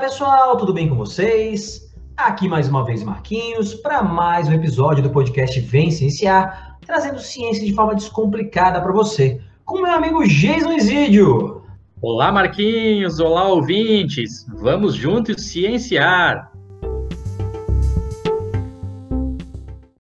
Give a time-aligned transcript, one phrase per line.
[0.00, 1.92] Pessoal, tudo bem com vocês?
[2.16, 7.66] Aqui mais uma vez Marquinhos para mais um episódio do podcast Vem Cienciar, trazendo ciência
[7.66, 11.64] de forma descomplicada para você, com meu amigo Jason Isidio.
[12.00, 16.52] Olá Marquinhos, olá ouvintes, vamos juntos cienciar.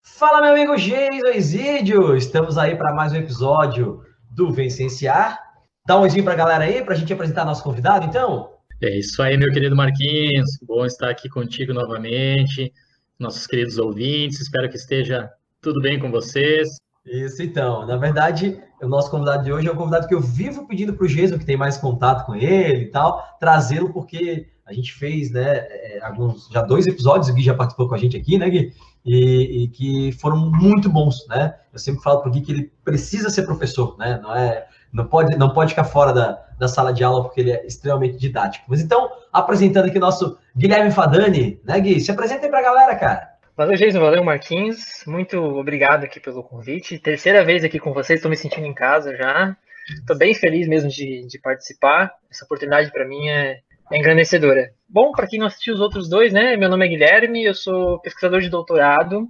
[0.02, 5.38] Fala meu amigo Jason Isidio, estamos aí para mais um episódio do Vem Cienciar.
[5.86, 8.51] Dá um oizinho para a galera aí, para a gente apresentar nosso convidado então.
[8.84, 10.58] É isso aí, meu querido Marquinhos.
[10.63, 12.73] Bom estar aqui contigo novamente,
[13.20, 14.41] nossos queridos ouvintes.
[14.41, 15.30] Espero que esteja
[15.62, 16.67] tudo bem com vocês.
[17.05, 17.86] Isso, então.
[17.86, 21.05] Na verdade, o nosso convidado de hoje é um convidado que eu vivo pedindo para
[21.05, 25.30] o Jason, que tem mais contato com ele e tal, trazê-lo porque a gente fez,
[25.30, 28.50] né, é, alguns, já dois episódios, o Gui já participou com a gente aqui, né,
[28.50, 28.73] Gui?
[29.06, 31.53] E, e que foram muito bons, né?
[31.72, 34.19] Eu sempre falo para o Gui que ele precisa ser professor, né?
[34.23, 37.52] Não é não pode, não pode ficar fora da, da sala de aula porque ele
[37.52, 38.66] é extremamente didático.
[38.67, 42.00] Mas então, apresentando aqui nosso Guilherme Fadani, né, Gui?
[42.00, 43.31] Se apresenta aí a galera, cara.
[43.56, 44.00] Valeu, Jason.
[44.00, 45.03] Valeu, Marquinhos.
[45.06, 47.00] Muito obrigado aqui pelo convite.
[47.00, 49.56] Terceira vez aqui com vocês, estou me sentindo em casa já.
[50.00, 52.12] Estou bem feliz mesmo de, de participar.
[52.30, 53.59] Essa oportunidade para mim é,
[53.92, 54.72] é engrandecedora.
[54.88, 56.56] Bom, para quem não assistiu os outros dois, né?
[56.58, 59.28] Meu nome é Guilherme, eu sou pesquisador de doutorado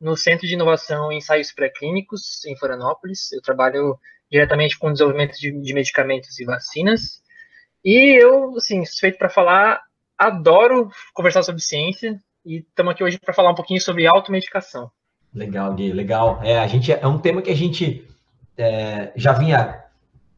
[0.00, 3.32] no Centro de Inovação em Ensaios Pré-Clínicos, em Florianópolis.
[3.32, 3.98] Eu trabalho
[4.32, 7.22] diretamente com o desenvolvimento de, de medicamentos e vacinas.
[7.84, 9.82] E eu, assim, suspeito para falar,
[10.16, 14.90] adoro conversar sobre ciência e estamos aqui hoje para falar um pouquinho sobre automedicação.
[15.34, 16.40] Legal, Gui, legal.
[16.42, 18.08] É, a gente, é um tema que a gente
[18.56, 19.84] é, já vinha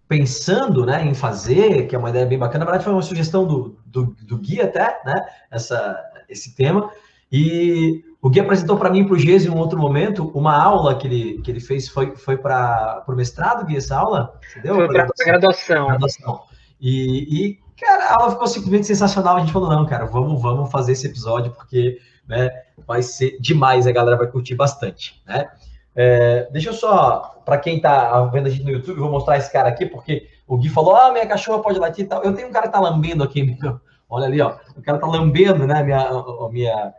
[0.08, 2.64] pensando né, em fazer, que é uma ideia bem bacana.
[2.64, 5.14] Na verdade, foi uma sugestão do, do, do Gui até, né,
[5.52, 5.96] essa,
[6.28, 6.90] esse tema.
[7.36, 10.56] E o Gui apresentou para mim e para o Gês em um outro momento uma
[10.56, 14.38] aula que ele, que ele fez, foi, foi para o mestrado, Gui, essa aula?
[14.52, 14.76] Entendeu?
[14.76, 15.86] Foi para a graduação.
[15.88, 16.42] graduação.
[16.80, 19.36] E, e, cara, a aula ficou simplesmente sensacional.
[19.36, 22.50] A gente falou, não, cara, vamos, vamos fazer esse episódio, porque né,
[22.86, 25.48] vai ser demais, a galera vai curtir bastante, né?
[25.96, 29.50] É, deixa eu só, para quem está vendo a gente no YouTube, vou mostrar esse
[29.52, 32.22] cara aqui, porque o Gui falou, ah, minha cachorra pode latir e tal.
[32.22, 33.58] Eu tenho um cara que tá lambendo aqui,
[34.08, 36.08] olha ali, ó, o cara tá lambendo, né, minha,
[36.52, 36.94] minha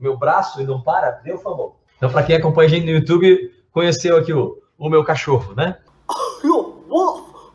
[0.00, 1.76] meu braço e não para, deu favor.
[1.96, 5.76] Então, para quem acompanha a gente no YouTube, conheceu aqui o, o meu cachorro, né?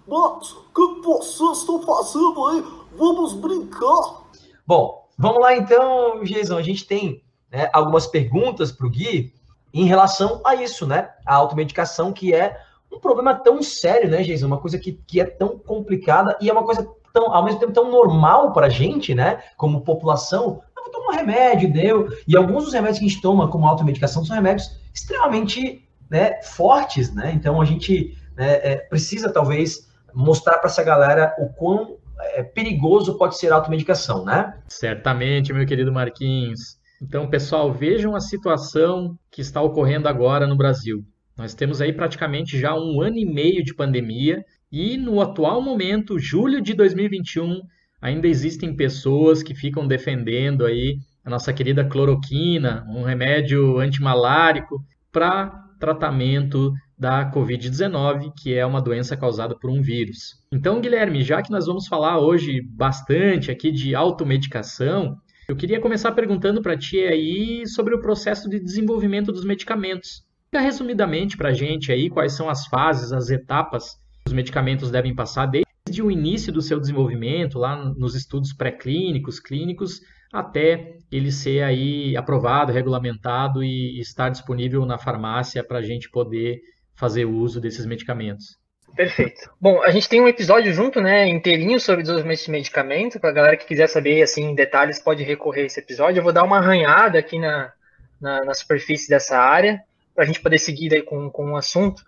[0.07, 2.63] Mas, o que vocês estão fazendo aí?
[2.95, 4.23] Vamos brincar.
[4.65, 6.57] Bom, vamos lá então, Jason.
[6.57, 9.33] A gente tem né, algumas perguntas para o Gui
[9.73, 11.09] em relação a isso, né?
[11.25, 12.57] A automedicação, que é
[12.91, 14.45] um problema tão sério, né, Jason?
[14.45, 17.73] Uma coisa que, que é tão complicada e é uma coisa tão, ao mesmo tempo
[17.73, 19.43] tão normal para a gente, né?
[19.57, 20.61] Como população,
[20.95, 22.07] toma um remédio, deu.
[22.27, 27.13] E alguns dos remédios que a gente toma como automedicação são remédios extremamente né, fortes,
[27.13, 27.31] né?
[27.33, 33.17] Então a gente né, é, precisa talvez mostrar para essa galera o quão é, perigoso
[33.17, 34.57] pode ser a automedicação, né?
[34.67, 36.77] Certamente, meu querido Marquinhos.
[37.01, 41.03] Então, pessoal, vejam a situação que está ocorrendo agora no Brasil.
[41.37, 46.17] Nós temos aí praticamente já um ano e meio de pandemia e no atual momento,
[46.17, 47.61] julho de 2021,
[48.05, 54.79] ainda existem pessoas que ficam defendendo aí a nossa querida cloroquina, um remédio antimalárico
[55.11, 55.49] para
[55.79, 60.35] tratamento da Covid-19, que é uma doença causada por um vírus.
[60.51, 65.17] Então, Guilherme, já que nós vamos falar hoje bastante aqui de automedicação,
[65.49, 70.21] eu queria começar perguntando para ti aí sobre o processo de desenvolvimento dos medicamentos.
[70.45, 74.91] Fica resumidamente para a gente aí quais são as fases, as etapas que os medicamentos
[74.91, 75.64] devem passar desde
[75.95, 80.01] desde o início do seu desenvolvimento, lá nos estudos pré-clínicos, clínicos,
[80.33, 86.59] até ele ser aí aprovado, regulamentado e estar disponível na farmácia para a gente poder
[86.95, 88.57] fazer uso desses medicamentos.
[88.93, 89.49] Perfeito.
[89.59, 93.19] Bom, a gente tem um episódio junto, né, inteirinho sobre desenvolvimento de medicamento.
[93.19, 96.19] Para a galera que quiser saber, assim, em detalhes, pode recorrer a esse episódio.
[96.19, 97.71] Eu vou dar uma arranhada aqui na,
[98.19, 99.81] na, na superfície dessa área,
[100.13, 102.03] para a gente poder seguir aí com, com o assunto.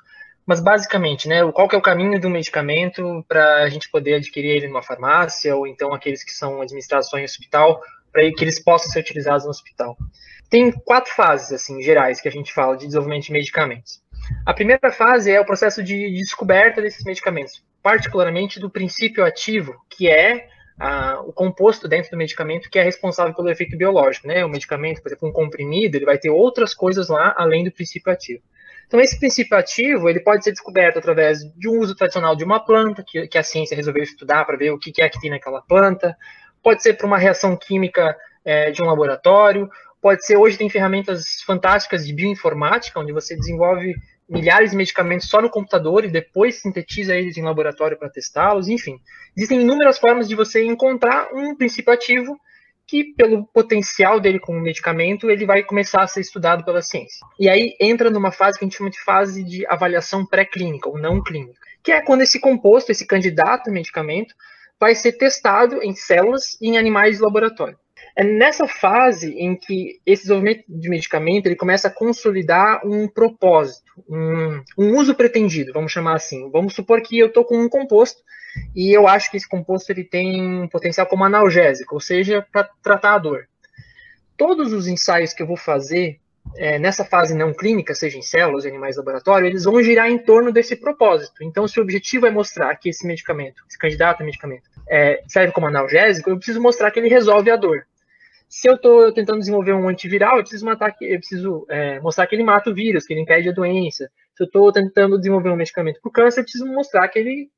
[0.48, 4.56] Mas basicamente, né, qual que é o caminho do medicamento para a gente poder adquirir
[4.56, 7.82] ele numa farmácia ou então aqueles que são administrados só em hospital,
[8.14, 9.98] para que eles possam ser utilizados no hospital.
[10.50, 14.02] Tem quatro fases assim gerais que a gente fala de desenvolvimento de medicamentos.
[14.46, 20.10] A primeira fase é o processo de descoberta desses medicamentos, particularmente do princípio ativo, que
[20.10, 20.48] é
[20.80, 24.28] ah, o composto dentro do medicamento que é responsável pelo efeito biológico.
[24.28, 24.46] Né?
[24.46, 28.14] O medicamento, por exemplo, um comprimido, ele vai ter outras coisas lá além do princípio
[28.14, 28.42] ativo.
[28.88, 32.64] Então, esse princípio ativo ele pode ser descoberto através de um uso tradicional de uma
[32.64, 35.62] planta, que, que a ciência resolveu estudar para ver o que, é que tem naquela
[35.62, 36.16] planta,
[36.64, 39.70] pode ser por uma reação química é, de um laboratório,
[40.02, 43.94] pode ser, hoje tem ferramentas fantásticas de bioinformática, onde você desenvolve
[44.30, 49.00] milhares de medicamentos só no computador e depois sintetiza eles em laboratório para testá-los, enfim.
[49.36, 52.40] Existem inúmeras formas de você encontrar um princípio ativo
[52.88, 57.20] que, pelo potencial dele como medicamento, ele vai começar a ser estudado pela ciência.
[57.38, 60.98] E aí entra numa fase que a gente chama de fase de avaliação pré-clínica ou
[60.98, 64.34] não clínica, que é quando esse composto, esse candidato a medicamento,
[64.80, 67.78] vai ser testado em células e em animais de laboratório.
[68.16, 73.92] É nessa fase em que esse desenvolvimento de medicamento ele começa a consolidar um propósito,
[74.10, 76.50] um, um uso pretendido, vamos chamar assim.
[76.50, 78.22] Vamos supor que eu estou com um composto
[78.76, 82.70] e eu acho que esse composto ele tem um potencial como analgésico, ou seja, para
[82.82, 83.48] tratar a dor.
[84.38, 86.20] Todos os ensaios que eu vou fazer
[86.56, 90.10] é, nessa fase não clínica, seja em células, em animais de laboratório, eles vão girar
[90.10, 91.44] em torno desse propósito.
[91.44, 95.52] Então, se o objetivo é mostrar que esse medicamento, esse candidato a medicamento, é, serve
[95.52, 97.86] como analgésico, eu preciso mostrar que ele resolve a dor.
[98.48, 102.36] Se eu estou tentando desenvolver um antiviral, eu preciso, matar, eu preciso é, mostrar que
[102.36, 104.10] ele mata o vírus, que ele impede a doença.
[104.36, 107.50] Se eu estou tentando desenvolver um medicamento para o câncer, eu preciso mostrar que ele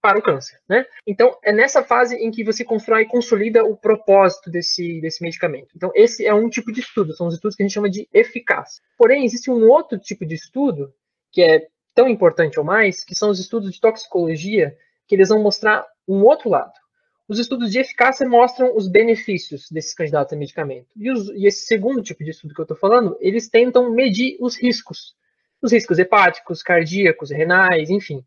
[0.00, 0.86] para o câncer, né?
[1.06, 5.68] Então, é nessa fase em que você constrói e consolida o propósito desse, desse medicamento.
[5.74, 8.08] Então, esse é um tipo de estudo, são os estudos que a gente chama de
[8.12, 8.82] eficácia.
[8.96, 10.92] Porém, existe um outro tipo de estudo,
[11.32, 15.42] que é tão importante ou mais, que são os estudos de toxicologia, que eles vão
[15.42, 16.72] mostrar um outro lado.
[17.28, 20.86] Os estudos de eficácia mostram os benefícios desses candidatos a medicamento.
[20.96, 24.38] E, os, e esse segundo tipo de estudo que eu estou falando, eles tentam medir
[24.40, 25.14] os riscos.
[25.60, 28.24] Os riscos hepáticos, cardíacos, renais, enfim.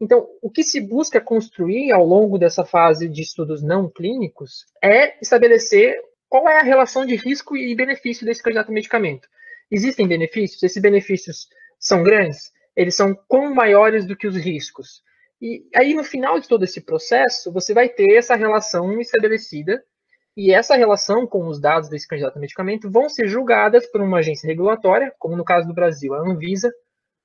[0.00, 5.20] Então, o que se busca construir ao longo dessa fase de estudos não clínicos é
[5.20, 9.28] estabelecer qual é a relação de risco e benefício desse candidato a medicamento.
[9.70, 10.62] Existem benefícios?
[10.62, 11.48] Esses benefícios
[11.80, 12.52] são grandes?
[12.76, 15.02] Eles são quão maiores do que os riscos?
[15.40, 19.82] E aí, no final de todo esse processo, você vai ter essa relação estabelecida,
[20.38, 24.18] e essa relação com os dados desse candidato a medicamento vão ser julgadas por uma
[24.18, 26.72] agência regulatória, como no caso do Brasil, a Anvisa,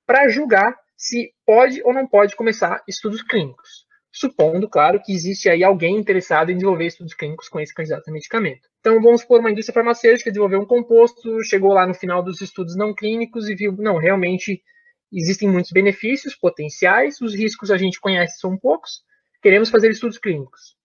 [0.03, 3.85] para julgar se pode ou não pode começar estudos clínicos.
[4.09, 8.11] Supondo, claro, que existe aí alguém interessado em desenvolver estudos clínicos com esse candidato a
[8.11, 8.69] medicamento.
[8.79, 12.77] Então, vamos supor uma indústria farmacêutica desenvolveu um composto, chegou lá no final dos estudos
[12.77, 14.63] não clínicos e viu, não, realmente
[15.11, 19.01] existem muitos benefícios potenciais, os riscos a gente conhece são poucos,
[19.41, 20.77] queremos fazer estudos clínicos.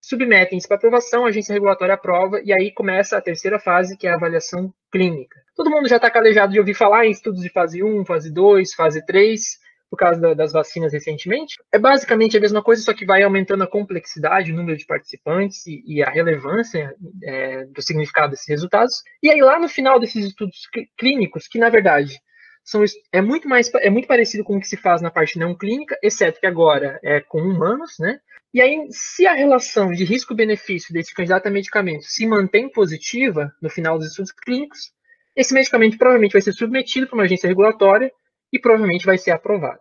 [0.00, 4.10] Submetem-se para aprovação, a agência regulatória aprova, e aí começa a terceira fase, que é
[4.10, 5.38] a avaliação clínica.
[5.54, 8.72] Todo mundo já está calejado de ouvir falar em estudos de fase 1, fase 2,
[8.74, 11.56] fase 3, por causa da, das vacinas recentemente.
[11.72, 15.66] É basicamente a mesma coisa, só que vai aumentando a complexidade, o número de participantes
[15.66, 19.02] e, e a relevância é, do significado desses resultados.
[19.22, 20.68] E aí, lá no final desses estudos
[20.98, 22.20] clínicos, que na verdade
[22.64, 25.54] são, é muito mais é muito parecido com o que se faz na parte não
[25.54, 28.18] clínica, exceto que agora é com humanos, né?
[28.52, 33.68] E aí, se a relação de risco-benefício desse candidato a medicamento se mantém positiva no
[33.68, 34.92] final dos estudos clínicos,
[35.36, 38.10] esse medicamento provavelmente vai ser submetido para uma agência regulatória
[38.52, 39.80] e provavelmente vai ser aprovado.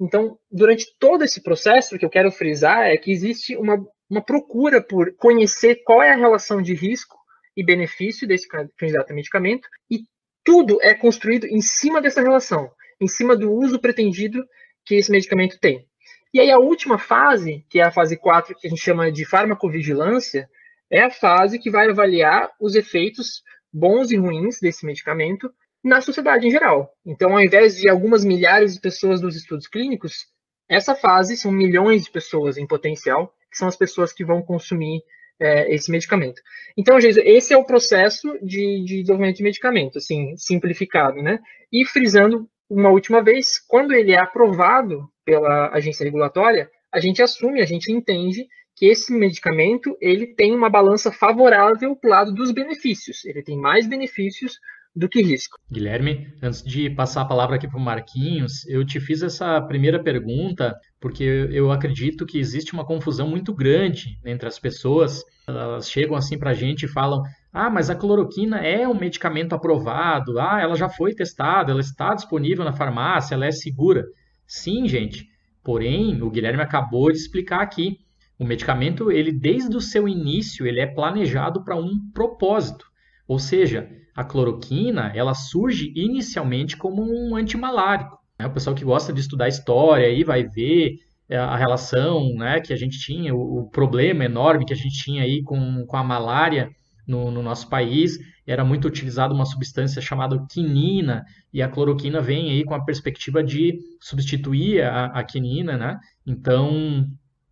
[0.00, 3.78] Então, durante todo esse processo, o que eu quero frisar é que existe uma,
[4.10, 7.16] uma procura por conhecer qual é a relação de risco
[7.56, 10.00] e benefício desse candidato a medicamento e
[10.44, 12.70] tudo é construído em cima dessa relação,
[13.00, 14.44] em cima do uso pretendido
[14.84, 15.86] que esse medicamento tem.
[16.34, 19.24] E aí a última fase, que é a fase 4, que a gente chama de
[19.24, 20.48] farmacovigilância,
[20.90, 26.46] é a fase que vai avaliar os efeitos bons e ruins desse medicamento na sociedade
[26.46, 26.92] em geral.
[27.04, 30.26] Então, ao invés de algumas milhares de pessoas dos estudos clínicos,
[30.68, 35.02] essa fase são milhões de pessoas em potencial, que são as pessoas que vão consumir
[35.40, 36.40] é, esse medicamento.
[36.76, 41.40] Então, gente, esse é o processo de, de desenvolvimento de medicamento, assim, simplificado, né?
[41.70, 47.60] E frisando uma última vez, quando ele é aprovado pela agência regulatória, a gente assume,
[47.60, 52.50] a gente entende que esse medicamento ele tem uma balança favorável para o lado dos
[52.50, 53.24] benefícios.
[53.24, 54.58] Ele tem mais benefícios
[54.94, 55.56] do que risco.
[55.70, 60.02] Guilherme, antes de passar a palavra aqui para o Marquinhos, eu te fiz essa primeira
[60.02, 65.22] pergunta porque eu acredito que existe uma confusão muito grande entre as pessoas.
[65.48, 67.22] Elas chegam assim para a gente e falam:
[67.52, 72.14] ah, mas a cloroquina é um medicamento aprovado, ah, ela já foi testada, ela está
[72.14, 74.04] disponível na farmácia, ela é segura.
[74.46, 75.26] Sim, gente.
[75.64, 77.98] Porém, o Guilherme acabou de explicar aqui.
[78.38, 82.84] O medicamento, ele desde o seu início, ele é planejado para um propósito.
[83.28, 88.18] Ou seja, a cloroquina ela surge inicialmente como um antimalárico.
[88.38, 88.46] Né?
[88.46, 92.72] O pessoal que gosta de estudar história aí vai ver é, a relação né, que
[92.72, 96.70] a gente tinha, o, problema enorme que a gente tinha aí com, com a malária
[97.06, 98.18] no, no nosso país.
[98.46, 103.42] Era muito utilizada uma substância chamada quinina, e a cloroquina vem aí com a perspectiva
[103.42, 105.98] de substituir a, a quinina, né?
[106.26, 107.06] Então,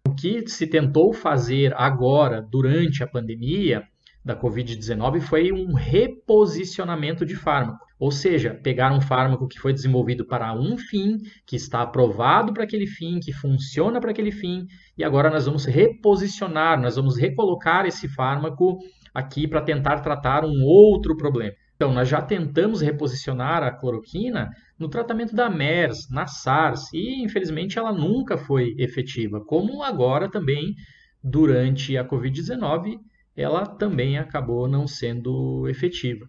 [0.07, 3.85] o que se tentou fazer agora, durante a pandemia,
[4.25, 7.85] da Covid-19 foi um reposicionamento de fármaco.
[7.99, 12.65] Ou seja, pegar um fármaco que foi desenvolvido para um fim, que está aprovado para
[12.65, 17.87] aquele fim, que funciona para aquele fim, e agora nós vamos reposicionar, nós vamos recolocar
[17.87, 18.79] esse fármaco
[19.13, 21.53] aqui para tentar tratar um outro problema.
[21.77, 27.79] Então, nós já tentamos reposicionar a cloroquina no tratamento da MERS, na SARS, e infelizmente
[27.79, 30.75] ela nunca foi efetiva, como agora também
[31.23, 32.99] durante a Covid-19
[33.37, 36.29] ela também acabou não sendo efetiva.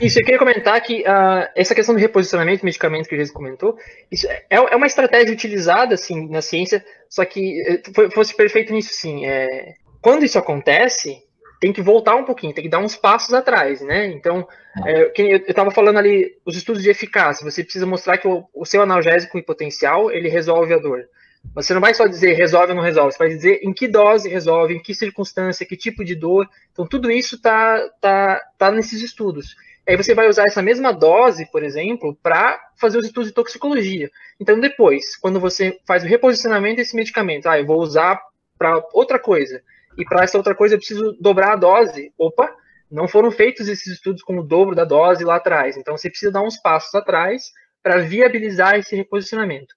[0.00, 3.34] Isso, eu queria comentar que uh, essa questão do reposicionamento de medicamento que o Jesus
[3.34, 3.76] comentou,
[4.10, 7.82] isso é, é uma estratégia utilizada assim na ciência, só que eh,
[8.14, 9.26] fosse perfeito nisso sim.
[9.26, 11.20] É, quando isso acontece,
[11.60, 14.06] tem que voltar um pouquinho, tem que dar uns passos atrás, né?
[14.06, 14.46] Então,
[14.86, 18.64] é, eu estava falando ali, os estudos de eficácia, você precisa mostrar que o, o
[18.64, 21.08] seu analgésico potencial, ele resolve a dor.
[21.54, 24.28] Você não vai só dizer resolve ou não resolve, você vai dizer em que dose
[24.28, 26.48] resolve, em que circunstância, que tipo de dor.
[26.72, 29.56] Então, tudo isso está tá, tá nesses estudos.
[29.88, 34.10] Aí você vai usar essa mesma dose, por exemplo, para fazer os estudos de toxicologia.
[34.38, 38.20] Então, depois, quando você faz o reposicionamento desse medicamento, ah, eu vou usar
[38.58, 39.62] para outra coisa,
[39.96, 42.12] e para essa outra coisa eu preciso dobrar a dose.
[42.18, 42.54] Opa,
[42.90, 45.76] não foram feitos esses estudos com o dobro da dose lá atrás.
[45.78, 47.50] Então, você precisa dar uns passos atrás
[47.82, 49.74] para viabilizar esse reposicionamento.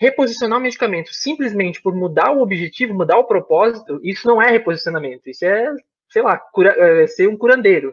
[0.00, 5.28] Reposicionar o medicamento simplesmente por mudar o objetivo, mudar o propósito, isso não é reposicionamento.
[5.28, 5.74] Isso é,
[6.08, 7.92] sei lá, cura, é ser um curandeiro.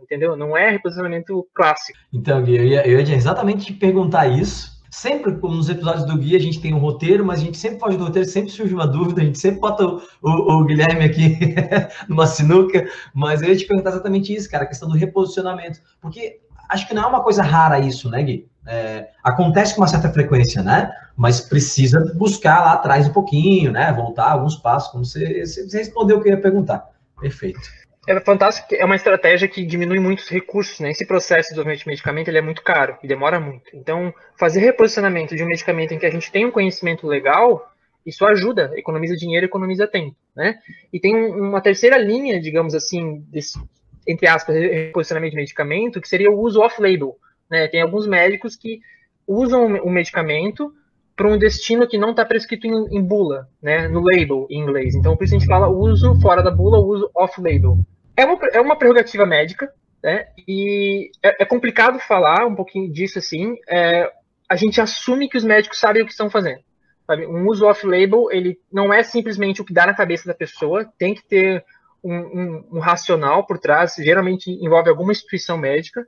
[0.00, 0.34] Entendeu?
[0.34, 1.98] Não é reposicionamento clássico.
[2.10, 4.79] Então, Gui, eu ia, eu ia exatamente te perguntar isso.
[4.90, 7.96] Sempre, nos episódios do Guia, a gente tem um roteiro, mas a gente sempre foge
[7.96, 11.38] do roteiro, sempre surge uma dúvida, a gente sempre bota o, o, o Guilherme aqui
[12.08, 15.78] numa sinuca, mas eu ia te perguntar exatamente isso, cara, a questão do reposicionamento.
[16.00, 18.50] Porque acho que não é uma coisa rara isso, né, Gui?
[18.66, 20.92] É, acontece com uma certa frequência, né?
[21.16, 23.92] Mas precisa buscar lá atrás um pouquinho, né?
[23.92, 26.88] Voltar alguns passos, como você, você respondeu o que eu ia perguntar.
[27.20, 27.60] Perfeito.
[28.10, 30.90] É fantástico, é uma estratégia que diminui muitos recursos, né?
[30.90, 33.70] Esse processo de desenvolvimento de medicamento ele é muito caro e demora muito.
[33.72, 37.72] Então, fazer reposicionamento de um medicamento em que a gente tem um conhecimento legal,
[38.04, 40.58] isso ajuda, economiza dinheiro, economiza tempo, né?
[40.92, 43.56] E tem uma terceira linha, digamos assim, desse,
[44.04, 47.16] entre aspas, reposicionamento de medicamento, que seria o uso off-label,
[47.48, 47.68] né?
[47.68, 48.80] Tem alguns médicos que
[49.24, 50.74] usam o medicamento
[51.14, 53.86] para um destino que não está prescrito em, em, bula, né?
[53.86, 54.96] No label em inglês.
[54.96, 57.78] Então, por isso a gente fala uso fora da bula, uso off-label.
[58.20, 59.72] É uma, é uma prerrogativa médica,
[60.02, 60.26] né?
[60.46, 63.56] E é, é complicado falar um pouquinho disso assim.
[63.66, 64.12] É,
[64.46, 66.60] a gente assume que os médicos sabem o que estão fazendo.
[67.06, 67.26] Sabe?
[67.26, 71.14] Um uso off-label, ele não é simplesmente o que dá na cabeça da pessoa, tem
[71.14, 71.64] que ter
[72.04, 76.04] um, um, um racional por trás, geralmente envolve alguma instituição médica,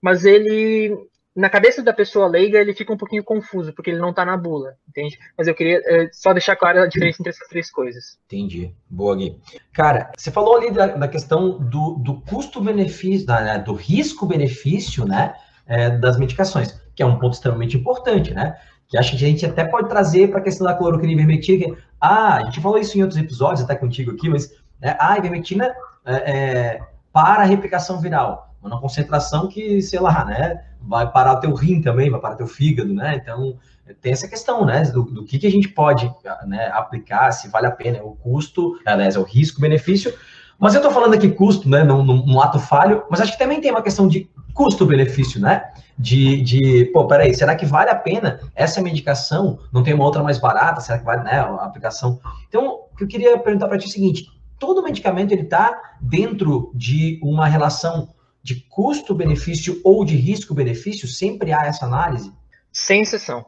[0.00, 0.96] mas ele,
[1.34, 4.36] na cabeça da pessoa leiga, ele fica um pouquinho confuso, porque ele não está na
[4.36, 5.18] bula, entende?
[5.38, 8.18] Mas eu queria é, só deixar clara a diferença entre essas três coisas.
[8.26, 8.74] Entendi.
[8.88, 9.38] Boa, Gui.
[9.72, 15.34] Cara, você falou ali da, da questão do, do custo-benefício, né, do risco-benefício, né,
[15.66, 18.56] é, das medicações, que é um ponto extremamente importante, né?
[18.88, 21.76] Que acho que a gente até pode trazer para a questão da cloroquina e.
[22.00, 25.18] Ah, a gente falou isso em outros episódios, até contigo aqui, mas né, ah, a
[25.18, 25.72] ivermectina
[26.04, 26.80] é, é,
[27.12, 31.80] para a replicação viral uma concentração que, sei lá, né, vai parar o teu rim
[31.80, 33.16] também, vai parar o teu fígado, né?
[33.16, 33.56] Então,
[34.00, 36.12] tem essa questão, né, do, do que, que a gente pode
[36.46, 40.12] né, aplicar, se vale a pena, é o custo, aliás, é o risco-benefício.
[40.58, 43.60] Mas eu tô falando aqui custo, né, num, num ato falho, mas acho que também
[43.60, 45.70] tem uma questão de custo-benefício, né?
[45.98, 49.58] De, de, pô, peraí, será que vale a pena essa medicação?
[49.72, 50.80] Não tem uma outra mais barata?
[50.80, 52.20] Será que vale, né, a aplicação?
[52.48, 54.26] Então, o que eu queria perguntar para ti é o seguinte,
[54.58, 58.10] todo medicamento, ele tá dentro de uma relação
[58.42, 61.06] de custo-benefício ou de risco-benefício?
[61.06, 62.32] Sempre há essa análise?
[62.72, 63.44] Sem exceção.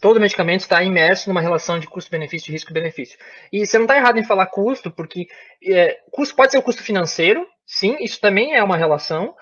[0.00, 3.18] Todo medicamento está imerso numa relação de custo-benefício risco-benefício.
[3.52, 5.26] E você não está errado em falar custo, porque
[5.64, 9.34] é, custo pode ser o custo financeiro, sim, isso também é uma relação,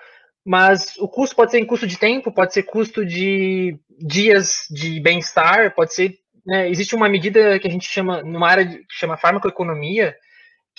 [0.43, 4.99] mas o custo pode ser em custo de tempo, pode ser custo de dias de
[4.99, 6.17] bem-estar, pode ser.
[6.43, 10.15] Né, existe uma medida que a gente chama, numa área que chama farmacoeconomia,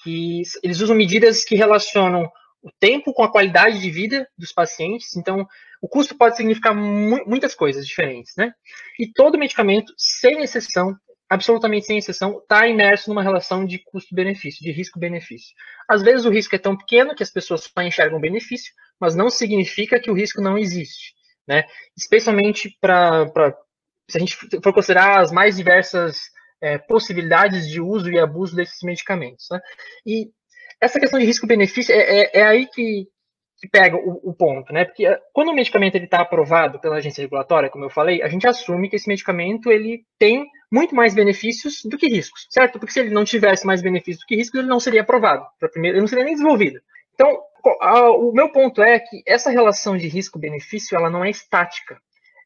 [0.02, 2.28] que eles usam medidas que relacionam
[2.62, 5.16] o tempo com a qualidade de vida dos pacientes.
[5.16, 5.46] Então,
[5.80, 8.52] o custo pode significar mu muitas coisas diferentes, né?
[8.98, 10.96] E todo medicamento, sem exceção,
[11.28, 15.54] absolutamente sem exceção, está imerso numa relação de custo-benefício, de risco-benefício.
[15.88, 19.28] Às vezes o risco é tão pequeno que as pessoas só enxergam benefício, mas não
[19.28, 21.14] significa que o risco não existe,
[21.48, 21.64] né?
[21.96, 23.26] Especialmente para
[24.08, 26.20] se a gente for considerar as mais diversas
[26.60, 29.46] é, possibilidades de uso e abuso desses medicamentos.
[29.50, 29.60] Né?
[30.06, 30.30] E
[30.82, 33.06] essa questão de risco-benefício é, é, é, aí que,
[33.56, 34.84] que pega o, o, ponto, né?
[34.84, 38.48] Porque eh, quando o medicamento está aprovado pela agência regulatória, como eu falei, a gente
[38.48, 42.80] assume que esse medicamento ele tem muito mais benefícios do que riscos, certo?
[42.80, 45.46] Porque se ele não tivesse mais benefícios do que riscos, ele não seria aprovado.
[45.72, 46.80] Primeiro, ele não seria nem desenvolvido.
[47.14, 47.38] Então,
[48.18, 52.00] o meu ponto é que essa relação de risco-benefício ela não é estática.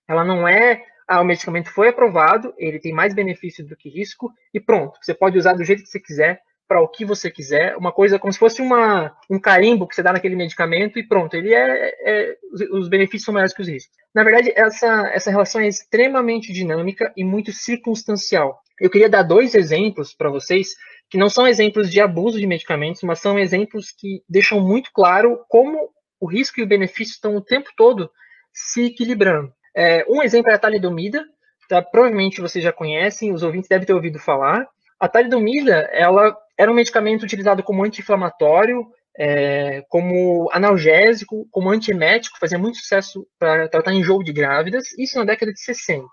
[0.07, 4.33] Ela não é ah, o medicamento foi aprovado, ele tem mais benefício do que risco,
[4.53, 7.77] e pronto, você pode usar do jeito que você quiser, para o que você quiser,
[7.77, 11.35] uma coisa como se fosse uma, um carimbo que você dá naquele medicamento e pronto,
[11.35, 12.37] ele é, é
[12.73, 13.97] os benefícios são maiores que os riscos.
[14.15, 18.61] Na verdade, essa, essa relação é extremamente dinâmica e muito circunstancial.
[18.81, 20.69] Eu queria dar dois exemplos para vocês,
[21.09, 25.45] que não são exemplos de abuso de medicamentos, mas são exemplos que deixam muito claro
[25.49, 28.11] como o risco e o benefício estão o tempo todo
[28.53, 29.53] se equilibrando.
[29.75, 31.25] É, um exemplo é a talidomida,
[31.69, 31.83] tá?
[31.83, 34.67] provavelmente vocês já conhecem, os ouvintes devem ter ouvido falar.
[34.99, 38.87] A talidomida, ela era um medicamento utilizado como anti-inflamatório,
[39.19, 45.25] é, como analgésico, como antiemético, fazia muito sucesso para tratar enjoo de grávidas, isso na
[45.25, 46.07] década de 60.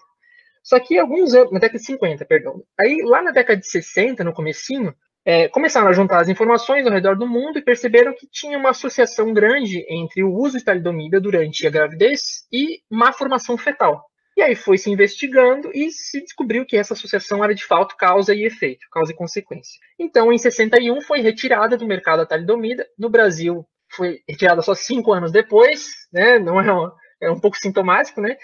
[0.63, 2.63] Só que alguns anos, na década de 50, perdão.
[2.79, 4.95] Aí, lá na década de 60, no comecinho,
[5.25, 8.69] é, começaram a juntar as informações ao redor do mundo e perceberam que tinha uma
[8.69, 14.03] associação grande entre o uso de talidomida durante a gravidez e má formação fetal.
[14.35, 18.33] E aí foi se investigando e se descobriu que essa associação era de fato causa
[18.33, 19.79] e efeito, causa e consequência.
[19.99, 22.85] Então, em 61, foi retirada do mercado a talidomida.
[22.97, 26.39] No Brasil, foi retirada só cinco anos depois, né?
[26.39, 28.35] Não é, uma, é um pouco sintomático, né?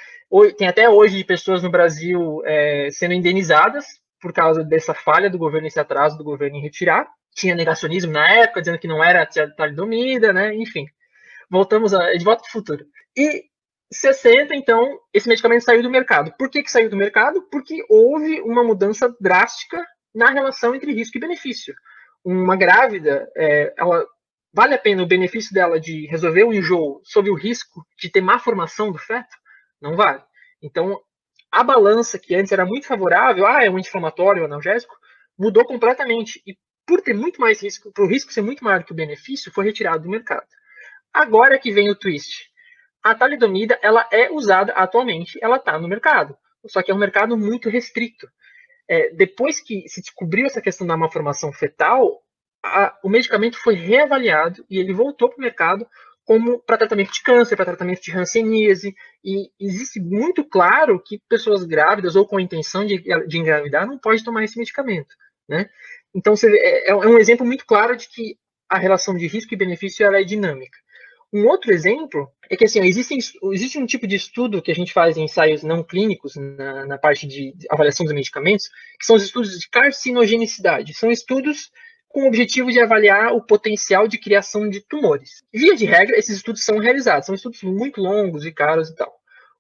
[0.58, 3.86] Tem até hoje pessoas no Brasil é, sendo indenizadas
[4.22, 7.08] por causa dessa falha do governo, esse atraso do governo em retirar.
[7.36, 9.28] Tinha negacionismo na época, dizendo que não era
[9.58, 10.54] talidomida, né?
[10.56, 10.86] Enfim,
[11.50, 12.86] voltamos a, de volta para o futuro.
[13.18, 13.49] E
[13.92, 16.32] 60, então, esse medicamento saiu do mercado.
[16.38, 17.42] Por que, que saiu do mercado?
[17.50, 21.74] Porque houve uma mudança drástica na relação entre risco e benefício.
[22.24, 24.06] Uma grávida, é, ela
[24.54, 28.22] vale a pena o benefício dela de resolver o enjoo sob o risco de ter
[28.22, 29.36] má formação do feto?
[29.82, 30.22] Não vale.
[30.62, 31.00] Então,
[31.52, 34.96] a balança que antes era muito favorável, ah, é um anti-inflamatório, analgésico,
[35.38, 36.42] mudou completamente.
[36.46, 36.56] E
[36.86, 39.66] por ter muito mais risco, por o risco ser muito maior que o benefício, foi
[39.66, 40.46] retirado do mercado.
[41.12, 42.49] Agora que vem o twist
[43.04, 47.38] a talidomida ela é usada atualmente, ela está no mercado, só que é um mercado
[47.38, 48.28] muito restrito.
[48.88, 52.22] É, depois que se descobriu essa questão da malformação fetal,
[52.64, 55.88] a, o medicamento foi reavaliado e ele voltou para o mercado
[56.26, 61.64] como para tratamento de câncer, para tratamento de hanseníase, e existe muito claro que pessoas
[61.64, 65.16] grávidas ou com intenção de, de engravidar não pode tomar esse medicamento,
[65.48, 65.68] né?
[66.14, 68.38] Então, você, é, é um exemplo muito claro de que
[68.70, 70.78] a relação de risco e benefício ela é dinâmica.
[71.32, 73.16] Um outro exemplo é que assim, existe,
[73.54, 76.98] existe um tipo de estudo que a gente faz em ensaios não clínicos, na, na
[76.98, 78.68] parte de avaliação dos medicamentos,
[79.00, 80.96] que são os estudos de carcinogenicidade.
[80.96, 81.70] São estudos
[82.08, 85.44] com o objetivo de avaliar o potencial de criação de tumores.
[85.54, 89.14] Via de regra, esses estudos são realizados, são estudos muito longos e caros e tal.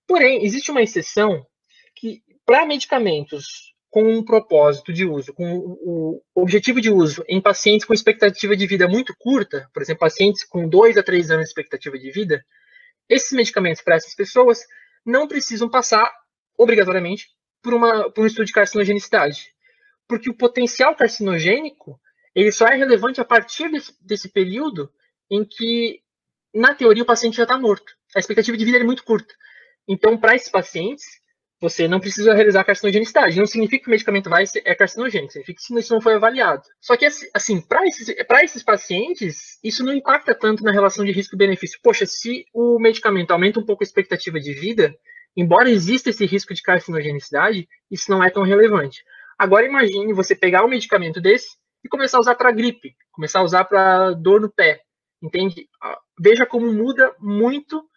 [0.07, 1.45] Porém, existe uma exceção
[1.95, 7.85] que, para medicamentos com um propósito de uso, com o objetivo de uso em pacientes
[7.85, 11.49] com expectativa de vida muito curta, por exemplo, pacientes com 2 a 3 anos de
[11.49, 12.45] expectativa de vida,
[13.07, 14.59] esses medicamentos para essas pessoas
[15.03, 16.11] não precisam passar,
[16.57, 17.27] obrigatoriamente,
[17.63, 19.53] por, uma, por um estudo de carcinogenicidade.
[20.07, 21.99] Porque o potencial carcinogênico
[22.35, 24.91] ele só é relevante a partir desse, desse período
[25.31, 26.01] em que,
[26.53, 27.91] na teoria, o paciente já está morto.
[28.15, 29.33] A expectativa de vida é muito curta.
[29.87, 31.05] Então, para esses pacientes,
[31.61, 33.37] você não precisa realizar carcinogenicidade.
[33.37, 36.63] Não significa que o medicamento vai ser, é carcinogênico, significa que isso não foi avaliado.
[36.79, 38.09] Só que, assim, para esses,
[38.43, 41.79] esses pacientes, isso não impacta tanto na relação de risco-benefício.
[41.83, 44.95] Poxa, se o medicamento aumenta um pouco a expectativa de vida,
[45.35, 49.03] embora exista esse risco de carcinogenicidade, isso não é tão relevante.
[49.37, 51.47] Agora imagine você pegar um medicamento desse
[51.83, 54.81] e começar a usar para gripe, começar a usar para dor no pé,
[55.21, 55.67] entende?
[55.81, 57.88] Ah, veja como muda muito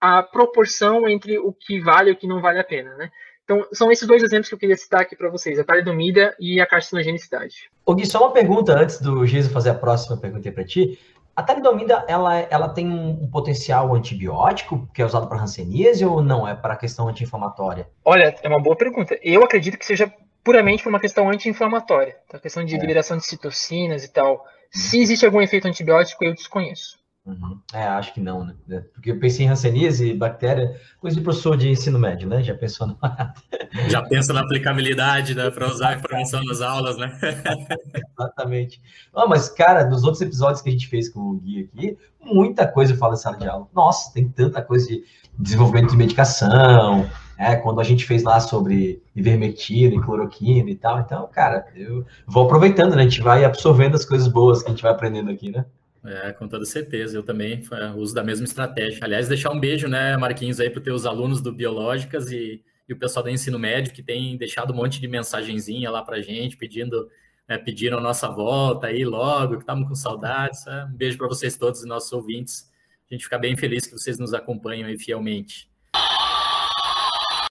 [0.00, 3.10] a proporção entre o que vale e o que não vale a pena, né?
[3.44, 6.60] Então, são esses dois exemplos que eu queria citar aqui para vocês, a talidomida e
[6.60, 7.68] a carcinogenicidade.
[7.84, 11.00] O Gui, só uma pergunta antes do Giso fazer a próxima pergunta para ti.
[11.34, 16.46] A talidomida, ela, ela tem um potencial antibiótico que é usado para hanseníase ou não?
[16.46, 17.88] É para questão anti-inflamatória?
[18.04, 19.18] Olha, é uma boa pergunta.
[19.20, 20.12] Eu acredito que seja
[20.44, 22.38] puramente por uma questão anti-inflamatória, a tá?
[22.38, 22.78] questão de é.
[22.78, 24.44] liberação de citocinas e tal.
[24.70, 25.02] Se uhum.
[25.02, 26.99] existe algum efeito antibiótico, eu desconheço.
[27.26, 27.60] Uhum.
[27.74, 28.54] É, acho que não, né?
[28.94, 32.42] Porque eu pensei em hanseníase, bactéria, coisa de professor de ensino médio, né?
[32.42, 32.98] Já pensou no...
[33.88, 35.50] Já pensa na aplicabilidade, né?
[35.50, 37.16] Para usar a informação nas aulas, né?
[38.18, 38.80] Exatamente.
[39.12, 42.66] Oh, mas, cara, nos outros episódios que a gente fez com o Gui aqui, muita
[42.66, 43.68] coisa fala em sala de aula.
[43.74, 45.04] Nossa, tem tanta coisa de
[45.38, 51.00] desenvolvimento de medicação, é, quando a gente fez lá sobre ivermectina e cloroquina e tal.
[51.00, 53.02] Então, cara, eu vou aproveitando, né?
[53.02, 55.66] A gente vai absorvendo as coisas boas que a gente vai aprendendo aqui, né?
[56.04, 57.16] É, com toda certeza.
[57.16, 57.62] Eu também
[57.96, 59.00] uso da mesma estratégia.
[59.02, 62.92] Aliás, deixar um beijo, né, Marquinhos, aí para os teus alunos do Biológicas e, e
[62.92, 66.56] o pessoal do ensino médio que tem deixado um monte de mensagenzinha lá para gente,
[66.56, 67.10] pedindo
[67.50, 70.64] né, pedindo a nossa volta aí logo, que estamos com saudades.
[70.64, 70.88] Né?
[70.90, 72.70] Um beijo para vocês todos e nossos ouvintes.
[73.10, 75.69] A gente fica bem feliz que vocês nos acompanham aí fielmente.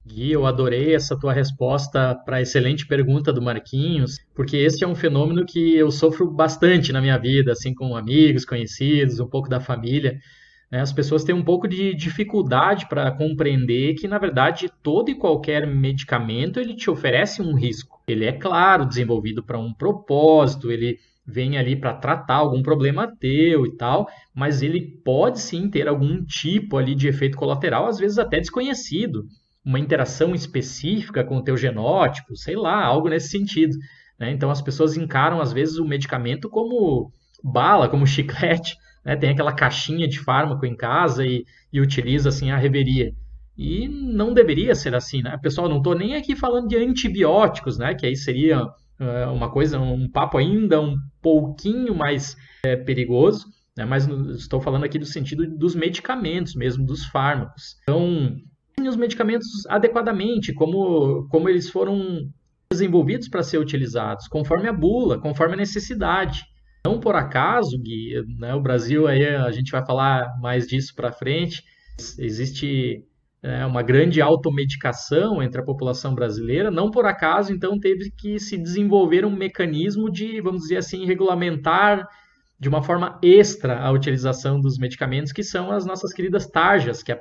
[0.06, 4.88] Gui, eu adorei essa tua resposta para a excelente pergunta do Marquinhos, porque esse é
[4.88, 9.48] um fenômeno que eu sofro bastante na minha vida, assim, com amigos, conhecidos, um pouco
[9.48, 10.20] da família.
[10.72, 10.82] Né?
[10.82, 15.68] As pessoas têm um pouco de dificuldade para compreender que, na verdade, todo e qualquer
[15.68, 18.02] medicamento ele te oferece um risco.
[18.08, 23.64] Ele é, claro, desenvolvido para um propósito, ele vem ali para tratar algum problema teu
[23.66, 28.18] e tal, mas ele pode sim ter algum tipo ali de efeito colateral, às vezes
[28.18, 29.26] até desconhecido,
[29.66, 33.78] uma interação específica com o teu genótipo, sei lá, algo nesse sentido.
[34.20, 34.32] Né?
[34.32, 37.12] Então as pessoas encaram às vezes o medicamento como
[37.44, 39.16] bala, como chiclete, né?
[39.16, 43.14] tem aquela caixinha de fármaco em casa e, e utiliza assim a reveria.
[43.58, 45.38] E não deveria ser assim, né?
[45.42, 47.94] Pessoal, não estou nem aqui falando de antibióticos, né?
[47.94, 53.84] Que aí seria uh, uma coisa, um papo ainda um pouquinho mais é, perigoso, né?
[53.84, 57.76] Mas estou falando aqui do sentido dos medicamentos mesmo, dos fármacos.
[57.84, 58.38] Então,
[58.88, 62.30] os medicamentos adequadamente, como, como eles foram
[62.72, 66.44] desenvolvidos para ser utilizados, conforme a bula, conforme a necessidade.
[66.86, 71.12] Não por acaso, Gui, né, o Brasil, aí a gente vai falar mais disso para
[71.12, 71.64] frente,
[72.18, 73.04] existe
[73.42, 78.58] é, uma grande automedicação entre a população brasileira, não por acaso, então, teve que se
[78.58, 82.08] desenvolver um mecanismo de, vamos dizer assim, regulamentar
[82.60, 87.12] de uma forma extra a utilização dos medicamentos, que são as nossas queridas tarjas que
[87.12, 87.16] é,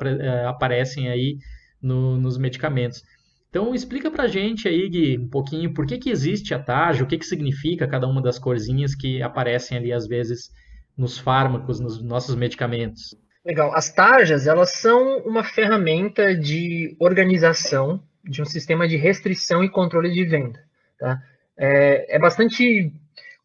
[0.47, 1.39] aparecem aí
[1.81, 3.05] no, nos medicamentos.
[3.49, 7.07] Então, explica pra gente aí, Gui, um pouquinho por que, que existe a tarja, o
[7.07, 10.51] que, que significa cada uma das corzinhas que aparecem ali, às vezes,
[10.97, 13.17] nos fármacos, nos nossos medicamentos.
[13.47, 13.75] Legal.
[13.75, 20.13] As tarjas, elas são uma ferramenta de organização de um sistema de restrição e controle
[20.13, 20.63] de venda.
[20.99, 21.23] Tá?
[21.57, 22.93] É, é bastante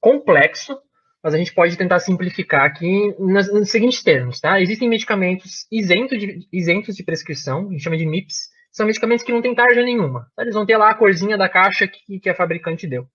[0.02, 0.78] complexo,
[1.24, 4.42] mas a gente pode tentar simplificar aqui nos, nos seguintes termos.
[4.42, 4.60] Tá?
[4.62, 9.32] Existem medicamentos isentos de, isentos de prescrição, a gente chama de MIPS, são medicamentos que
[9.32, 10.30] não têm tarja nenhuma.
[10.36, 10.44] Tá?
[10.44, 13.08] Eles vão ter lá a corzinha da caixa que, que a fabricante deu.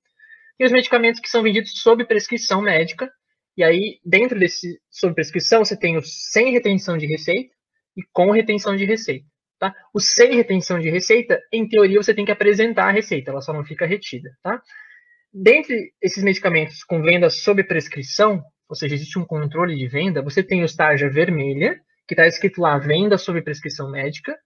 [0.58, 3.10] E os medicamentos que são vendidos sob prescrição médica,
[3.56, 7.52] e aí, dentro desse sob prescrição, você tem o sem retenção de receita
[7.96, 9.26] e com retenção de receita.
[9.58, 9.74] Tá?
[9.92, 13.52] O sem retenção de receita, em teoria, você tem que apresentar a receita, ela só
[13.52, 14.30] não fica retida.
[14.42, 14.62] Tá?
[15.40, 20.42] Dentre esses medicamentos com venda sob prescrição, ou seja, existe um controle de venda, você
[20.42, 24.36] tem o tarja vermelha, que está escrito lá venda sob prescrição médica,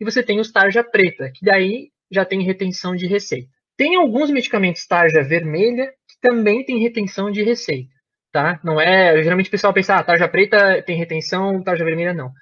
[0.00, 3.48] e você tem o tarja preta, que daí já tem retenção de receita.
[3.76, 7.92] Tem alguns medicamentos tarja vermelha que também tem retenção de receita
[8.32, 8.58] tá?
[8.64, 12.32] Não é, geralmente o pessoal pensa, ah, tarja preta tem retenção, tarja vermelha não.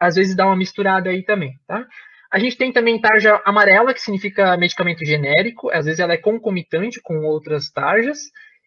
[0.00, 1.86] Às vezes dá uma misturada aí também, tá?
[2.36, 7.00] A gente tem também tarja amarela, que significa medicamento genérico, às vezes ela é concomitante
[7.00, 8.18] com outras tarjas,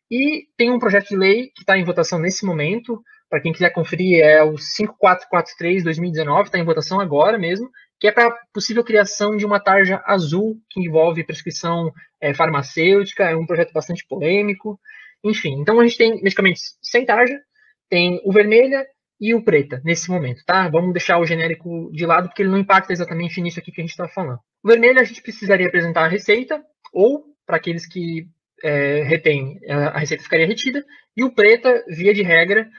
[0.10, 3.70] e tem um projeto de lei que está em votação nesse momento, para quem quiser
[3.70, 9.46] conferir, é o 5443-2019, está em votação agora mesmo, que é para possível criação de
[9.46, 14.80] uma tarja azul que envolve prescrição é, farmacêutica, é um projeto bastante polêmico.
[15.24, 17.40] Enfim, então a gente tem medicamentos sem tarja,
[17.88, 18.84] tem o vermelha
[19.20, 20.70] e o preta nesse momento, tá?
[20.70, 23.84] Vamos deixar o genérico de lado porque ele não impacta exatamente nisso aqui que a
[23.84, 24.40] gente está falando.
[24.64, 28.28] O vermelho a gente precisaria apresentar a receita, ou para aqueles que
[28.64, 32.70] é, retêm, a receita ficaria retida, e o preta, via de regra,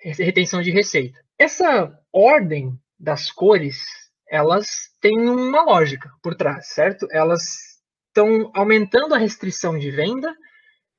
[0.00, 1.18] retenção de receita.
[1.38, 3.82] Essa ordem das cores,
[4.28, 4.66] elas
[5.00, 7.06] têm uma lógica por trás, certo?
[7.10, 7.42] Elas
[8.08, 10.34] estão aumentando a restrição de venda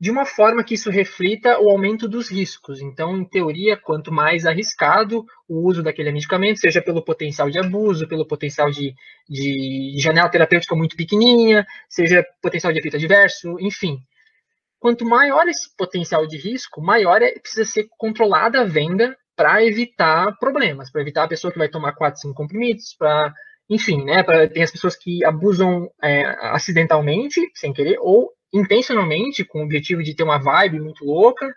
[0.04, 2.82] de uma forma que isso reflita o aumento dos riscos.
[2.82, 8.06] Então, em teoria, quanto mais arriscado o uso daquele medicamento, seja pelo potencial de abuso,
[8.06, 8.94] pelo potencial de,
[9.30, 13.98] de janela terapêutica muito pequenininha, seja potencial de efeito adverso, enfim.
[14.78, 20.38] Quanto maior esse potencial de risco, maior é, precisa ser controlada a venda para evitar
[20.38, 23.34] problemas, para evitar a pessoa que vai tomar 4, 5 comprimidos, para
[23.70, 29.60] enfim, né, pra, tem as pessoas que abusam é, acidentalmente, sem querer, ou intencionalmente, com
[29.60, 31.54] o objetivo de ter uma vibe muito louca.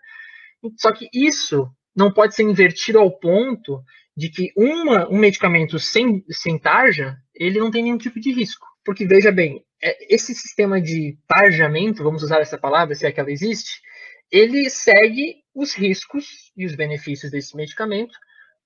[0.78, 3.82] Só que isso não pode ser invertido ao ponto
[4.16, 8.66] de que uma, um medicamento sem, sem tarja, ele não tem nenhum tipo de risco.
[8.84, 13.20] Porque, veja bem, é, esse sistema de tarjamento, vamos usar essa palavra, se é que
[13.20, 13.82] ela existe,
[14.30, 18.16] ele segue os riscos e os benefícios desse medicamento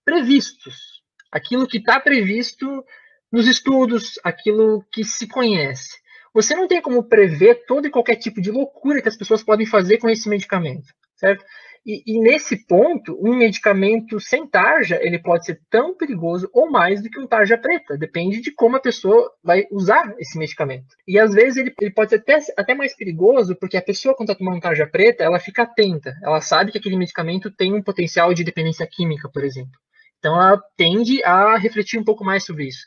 [0.05, 1.03] previstos.
[1.31, 2.85] Aquilo que está previsto
[3.31, 5.97] nos estudos, aquilo que se conhece.
[6.33, 9.67] Você não tem como prever todo e qualquer tipo de loucura que as pessoas podem
[9.67, 11.45] fazer com esse medicamento, certo?
[11.85, 17.03] E, e, nesse ponto, um medicamento sem tarja, ele pode ser tão perigoso ou mais
[17.03, 17.97] do que um tarja preta.
[17.97, 20.95] Depende de como a pessoa vai usar esse medicamento.
[21.09, 24.29] E às vezes ele, ele pode ser até, até mais perigoso, porque a pessoa, quando
[24.29, 26.15] está tomando tarja preta, ela fica atenta.
[26.23, 29.73] Ela sabe que aquele medicamento tem um potencial de dependência química, por exemplo.
[30.19, 32.85] Então ela tende a refletir um pouco mais sobre isso.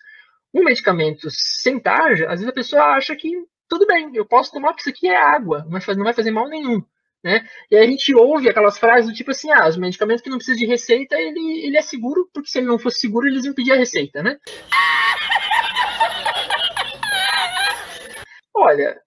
[0.53, 3.31] Um medicamento sem tarja, às vezes a pessoa acha que
[3.67, 6.83] tudo bem, eu posso tomar porque isso aqui é água, não vai fazer mal nenhum.
[7.23, 7.47] Né?
[7.71, 10.37] E aí a gente ouve aquelas frases do tipo assim, ah, os medicamentos que não
[10.37, 13.53] precisam de receita, ele, ele é seguro, porque se ele não fosse seguro, eles iam
[13.53, 14.37] pedir a receita, né?
[18.53, 19.01] Olha,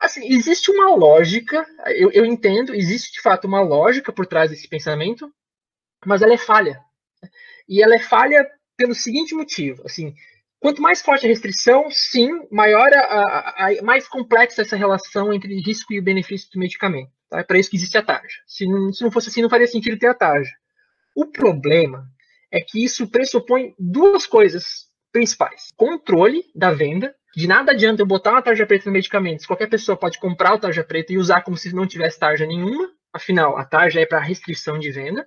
[0.00, 4.66] assim, existe uma lógica, eu, eu entendo, existe de fato uma lógica por trás desse
[4.66, 5.30] pensamento,
[6.04, 6.80] mas ela é falha.
[7.68, 10.14] E ela é falha pelo seguinte motivo, assim,
[10.60, 15.58] quanto mais forte a restrição, sim, maior a, a, a mais complexa essa relação entre
[15.60, 17.10] risco e benefício do medicamento.
[17.28, 17.40] Tá?
[17.40, 18.36] É para isso que existe a tarja.
[18.46, 20.52] Se não, se não fosse assim, não faria sentido ter a tarja.
[21.16, 22.06] O problema
[22.52, 27.14] é que isso pressupõe duas coisas principais: controle da venda.
[27.34, 29.46] De nada adianta eu botar uma tarja preta no medicamento.
[29.46, 32.90] Qualquer pessoa pode comprar o tarja preta e usar como se não tivesse tarja nenhuma.
[33.12, 35.26] Afinal, a tarja é para restrição de venda.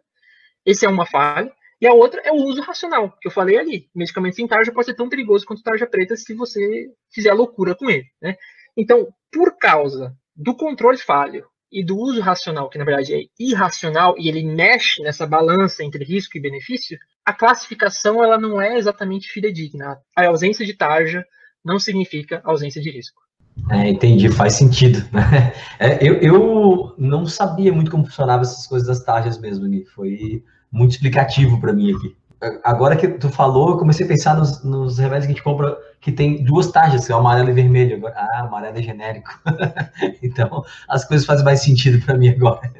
[0.65, 1.51] Esse é uma falha.
[1.81, 3.89] E a outra é o uso racional, que eu falei ali.
[3.93, 7.89] Medicamento sem tarja pode ser tão perigoso quanto tarja preta se você fizer loucura com
[7.89, 8.05] ele.
[8.21, 8.35] Né?
[8.77, 14.15] Então, por causa do controle falho e do uso racional, que na verdade é irracional
[14.17, 19.29] e ele mexe nessa balança entre risco e benefício, a classificação ela não é exatamente
[19.29, 19.97] fidedigna.
[20.15, 21.25] A ausência de tarja
[21.65, 23.21] não significa ausência de risco.
[23.69, 24.99] É, entendi, faz sentido.
[25.11, 25.53] Né?
[25.79, 29.83] É, eu, eu não sabia muito como funcionavam essas coisas das tarjas mesmo, Gui.
[29.85, 32.15] Foi muito explicativo para mim aqui
[32.63, 35.77] agora que tu falou, eu comecei a pensar nos, nos, remédios que a gente compra
[36.01, 37.97] que tem duas tarjas, que é o amarelo e vermelho.
[37.97, 39.29] Agora, ah, amarelo é genérico.
[40.21, 42.71] então, as coisas fazem mais sentido para mim agora.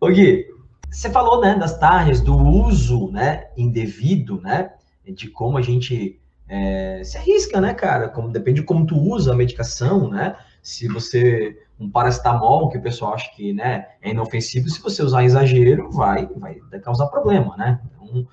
[0.00, 0.46] Ô Gui,
[0.90, 4.70] você falou, né, das tarjas, do uso, né, indevido, né,
[5.06, 6.18] de como a gente
[6.48, 8.08] é, se arrisca, né, cara?
[8.08, 10.36] Como, depende de como tu usa a medicação, né?
[10.64, 15.24] Se você um paracetamol que o pessoal acha que né, é inofensivo, se você usar
[15.24, 17.80] exagero, vai, vai causar problema, né?
[17.84, 18.26] Então,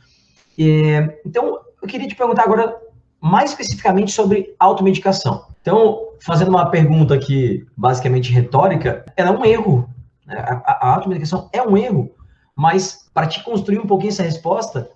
[0.57, 2.75] é, então, eu queria te perguntar agora
[3.19, 5.45] mais especificamente sobre automedicação.
[5.61, 9.89] Então, fazendo uma pergunta aqui, basicamente retórica, ela é um erro.
[10.25, 10.35] Né?
[10.37, 12.11] A, a automedicação é um erro,
[12.55, 14.89] mas para te construir um pouquinho essa resposta,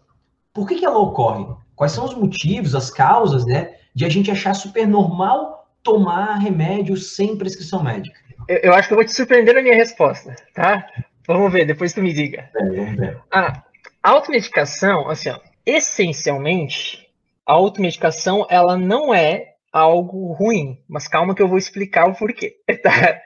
[0.54, 1.46] por que, que ela ocorre?
[1.76, 6.98] Quais são os motivos, as causas, né, de a gente achar super normal tomar remédio
[6.98, 8.20] sem prescrição médica?
[8.50, 10.86] Eu, eu acho que eu vou te surpreender na minha resposta, tá?
[11.28, 12.50] Vamos ver, depois tu me diga.
[12.56, 13.22] É, vamos ver.
[13.32, 13.64] A
[14.02, 17.08] automedicação, assim, ó, essencialmente,
[17.46, 22.58] a automedicação ela não é algo ruim, mas calma que eu vou explicar o porquê.
[22.84, 23.22] Tá?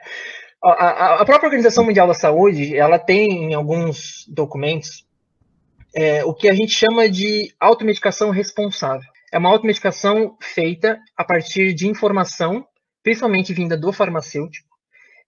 [0.62, 5.06] A, a, própria Organização Mundial da Saúde, ela tem em alguns documentos
[5.94, 9.09] é, o que a gente chama de automedicação responsável.
[9.32, 12.66] É uma automedicação feita a partir de informação,
[13.02, 14.68] principalmente vinda do farmacêutico,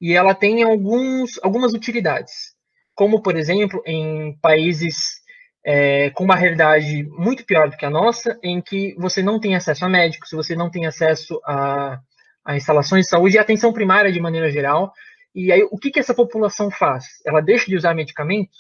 [0.01, 2.55] e ela tem alguns, algumas utilidades,
[2.95, 5.23] como, por exemplo, em países
[5.65, 9.55] é, com uma realidade muito pior do que a nossa, em que você não tem
[9.55, 12.01] acesso a médicos, você não tem acesso a,
[12.45, 14.93] a instalações de saúde e atenção primária de maneira geral.
[15.35, 17.05] E aí, o que, que essa população faz?
[17.25, 18.59] Ela deixa de usar medicamentos?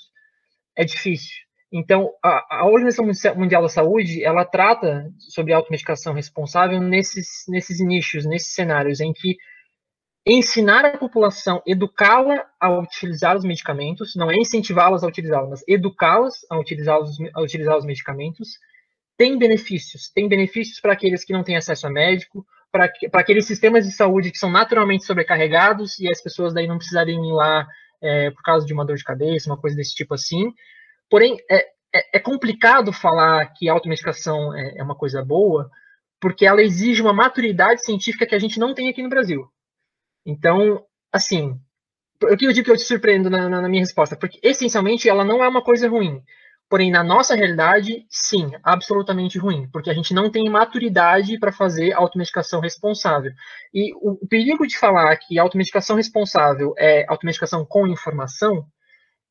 [0.76, 1.41] É difícil.
[1.72, 8.26] Então, a, a Organização Mundial da Saúde, ela trata sobre automedicação responsável nesses, nesses nichos,
[8.26, 9.37] nesses cenários em que
[10.26, 16.46] ensinar a população, educá-la a utilizar os medicamentos, não é incentivá-las a utilizá-los, mas educá-las
[16.50, 18.50] a utilizar os, a utilizar os medicamentos,
[19.16, 20.11] tem benefícios.
[20.14, 24.30] Tem benefícios para aqueles que não têm acesso a médico, para aqueles sistemas de saúde
[24.30, 27.66] que são naturalmente sobrecarregados e as pessoas daí não precisariam ir lá
[28.02, 30.52] é, por causa de uma dor de cabeça, uma coisa desse tipo assim.
[31.12, 31.59] Porém, é,
[31.94, 35.70] é, é complicado falar que automedicação é, é uma coisa boa,
[36.18, 39.46] porque ela exige uma maturidade científica que a gente não tem aqui no Brasil.
[40.25, 41.61] Então, assim,
[42.22, 44.16] o que eu digo que eu te surpreendo na, na, na, minha resposta?
[44.16, 46.22] Porque, essencialmente, ela não é uma coisa ruim.
[46.66, 51.92] Porém, na nossa realidade, sim, absolutamente ruim, porque a gente não tem maturidade para fazer
[51.92, 53.33] automedicação responsável.
[53.75, 58.66] E o perigo de falar que automedicação responsável é automedicação com informação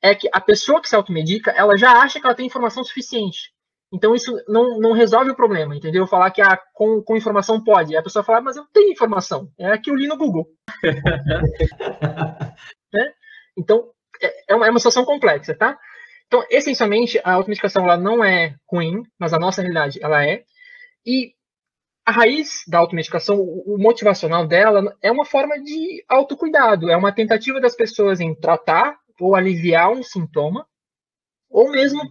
[0.02, 3.54] é que a pessoa que se automedica, ela já acha que ela tem informação suficiente.
[3.94, 6.08] Então isso não, não resolve o problema, entendeu?
[6.08, 7.96] Falar que ah, com, com informação pode.
[7.96, 9.52] a pessoa fala, mas eu tenho informação.
[9.60, 10.48] É a que eu li no Google.
[12.94, 13.14] né?
[13.58, 15.78] Então, é, é uma, é uma situação complexa, tá?
[16.26, 20.46] Então, essencialmente, a automedicação ela não é ruim, mas a nossa realidade ela é.
[21.06, 21.34] E
[22.06, 27.60] a raiz da automedicação, o motivacional dela, é uma forma de autocuidado, é uma tentativa
[27.60, 30.66] das pessoas em tratar ou aliviar um sintoma
[31.50, 32.02] ou mesmo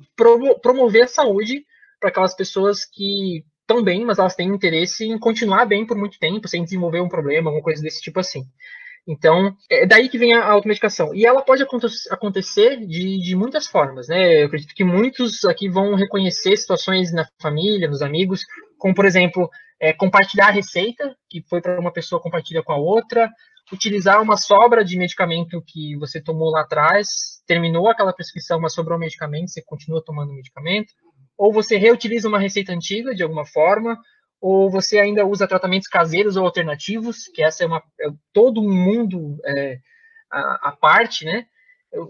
[0.62, 1.64] promover a saúde
[1.98, 6.18] para aquelas pessoas que estão bem, mas elas têm interesse em continuar bem por muito
[6.18, 8.42] tempo, sem desenvolver um problema, alguma coisa desse tipo assim.
[9.06, 11.14] Então, é daí que vem a automedicação.
[11.14, 11.64] E ela pode
[12.10, 14.42] acontecer de, de muitas formas, né?
[14.42, 18.42] Eu acredito que muitos aqui vão reconhecer situações na família, nos amigos,
[18.78, 19.48] como, por exemplo,
[19.80, 23.30] é, compartilhar a receita, que foi para uma pessoa compartilha com a outra,
[23.72, 28.98] utilizar uma sobra de medicamento que você tomou lá atrás, terminou aquela prescrição, mas sobrou
[28.98, 30.92] medicamento, você continua tomando medicamento,
[31.36, 33.96] ou você reutiliza uma receita antiga de alguma forma,
[34.40, 39.38] ou você ainda usa tratamentos caseiros ou alternativos, que essa é uma é todo mundo
[39.44, 39.78] é,
[40.30, 41.46] a, parte, né?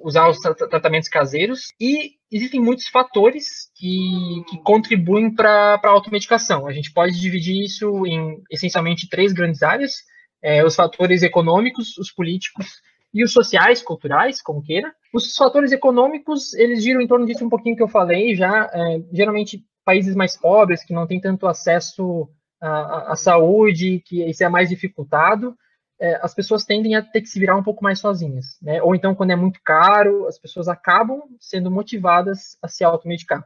[0.03, 6.66] Usar os tratamentos caseiros e existem muitos fatores que, que contribuem para a automedicação.
[6.66, 9.94] A gente pode dividir isso em essencialmente três grandes áreas:
[10.42, 12.81] é, os fatores econômicos, os políticos
[13.12, 14.92] e os sociais, culturais, como queira.
[15.12, 18.70] Os fatores econômicos, eles giram em torno disso um pouquinho que eu falei já.
[18.72, 22.29] É, geralmente países mais pobres, que não têm tanto acesso
[22.61, 25.57] à, saúde, que isso é mais dificultado,
[25.98, 28.59] é, as pessoas tendem a ter que se virar um pouco mais sozinhas.
[28.62, 28.83] Né?
[28.83, 33.44] Ou então, quando é muito caro, as pessoas acabam sendo motivadas a se automedicar,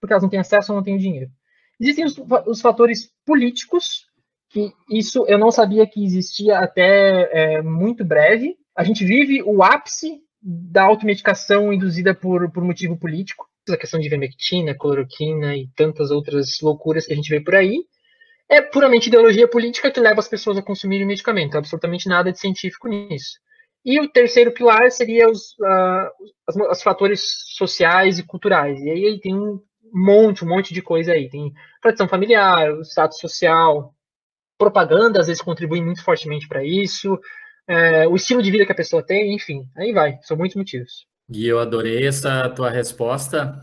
[0.00, 1.30] porque elas não têm acesso ou não têm dinheiro.
[1.80, 4.07] Existem os, os fatores políticos,
[4.50, 8.56] que isso eu não sabia que existia até é, muito breve.
[8.76, 14.06] A gente vive o ápice da automedicação induzida por, por motivo político a questão de
[14.06, 17.84] ivermectina, cloroquina e tantas outras loucuras que a gente vê por aí,
[18.48, 21.56] é puramente ideologia política que leva as pessoas a consumirem medicamento.
[21.56, 23.38] Absolutamente nada de científico nisso.
[23.84, 27.22] E o terceiro pilar seria os, uh, os, fatores
[27.56, 28.80] sociais e culturais.
[28.80, 29.60] E aí tem um
[29.92, 31.28] monte, um monte de coisa aí.
[31.28, 33.94] Tem tradição familiar, o status social,
[34.58, 37.18] propaganda às vezes contribui muito fortemente para isso,
[37.68, 40.18] é, o estilo de vida que a pessoa tem, enfim, aí vai.
[40.22, 41.06] São muitos motivos.
[41.30, 43.62] Gui, eu adorei essa tua resposta,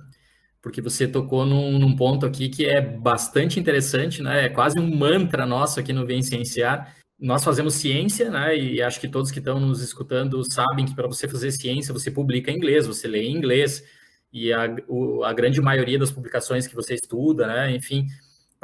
[0.62, 4.46] porque você tocou num, num, ponto aqui que é bastante interessante, né?
[4.46, 6.96] É quase um mantra nosso aqui no Vem Cienciar.
[7.20, 8.56] Nós fazemos ciência, né?
[8.56, 12.12] E acho que todos que estão nos escutando sabem que para você fazer ciência, você
[12.12, 13.84] publica em inglês, você lê em inglês,
[14.32, 17.76] e a, o, a grande maioria das publicações que você estuda, né?
[17.76, 18.06] Enfim,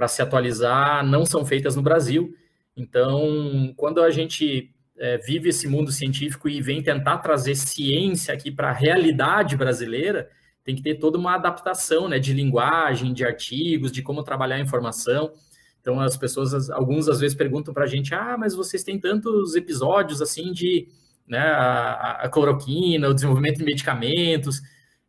[0.01, 2.33] para se atualizar, não são feitas no Brasil.
[2.75, 8.49] Então, quando a gente é, vive esse mundo científico e vem tentar trazer ciência aqui
[8.49, 10.27] para a realidade brasileira,
[10.63, 14.59] tem que ter toda uma adaptação né, de linguagem, de artigos, de como trabalhar a
[14.59, 15.31] informação.
[15.79, 19.55] Então, as pessoas, alguns às vezes perguntam para a gente: ah, mas vocês têm tantos
[19.55, 20.87] episódios assim de
[21.27, 24.61] né, a, a cloroquina, o desenvolvimento de medicamentos,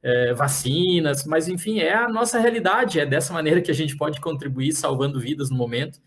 [0.02, 4.20] é, vacinas, mas enfim, é a nossa realidade, é dessa maneira que a gente pode
[4.20, 6.00] contribuir salvando vidas no momento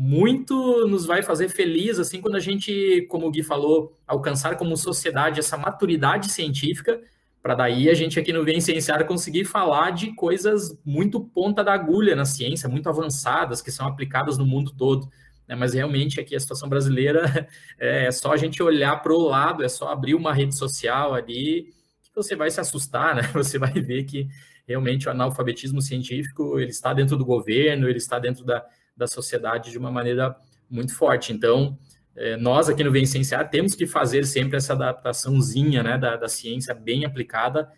[0.00, 4.76] muito nos vai fazer feliz, assim, quando a gente, como o Gui falou, alcançar como
[4.76, 7.00] sociedade essa maturidade científica,
[7.42, 11.72] para daí a gente aqui no Vem Cienciar conseguir falar de coisas muito ponta da
[11.72, 15.08] agulha na ciência, muito avançadas, que são aplicadas no mundo todo.
[15.48, 15.56] Né?
[15.56, 19.68] Mas realmente aqui a situação brasileira é só a gente olhar para o lado, é
[19.68, 21.74] só abrir uma rede social ali,
[22.22, 23.22] você vai se assustar, né?
[23.34, 24.28] Você vai ver que
[24.66, 28.64] realmente o analfabetismo científico ele está dentro do governo, ele está dentro da,
[28.96, 30.36] da sociedade de uma maneira
[30.68, 31.32] muito forte.
[31.32, 31.78] Então,
[32.14, 36.74] é, nós aqui no Vencenciar temos que fazer sempre essa adaptaçãozinha né, da, da ciência
[36.74, 37.70] bem aplicada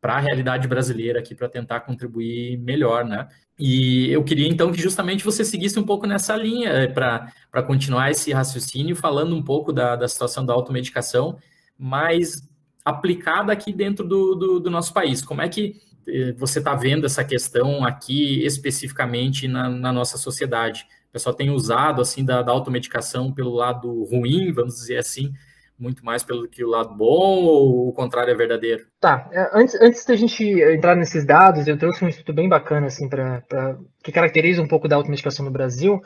[0.00, 3.26] para a realidade brasileira aqui para tentar contribuir melhor, né?
[3.58, 8.10] E eu queria então que justamente você seguisse um pouco nessa linha é, para continuar
[8.10, 11.38] esse raciocínio, falando um pouco da, da situação da automedicação,
[11.78, 12.46] mas
[12.86, 15.20] aplicada aqui dentro do, do, do nosso país.
[15.20, 15.74] Como é que
[16.06, 20.86] eh, você está vendo essa questão aqui especificamente na, na, nossa sociedade?
[21.08, 25.32] O pessoal tem usado assim da, da, automedicação pelo lado ruim, vamos dizer assim,
[25.76, 28.86] muito mais pelo que o lado bom ou o contrário é verdadeiro?
[29.00, 32.86] Tá, é, antes, antes da gente entrar nesses dados, eu trouxe um estudo bem bacana
[32.86, 36.00] assim para que caracteriza um pouco da automedicação no Brasil.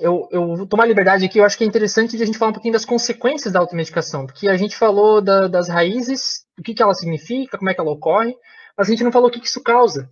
[0.00, 2.50] Eu, eu vou tomar liberdade aqui, eu acho que é interessante de a gente falar
[2.50, 6.74] um pouquinho das consequências da automedicação, porque a gente falou da, das raízes, o que,
[6.74, 8.34] que ela significa, como é que ela ocorre,
[8.76, 10.10] mas a gente não falou o que, isso causa.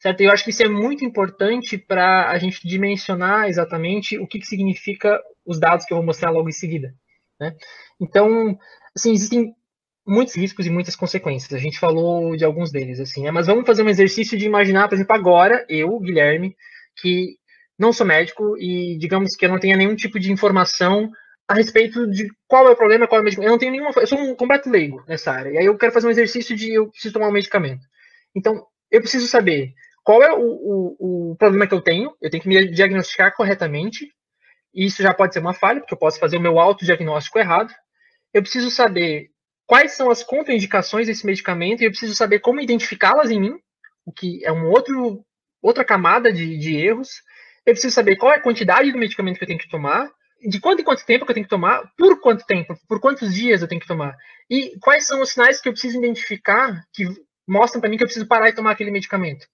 [0.00, 0.20] Certo?
[0.20, 4.46] Eu acho que isso é muito importante para a gente dimensionar exatamente o que, que
[4.46, 6.94] significa os dados que eu vou mostrar logo em seguida.
[7.40, 7.54] Né?
[8.00, 8.58] Então,
[8.94, 9.54] assim, existem
[10.06, 11.52] muitos riscos e muitas consequências.
[11.52, 13.30] A gente falou de alguns deles, assim, né?
[13.30, 16.54] Mas vamos fazer um exercício de imaginar, por exemplo, agora, eu, Guilherme,
[17.00, 17.36] que
[17.78, 21.10] não sou médico e digamos que eu não tenha nenhum tipo de informação
[21.48, 23.48] a respeito de qual é o problema, qual é o medicamento.
[23.48, 23.90] Eu não tenho nenhuma.
[23.96, 25.50] Eu sou um completo leigo nessa área.
[25.50, 27.82] E aí eu quero fazer um exercício de eu preciso tomar um medicamento.
[28.34, 29.72] Então, eu preciso saber
[30.02, 34.08] qual é o, o, o problema que eu tenho, eu tenho que me diagnosticar corretamente,
[34.74, 37.72] e isso já pode ser uma falha, porque eu posso fazer o meu autodiagnóstico errado.
[38.32, 39.30] Eu preciso saber
[39.66, 43.54] quais são as contraindicações desse medicamento, e eu preciso saber como identificá-las em mim,
[44.04, 45.24] o que é um outro,
[45.62, 47.08] outra camada de, de erros.
[47.66, 50.08] Eu preciso saber qual é a quantidade do medicamento que eu tenho que tomar,
[50.48, 53.34] de quanto em quanto tempo que eu tenho que tomar, por quanto tempo, por quantos
[53.34, 54.16] dias eu tenho que tomar,
[54.48, 57.04] e quais são os sinais que eu preciso identificar que
[57.46, 59.46] mostram para mim que eu preciso parar e tomar aquele medicamento.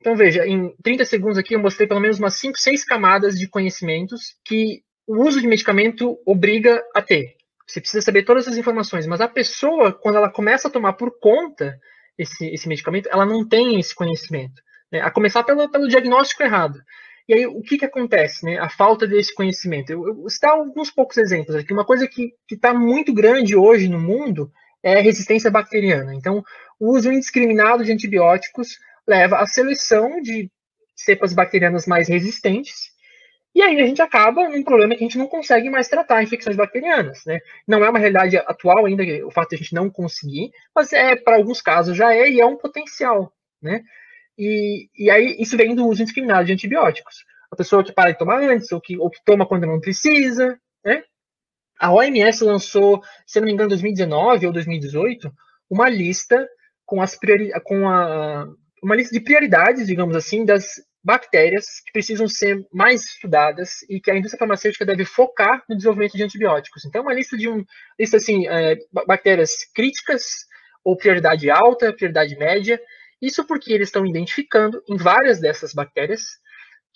[0.00, 3.48] Então, veja, em 30 segundos aqui eu mostrei pelo menos umas 5, 6 camadas de
[3.48, 7.34] conhecimentos que o uso de medicamento obriga a ter.
[7.66, 11.18] Você precisa saber todas essas informações, mas a pessoa, quando ela começa a tomar por
[11.18, 11.78] conta
[12.16, 14.62] esse, esse medicamento, ela não tem esse conhecimento.
[14.90, 15.00] Né?
[15.00, 16.78] A começar pelo, pelo diagnóstico errado.
[17.28, 18.44] E aí, o que, que acontece?
[18.46, 18.58] Né?
[18.58, 19.90] A falta desse conhecimento.
[19.90, 21.72] Eu, eu vou citar alguns poucos exemplos aqui.
[21.72, 24.50] Uma coisa que está muito grande hoje no mundo
[24.82, 26.14] é resistência bacteriana.
[26.14, 26.42] Então,
[26.80, 30.50] o uso indiscriminado de antibióticos leva à seleção de
[30.96, 32.96] cepas bacterianas mais resistentes.
[33.54, 36.56] E aí a gente acaba num problema que a gente não consegue mais tratar infecções
[36.56, 37.40] bacterianas, né?
[37.66, 41.16] Não é uma realidade atual ainda o fato de a gente não conseguir, mas é
[41.16, 43.82] para alguns casos já é e é um potencial, né?
[44.38, 47.24] E, e aí isso vem do uso indiscriminado de antibióticos.
[47.50, 50.58] A pessoa que para de tomar antes, ou que, ou que toma quando não precisa,
[50.84, 51.02] né?
[51.80, 55.32] A OMS lançou, se não me engano, em 2019 ou 2018,
[55.70, 56.48] uma lista
[56.84, 57.18] com as
[57.64, 58.46] com a,
[58.82, 60.66] uma lista de prioridades, digamos assim, das
[61.02, 66.16] bactérias que precisam ser mais estudadas e que a indústria farmacêutica deve focar no desenvolvimento
[66.16, 66.84] de antibióticos.
[66.84, 67.64] Então, uma lista de um
[67.98, 68.76] lista assim, é,
[69.06, 70.24] bactérias críticas
[70.84, 72.80] ou prioridade alta, prioridade média,
[73.20, 76.22] isso porque eles estão identificando em várias dessas bactérias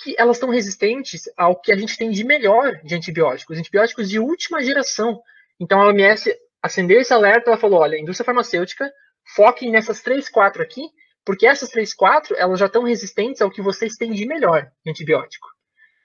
[0.03, 4.19] que elas estão resistentes ao que a gente tem de melhor de antibióticos, antibióticos de
[4.19, 5.21] última geração.
[5.61, 8.91] Então a OMS acendeu esse alerta, ela falou, olha, a indústria farmacêutica
[9.35, 10.83] foque nessas três, quatro aqui,
[11.25, 14.91] porque essas três, quatro, elas já estão resistentes ao que vocês têm de melhor de
[14.91, 15.47] antibiótico.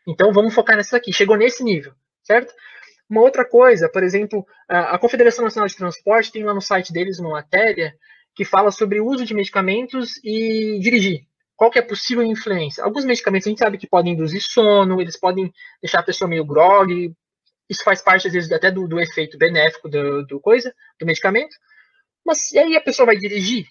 [0.08, 1.12] Então vamos focar nessas aqui.
[1.12, 1.94] Chegou nesse nível,
[2.24, 2.54] certo?
[3.10, 7.20] Uma outra coisa, por exemplo, a Confederação Nacional de Transporte tem lá no site deles
[7.20, 7.96] uma matéria
[8.38, 11.26] que fala sobre o uso de medicamentos e dirigir.
[11.56, 12.84] Qual que é a possível influência?
[12.84, 16.46] Alguns medicamentos a gente sabe que podem induzir sono, eles podem deixar a pessoa meio
[16.46, 17.12] grog,
[17.68, 21.56] isso faz parte, às vezes, até do, do efeito benéfico do, do, coisa, do medicamento.
[22.24, 23.66] Mas e aí a pessoa vai dirigir?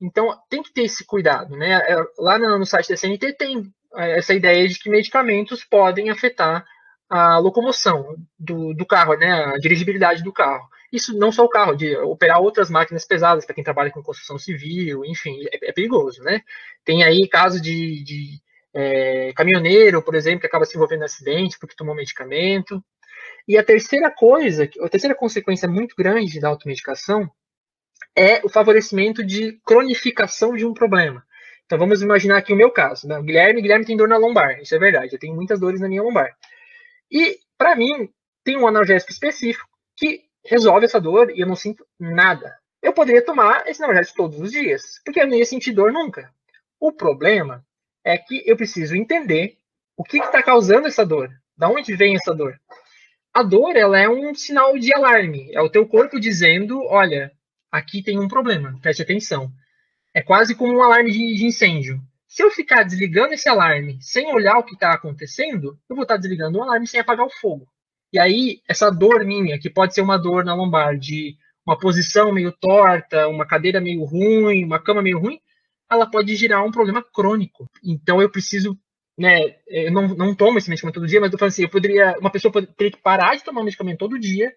[0.00, 1.72] Então, tem que ter esse cuidado, né?
[1.72, 3.64] É, lá no site da CNT tem
[3.96, 6.64] é, essa ideia de que medicamentos podem afetar
[7.12, 9.30] a locomoção do, do carro, né?
[9.30, 10.66] A dirigibilidade do carro.
[10.90, 14.38] Isso não só o carro, de operar outras máquinas pesadas para quem trabalha com construção
[14.38, 16.40] civil, enfim, é, é perigoso, né?
[16.82, 18.40] Tem aí casos de, de
[18.74, 22.82] é, caminhoneiro, por exemplo, que acaba se envolvendo em acidente porque tomou medicamento.
[23.46, 27.30] E a terceira coisa, a terceira consequência muito grande da automedicação
[28.16, 31.22] é o favorecimento de cronificação de um problema.
[31.66, 33.06] Então vamos imaginar aqui o meu caso.
[33.06, 33.18] Né?
[33.18, 35.88] O Guilherme, Guilherme tem dor na lombar, isso é verdade, eu tenho muitas dores na
[35.88, 36.34] minha lombar.
[37.12, 38.08] E, para mim,
[38.42, 42.56] tem um analgésico específico que resolve essa dor e eu não sinto nada.
[42.82, 46.32] Eu poderia tomar esse analgésico todos os dias, porque eu não ia sentir dor nunca.
[46.80, 47.64] O problema
[48.04, 49.58] é que eu preciso entender
[49.96, 52.58] o que está causando essa dor, da onde vem essa dor.
[53.32, 57.30] A dor ela é um sinal de alarme, é o teu corpo dizendo, olha,
[57.70, 59.50] aqui tem um problema, preste atenção.
[60.12, 62.00] É quase como um alarme de, de incêndio.
[62.32, 66.14] Se eu ficar desligando esse alarme sem olhar o que está acontecendo, eu vou estar
[66.14, 67.68] tá desligando o alarme sem apagar o fogo.
[68.10, 72.32] E aí, essa dor minha, que pode ser uma dor na lombar, de uma posição
[72.32, 75.38] meio torta, uma cadeira meio ruim, uma cama meio ruim,
[75.90, 77.70] ela pode gerar um problema crônico.
[77.84, 78.78] Então, eu preciso,
[79.18, 82.16] né, eu não, não tomo esse medicamento todo dia, mas eu falo assim, eu poderia,
[82.18, 84.50] uma pessoa poderia parar de tomar um medicamento todo dia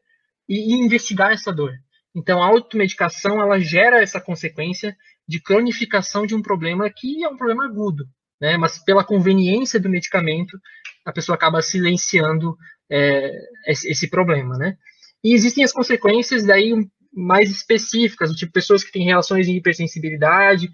[0.47, 1.73] e, e investigar essa dor.
[2.15, 4.95] Então, a automedicação, ela gera essa consequência
[5.27, 8.05] de cronificação de um problema que é um problema agudo,
[8.39, 8.57] né?
[8.57, 10.57] Mas pela conveniência do medicamento,
[11.05, 12.55] a pessoa acaba silenciando
[12.89, 13.31] é,
[13.67, 14.77] esse, problema, né?
[15.23, 16.73] E existem as consequências daí
[17.11, 20.69] mais específicas, do tipo pessoas que têm relações de hipersensibilidade.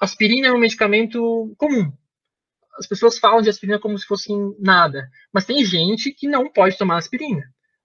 [0.00, 1.90] Aspirina é um medicamento comum.
[2.78, 6.78] As pessoas falam de aspirina como se fosse nada, mas tem gente que não pode
[6.78, 7.42] tomar aspirina.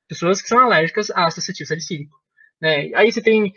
[0.07, 2.15] Pessoas que são alérgicas a ácido acetil salicílico.
[2.61, 2.91] Né?
[2.93, 3.53] Aí você tem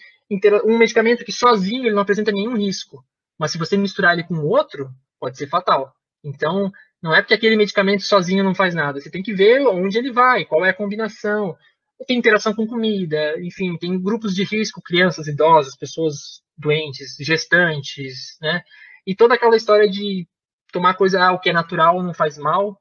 [0.65, 3.05] um medicamento que sozinho ele não apresenta nenhum risco,
[3.39, 5.95] mas se você misturar ele com outro, pode ser fatal.
[6.25, 6.73] Então,
[7.03, 9.01] não é porque aquele medicamento sozinho não faz nada.
[9.01, 11.57] Você tem que ver onde ele vai, qual é a combinação.
[12.07, 18.63] Tem interação com comida, enfim, tem grupos de risco, crianças, idosos, pessoas doentes, gestantes, né?
[19.07, 20.27] E toda aquela história de
[20.73, 22.79] tomar coisa, ah, o que é natural não faz mal,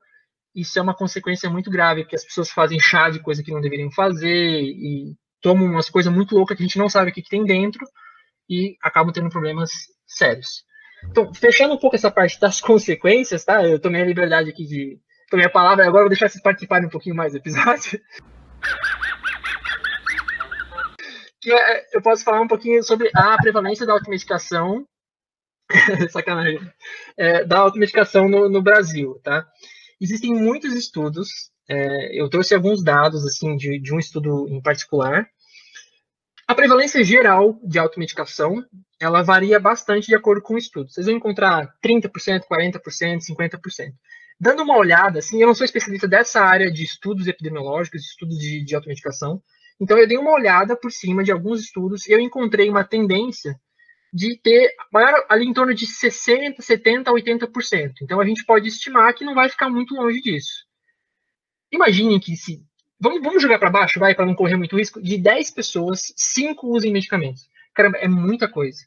[0.55, 3.61] isso é uma consequência muito grave, porque as pessoas fazem chá de coisa que não
[3.61, 5.15] deveriam fazer e
[5.45, 7.85] tomam umas coisas muito loucas que a gente não sabe o que, que tem dentro
[8.49, 9.69] e acabam tendo problemas
[10.07, 10.65] sérios.
[11.07, 13.63] Então, fechando um pouco essa parte das consequências, tá?
[13.63, 14.99] Eu tomei a liberdade aqui de.
[15.29, 18.01] Tomei a palavra, agora vou deixar vocês participarem um pouquinho mais do episódio.
[21.39, 24.83] que é, eu posso falar um pouquinho sobre a prevalência da automedicação
[26.09, 26.59] sacanagem,
[27.15, 29.45] é, da automedicação no, no, Brasil, tá?
[30.01, 35.27] Existem muitos estudos, é, eu trouxe alguns dados, assim, de, de um estudo em particular.
[36.47, 38.63] A prevalência geral de automedicação,
[38.99, 40.89] ela varia bastante de acordo com o estudo.
[40.91, 43.93] Vocês vão encontrar 30%, 40%, 50%.
[44.39, 48.63] Dando uma olhada, assim, eu não sou especialista dessa área de estudos epidemiológicos, estudos de,
[48.63, 49.41] de automedicação,
[49.79, 53.59] então eu dei uma olhada por cima de alguns estudos e eu encontrei uma tendência
[54.13, 57.91] de ter maior, ali em torno de 60%, 70%, 80%.
[58.01, 60.65] Então a gente pode estimar que não vai ficar muito longe disso.
[61.71, 62.63] Imaginem que se.
[62.99, 65.01] Vamos, vamos jogar para baixo, vai, para não correr muito risco.
[65.01, 67.47] De 10 pessoas, 5 usem medicamentos.
[67.73, 68.85] Caramba, é muita coisa.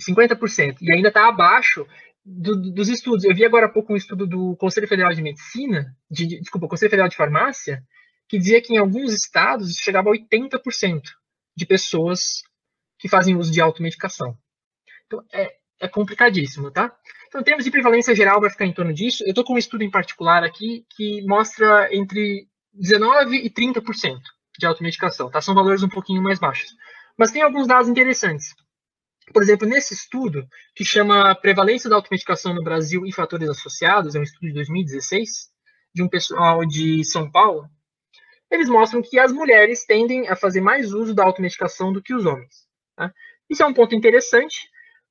[0.00, 0.76] 50%.
[0.80, 1.86] E ainda está abaixo
[2.24, 3.24] do, dos estudos.
[3.24, 6.68] Eu vi agora há pouco um estudo do Conselho Federal de Medicina, de, de, desculpa,
[6.68, 7.82] Conselho Federal de Farmácia,
[8.28, 11.02] que dizia que em alguns estados chegava a 80%
[11.56, 12.42] de pessoas
[12.98, 14.36] que fazem uso de automedicação.
[15.06, 16.96] Então, é, é complicadíssimo, tá?
[17.28, 19.22] Então, em termos de prevalência geral, vai ficar em torno disso.
[19.24, 22.48] Eu estou com um estudo em particular aqui que mostra entre
[22.80, 24.20] 19% e 30%
[24.58, 25.40] de automedicação, tá?
[25.40, 26.74] São valores um pouquinho mais baixos.
[27.16, 28.54] Mas tem alguns dados interessantes.
[29.32, 34.20] Por exemplo, nesse estudo, que chama Prevalência da Automedicação no Brasil e Fatores Associados, é
[34.20, 35.50] um estudo de 2016,
[35.94, 37.68] de um pessoal de São Paulo,
[38.50, 42.26] eles mostram que as mulheres tendem a fazer mais uso da automedicação do que os
[42.26, 42.66] homens.
[42.96, 43.12] Tá?
[43.48, 44.68] Isso é um ponto interessante,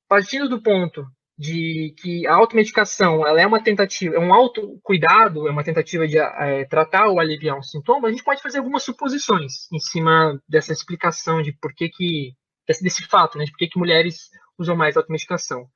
[0.08, 1.06] partindo do ponto
[1.36, 6.16] de que a automedicação ela é uma tentativa, é um autocuidado, é uma tentativa de
[6.16, 10.72] é, tratar ou aliviar um sintoma, a gente pode fazer algumas suposições em cima dessa
[10.72, 12.32] explicação de por que, que
[12.66, 15.66] desse, desse fato, né, de por que, que mulheres usam mais automedicação.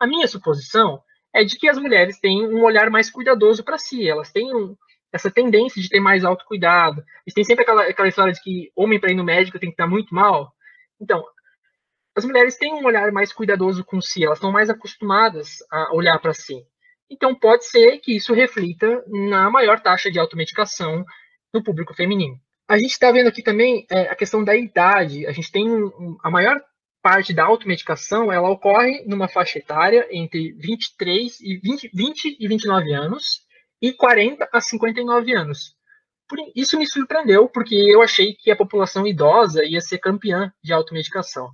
[0.00, 1.00] A minha suposição
[1.32, 4.76] é de que as mulheres têm um olhar mais cuidadoso para si, elas têm um,
[5.12, 7.04] essa tendência de ter mais autocuidado.
[7.24, 9.74] E tem sempre aquela, aquela história de que homem para ir no médico tem que
[9.74, 10.52] estar muito mal.
[11.00, 11.24] Então,
[12.16, 16.18] as mulheres têm um olhar mais cuidadoso com si, elas estão mais acostumadas a olhar
[16.20, 16.64] para si.
[17.10, 21.04] Então, pode ser que isso reflita na maior taxa de automedicação
[21.52, 22.36] no público feminino.
[22.66, 25.26] A gente está vendo aqui também é, a questão da idade.
[25.26, 26.60] A gente tem um, a maior
[27.02, 32.94] parte da automedicação, ela ocorre numa faixa etária entre 23 e 20, 20 e 29
[32.94, 33.42] anos
[33.82, 35.76] e 40 a 59 anos.
[36.56, 41.50] Isso me surpreendeu, porque eu achei que a população idosa ia ser campeã de automedicação.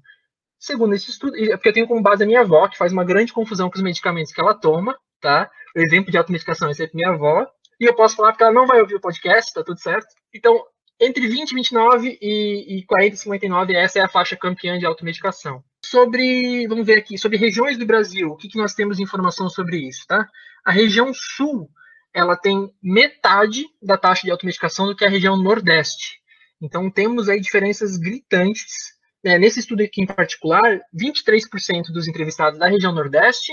[0.61, 3.32] Segundo esse estudo, porque eu tenho como base a minha avó, que faz uma grande
[3.32, 5.50] confusão com os medicamentos que ela toma, tá?
[5.74, 7.48] O exemplo de automedicação é sempre minha avó.
[7.80, 10.06] E eu posso falar porque ela não vai ouvir o podcast, tá tudo certo.
[10.34, 10.62] Então,
[11.00, 15.64] entre 20 29 e, e 40 e 59, essa é a faixa campeã de automedicação.
[15.82, 19.48] Sobre, vamos ver aqui, sobre regiões do Brasil, o que, que nós temos de informação
[19.48, 20.28] sobre isso, tá?
[20.62, 21.70] A região sul,
[22.12, 26.20] ela tem metade da taxa de automedicação do que a região nordeste.
[26.61, 32.68] Então, temos aí diferenças gritantes né, nesse estudo aqui em particular, 23% dos entrevistados da
[32.68, 33.52] região Nordeste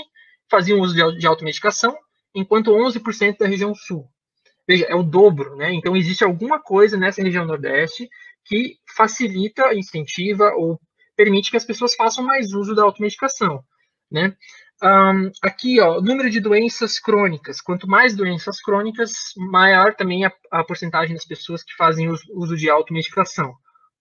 [0.50, 1.94] faziam uso de, de automedicação,
[2.34, 4.08] enquanto 11% da região Sul.
[4.66, 5.72] Veja, é o dobro, né?
[5.72, 8.08] Então, existe alguma coisa nessa região Nordeste
[8.44, 10.80] que facilita, incentiva ou
[11.16, 13.62] permite que as pessoas façam mais uso da automedicação,
[14.10, 14.34] né?
[14.82, 17.60] Um, aqui, ó, número de doenças crônicas.
[17.60, 22.56] Quanto mais doenças crônicas, maior também a, a porcentagem das pessoas que fazem uso, uso
[22.56, 23.54] de automedicação.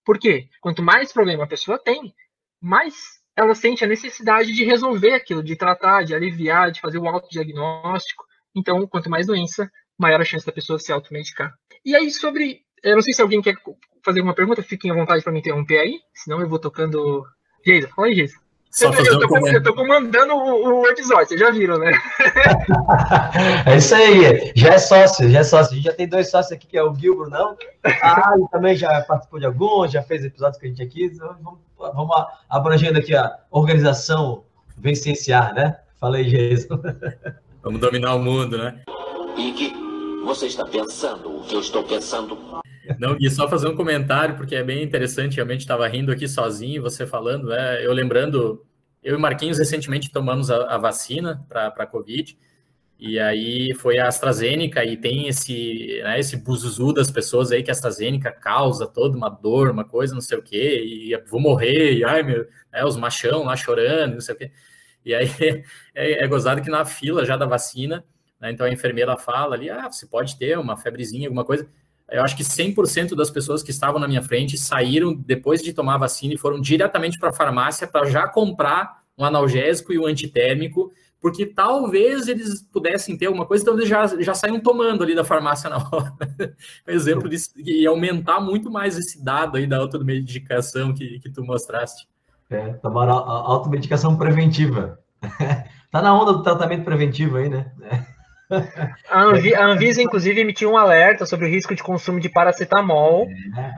[0.08, 0.48] Por quê?
[0.62, 2.16] Quanto mais problema a pessoa tem,
[2.62, 2.96] mais
[3.36, 8.24] ela sente a necessidade de resolver aquilo, de tratar, de aliviar, de fazer o autodiagnóstico.
[8.56, 11.54] Então, quanto mais doença, maior a chance da pessoa se automedicar.
[11.84, 12.62] E aí, sobre.
[12.82, 13.56] Eu não sei se alguém quer
[14.02, 17.26] fazer alguma pergunta, fiquem à vontade para me interromper aí, senão eu vou tocando.
[17.66, 18.47] Geisa, fala aí, Geisa.
[18.78, 21.92] Só eu, eu, tô, um eu tô comandando o, o, episódio, vocês já viram, né?
[23.66, 25.74] é isso aí, já é sócio, já é sócio.
[25.74, 27.58] A gente já tem dois sócios aqui, que é o Gilbert, não?
[28.04, 31.06] Ah, ele também já participou de alguns, já fez episódios que a gente aqui.
[31.06, 34.44] Então vamos, vamos abrangendo aqui a organização
[34.78, 35.80] Vencenciar, né?
[36.00, 36.70] Fala aí, Jesus.
[37.64, 38.80] Vamos dominar o mundo, né?
[39.36, 39.74] E que
[40.24, 42.38] você está pensando o que eu estou pensando?
[43.00, 46.82] Não, e só fazer um comentário, porque é bem interessante, realmente estava rindo aqui sozinho,
[46.82, 47.86] você falando, né?
[47.86, 48.64] Eu lembrando,
[49.08, 52.38] eu e Marquinhos recentemente tomamos a, a vacina para a Covid,
[53.00, 57.72] e aí foi a AstraZeneca, e tem esse, né, esse buzuzu das pessoas aí que
[57.72, 61.94] a AstraZeneca causa toda uma dor, uma coisa, não sei o quê, e vou morrer,
[61.94, 64.52] e ai meu, é, os machão lá chorando, não sei o quê.
[65.06, 65.30] E aí
[65.96, 68.04] é, é gozado que na fila já da vacina,
[68.42, 71.66] né, então a enfermeira fala ali, ah, você pode ter uma febrezinha, alguma coisa,
[72.12, 75.96] eu acho que 100% das pessoas que estavam na minha frente saíram depois de tomar
[75.96, 80.06] a vacina e foram diretamente para a farmácia para já comprar um analgésico e um
[80.06, 85.16] antitérmico, porque talvez eles pudessem ter alguma coisa, então eles já, já saíram tomando ali
[85.16, 86.14] da farmácia na hora.
[86.86, 92.08] exemplo disso, e aumentar muito mais esse dado aí da automedicação que, que tu mostraste.
[92.50, 95.00] É, tomar a automedicação preventiva.
[95.92, 97.72] tá na onda do tratamento preventivo aí, né?
[99.10, 103.28] A, Anvi a Anvisa, inclusive, emitiu um alerta sobre o risco de consumo de paracetamol,
[103.28, 103.72] é,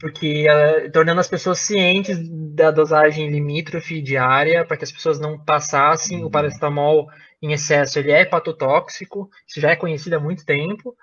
[0.00, 2.18] porque uh, tornando as pessoas cientes
[2.54, 6.26] da dosagem limítrofe diária, para que as pessoas não passassem uhum.
[6.26, 7.08] o paracetamol
[7.42, 7.98] em excesso.
[7.98, 10.96] Ele é hepatotóxico, isso já é conhecido há muito tempo.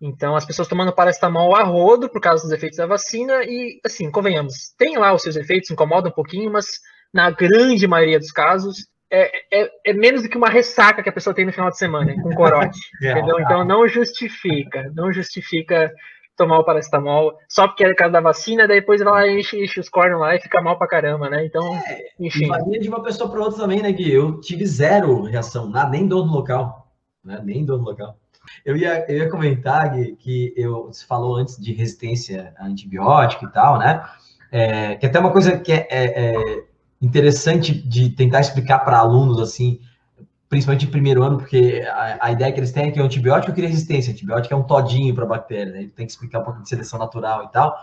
[0.00, 4.10] Então, as pessoas tomando paracetamol a rodo por causa dos efeitos da vacina, e, assim,
[4.10, 6.80] convenhamos, tem lá os seus efeitos, incomoda um pouquinho, mas
[7.12, 11.12] na grande maioria dos casos, é, é, é, menos do que uma ressaca que a
[11.12, 12.78] pessoa tem no final de semana, com corote.
[13.02, 13.38] É, entendeu?
[13.40, 15.92] Então não justifica, não justifica
[16.36, 19.62] tomar o paracetamol só porque é caso da vacina, daí depois vai lá e enche,
[19.62, 21.44] enche os cornos lá e fica mal pra caramba, né?
[21.44, 22.46] Então, é, enfim.
[22.46, 24.12] Varia de uma pessoa para outra também, né, Gui?
[24.12, 26.92] Eu tive zero reação, nada, nem dor no local.
[27.24, 27.40] Né?
[27.42, 28.16] Nem dor no local.
[28.64, 33.46] Eu ia, eu ia comentar, Gui, que eu, você falou antes de resistência a antibiótico
[33.46, 34.04] e tal, né?
[34.52, 36.64] É, que até uma coisa que é, é
[37.00, 39.80] interessante de tentar explicar para alunos, assim,
[40.48, 43.52] principalmente em primeiro ano, porque a, a, ideia que eles têm é que o antibiótico
[43.52, 44.10] cria resistência.
[44.10, 45.90] O antibiótico é um todinho para bactéria, né?
[45.94, 47.76] Tem que explicar um pouco de seleção natural e tal.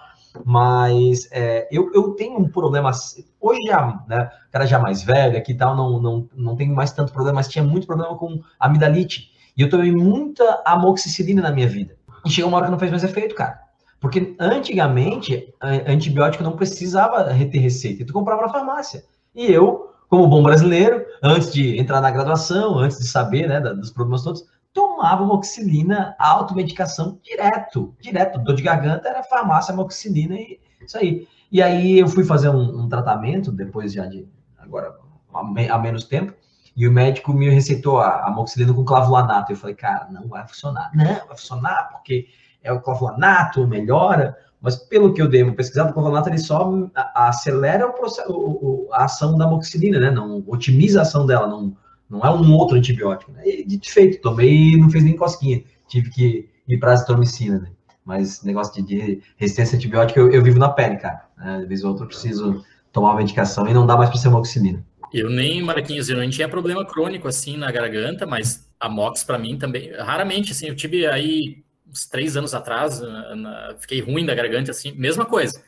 [0.46, 2.92] Mas é, eu, eu tenho um problema,
[3.40, 6.92] hoje já, né, cara já mais velho aqui e tal, não, não, não tem mais
[6.92, 9.32] tanto problema, mas tinha muito problema com amidalite.
[9.56, 11.96] E eu tomei muita amoxicilina na minha vida.
[12.26, 13.60] E chegou uma hora que não fez mais efeito, cara.
[14.04, 15.56] Porque antigamente,
[15.88, 19.06] antibiótico não precisava ter receita, tu comprava na farmácia.
[19.34, 23.92] E eu, como bom brasileiro, antes de entrar na graduação, antes de saber né, dos
[23.92, 24.44] problemas todos,
[24.74, 28.40] tomava moxilina, automedicação direto, direto.
[28.40, 31.26] Dor de garganta era farmácia, moxilina e isso aí.
[31.50, 34.28] E aí eu fui fazer um, um tratamento, depois já de,
[34.58, 34.98] agora,
[35.34, 36.34] há menos tempo,
[36.76, 39.54] e o médico me receitou a, a moxilina com clavulanato.
[39.54, 40.92] Eu falei, cara, não vai funcionar.
[40.94, 42.28] Não, vai funcionar porque
[42.64, 46.90] é o clavulanato, melhora, mas pelo que eu dei uma pesquisada, o clavulanato ele só
[47.14, 50.10] acelera o processo, a ação da moxilina, né?
[50.10, 51.76] Não otimiza a ação dela, não,
[52.10, 53.34] não é um outro antibiótico.
[53.34, 53.42] Né?
[53.46, 55.62] E de feito, tomei e não fez nem cosquinha.
[55.86, 57.72] Tive que ir para azitromicina, né?
[58.06, 61.26] Mas negócio de, de resistência antibiótica eu, eu, vivo na pele, cara.
[61.38, 61.60] Né?
[61.60, 64.30] De vez ou outra eu preciso tomar uma medicação e não dá mais para ser
[64.30, 64.86] moxilina.
[65.12, 69.38] Eu nem, Marquinhos, eu não tinha problema crônico assim na garganta, mas a mox para
[69.38, 71.63] mim também, raramente, assim, eu tive aí
[71.94, 75.62] uns três anos atrás, na, na, fiquei ruim da garganta, assim, mesma coisa.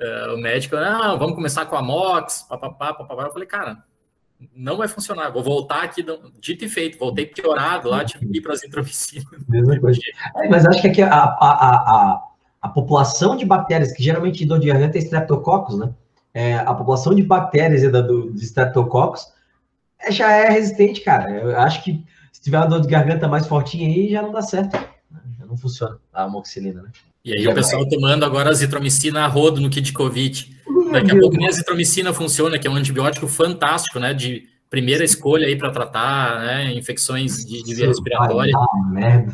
[0.00, 3.24] Uh, o médico, ah, vamos começar com a MOX, papapá, papapá.
[3.24, 3.84] Eu falei, cara,
[4.54, 6.04] não vai funcionar, vou voltar aqui,
[6.40, 9.26] dito e feito, voltei piorado lá, tive que ir para as intromicinas.
[10.36, 12.22] É, mas acho que aqui a, a, a,
[12.62, 15.92] a, população de bactérias, que geralmente dor de garganta é streptococcus, né?
[16.32, 18.44] É, a população de bactérias da, do, de
[20.00, 21.30] é, já é resistente, cara.
[21.30, 24.42] Eu acho que se tiver uma dor de garganta mais fortinha aí, já não dá
[24.42, 24.78] certo
[25.48, 26.90] não funciona a amoxicilina, né?
[27.24, 27.90] E aí Já o pessoal vai.
[27.90, 30.56] tomando agora azitromicina a rodo no kit Covid.
[30.92, 34.14] Daqui a pouco nem a azitromicina funciona, que é um antibiótico fantástico, né?
[34.14, 38.52] De primeira escolha aí para tratar né, infecções de, de via respiratória.
[38.90, 39.32] merda.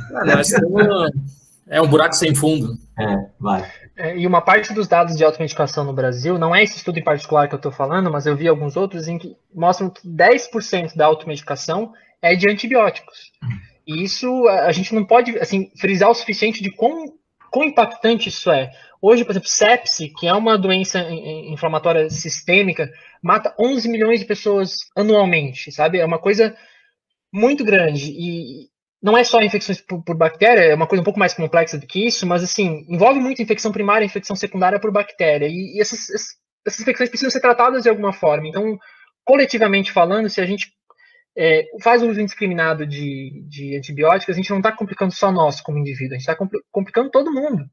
[1.69, 2.75] É, é um buraco sem fundo.
[2.99, 3.69] É, vai.
[3.97, 7.05] É, e uma parte dos dados de automedicação no Brasil, não é esse estudo em
[7.05, 10.97] particular que eu estou falando, mas eu vi alguns outros em que mostram que 10%
[10.97, 13.33] da automedicação é de antibióticos.
[13.87, 17.07] E isso a gente não pode assim frisar o suficiente de quão,
[17.51, 18.71] quão impactante isso é.
[19.01, 22.91] Hoje, por exemplo, sepse, que é uma doença inflamatória sistêmica,
[23.23, 25.99] mata 11 milhões de pessoas anualmente, sabe?
[25.99, 26.57] É uma coisa
[27.31, 28.11] muito grande.
[28.11, 28.71] E
[29.03, 31.87] não é só infecções por, por, bactéria, é uma coisa um pouco mais complexa do
[31.87, 35.47] que isso, mas assim, envolve muito infecção primária e infecção secundária por bactéria.
[35.47, 36.09] E, e essas,
[36.67, 38.49] essas infecções precisam ser tratadas de alguma forma.
[38.49, 38.79] Então,
[39.23, 40.73] coletivamente falando, se a gente
[41.37, 45.79] é, faz uso indiscriminado de, de antibióticos, a gente não está complicando só nós como
[45.79, 46.37] indivíduo, a gente está
[46.71, 47.65] complicando todo mundo,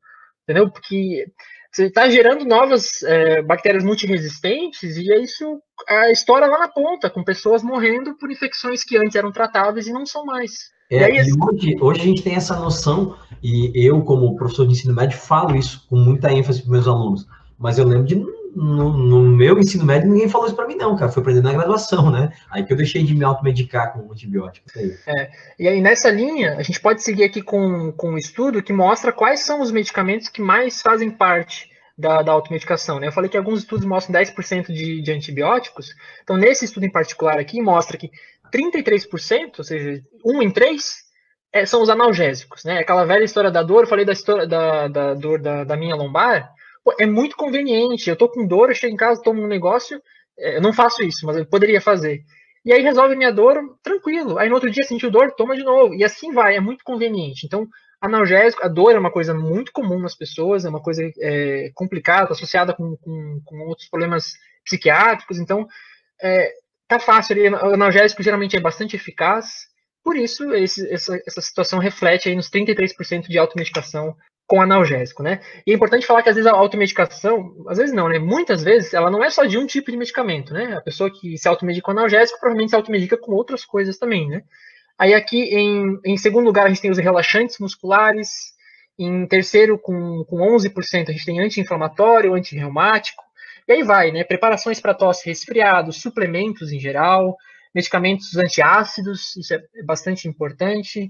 [0.44, 0.70] entendeu?
[0.70, 1.26] Porque
[1.72, 7.10] você está gerando novas é, bactérias multiresistentes e é isso a história lá na ponta,
[7.10, 10.52] com pessoas morrendo por infecções que antes eram tratáveis e não são mais.
[10.90, 14.74] É, aí, assim, hoje, hoje a gente tem essa noção, e eu, como professor de
[14.74, 17.26] ensino médio, falo isso com muita ênfase para meus alunos,
[17.58, 18.16] mas eu lembro de
[18.56, 21.12] no, no, meu ensino médio, ninguém falou isso para mim, não, cara.
[21.12, 22.32] Foi aprender na graduação, né?
[22.50, 24.68] Aí que eu deixei de me automedicar com antibiótico.
[25.08, 28.74] É, e aí, nessa linha, a gente pode seguir aqui com, com um estudo que
[28.74, 33.00] mostra quais são os medicamentos que mais fazem parte da, da automedicação.
[33.00, 33.08] Né?
[33.08, 35.94] Eu falei que alguns estudos mostram 10% de, de antibióticos.
[36.24, 38.10] Então, nesse estudo em particular aqui, mostra que
[38.54, 41.04] 33%, ou seja, um em três,
[41.54, 42.64] é, são os analgésicos.
[42.64, 42.80] Né?
[42.80, 45.96] Aquela velha história da dor, eu falei da história da, da dor da, da minha
[45.96, 46.52] lombar
[46.84, 48.10] Pô, é muito conveniente.
[48.10, 50.02] Eu tô com dor, eu chego em casa, tomo um negócio.
[50.38, 52.22] É, eu não faço isso, mas eu poderia fazer.
[52.64, 54.38] E aí resolve minha dor, tranquilo.
[54.38, 55.94] Aí no outro dia sentiu dor, toma de novo.
[55.96, 57.46] E assim vai, é muito conveniente.
[57.46, 57.68] Então,
[58.00, 62.32] analgésico, a dor é uma coisa muito comum nas pessoas, é uma coisa é, complicada,
[62.32, 65.40] associada com, com, com, outros problemas psiquiátricos.
[65.40, 65.68] Então,
[66.22, 66.52] é,
[66.88, 69.68] tá fácil ali, o analgésico geralmente é bastante eficaz,
[70.04, 74.16] por isso esse, essa, essa situação reflete aí nos 33% de automedicação
[74.48, 75.40] com analgésico, né?
[75.66, 78.20] E é importante falar que às vezes a automedicação, às vezes não, né?
[78.20, 80.76] Muitas vezes ela não é só de um tipo de medicamento, né?
[80.76, 84.44] A pessoa que se automedica com analgésico provavelmente se automedica com outras coisas também, né?
[85.00, 88.30] Aí aqui em, em segundo lugar a gente tem os relaxantes musculares,
[89.00, 93.24] em terceiro com, com 11% a gente tem anti-inflamatório, anti-reumático,
[93.68, 94.24] e aí vai, né?
[94.24, 97.36] Preparações para tosse resfriado, suplementos em geral,
[97.74, 101.10] medicamentos antiácidos, isso é bastante importante,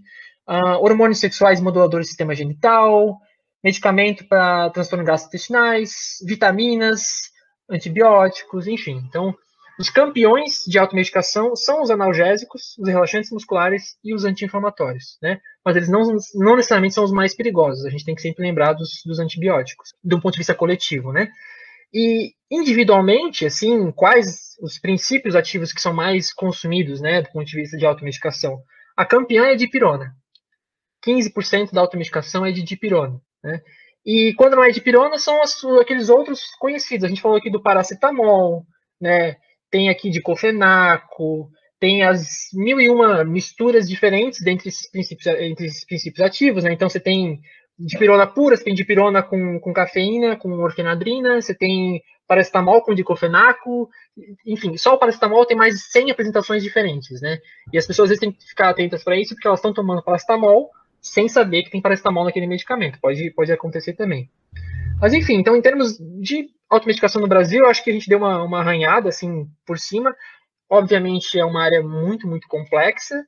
[0.52, 3.18] uh, hormônios sexuais moduladores do sistema genital,
[3.64, 7.30] medicamento para transtornos gastrointestinais, vitaminas,
[7.70, 9.02] antibióticos, enfim.
[9.08, 9.34] Então,
[9.80, 15.40] os campeões de automedicação são os analgésicos, os relaxantes musculares e os anti-inflamatórios, né?
[15.66, 16.02] Mas eles não,
[16.36, 17.86] não necessariamente são os mais perigosos.
[17.86, 21.30] A gente tem que sempre lembrar dos, dos antibióticos, um ponto de vista coletivo, né?
[21.94, 27.56] E individualmente, assim, quais os princípios ativos que são mais consumidos, né, do ponto de
[27.56, 28.62] vista de automedicação?
[28.96, 30.16] A campeã é de dipirona.
[31.06, 33.62] 15% da automedicação é de dipirona, né?
[34.06, 37.04] E quando não é dipirona, são as, aqueles outros conhecidos.
[37.04, 38.66] A gente falou aqui do paracetamol,
[39.00, 39.36] né?
[39.70, 41.50] Tem aqui diclofenaco,
[41.80, 46.74] tem as mil e uma misturas diferentes dentre esses princípios, entre esses princípios ativos, né?
[46.74, 47.40] Então você tem
[47.78, 53.90] dipirona pura, você tem dipirona com, com cafeína, com orfenadrina, você tem paracetamol com diclofenaco,
[54.46, 57.40] enfim, só o paracetamol tem mais de 100 apresentações diferentes, né?
[57.74, 60.04] E as pessoas às vezes têm que ficar atentas para isso, porque elas estão tomando
[60.04, 60.70] paracetamol
[61.02, 63.00] sem saber que tem paracetamol naquele medicamento.
[63.02, 64.30] Pode, pode acontecer também.
[65.02, 68.20] Mas enfim, então em termos de automedicação no Brasil, eu acho que a gente deu
[68.20, 70.16] uma, uma arranhada assim por cima.
[70.70, 73.26] Obviamente é uma área muito, muito complexa,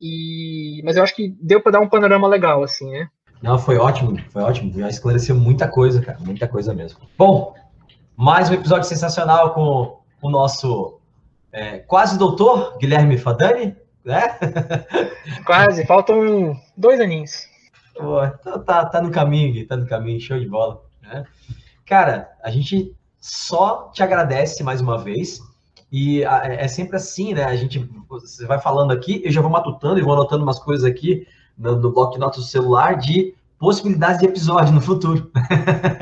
[0.00, 3.08] e mas eu acho que deu para dar um panorama legal, assim, né?
[3.42, 4.72] Não, foi ótimo, foi ótimo.
[4.78, 7.00] Já esclareceu muita coisa, cara, muita coisa mesmo.
[7.18, 7.54] Bom,
[8.16, 11.00] mais um episódio sensacional com o nosso
[11.52, 14.38] é, quase doutor Guilherme Fadani, né?
[15.46, 17.48] Quase, faltam dois aninhos.
[17.94, 20.82] Pô, tá, tá, tá no caminho, tá no caminho, show de bola.
[21.02, 21.24] Né?
[21.86, 25.40] Cara, a gente só te agradece mais uma vez.
[25.90, 27.44] E é, é sempre assim, né?
[27.44, 27.78] A gente
[28.08, 31.26] você vai falando aqui, eu já vou matutando e vou anotando umas coisas aqui
[31.56, 35.30] no, no bloco de notas do celular de possibilidades de episódio no futuro.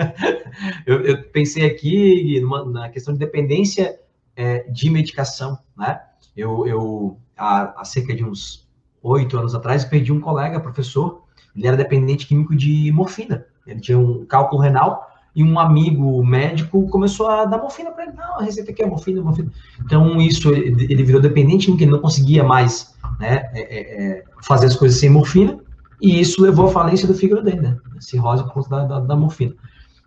[0.87, 4.01] eu, eu, pensei aqui numa, na questão de dependência
[4.35, 6.01] é, de medicação, né?
[6.35, 8.69] Eu, eu há, há cerca de uns
[9.03, 11.23] oito anos atrás, perdi um colega, professor,
[11.57, 13.45] ele era dependente químico de morfina.
[13.67, 18.13] Ele tinha um cálculo renal e um amigo médico começou a dar morfina para ele.
[18.13, 19.51] Não, a receita aqui é morfina, morfina.
[19.85, 24.67] Então, isso, ele, virou dependente, porque ele não conseguia mais né, é, é, é, fazer
[24.67, 25.59] as coisas sem morfina,
[26.01, 27.79] e isso levou à falência do fígado dele, né?
[28.01, 29.55] Cirrose por conta da, da, da morfina.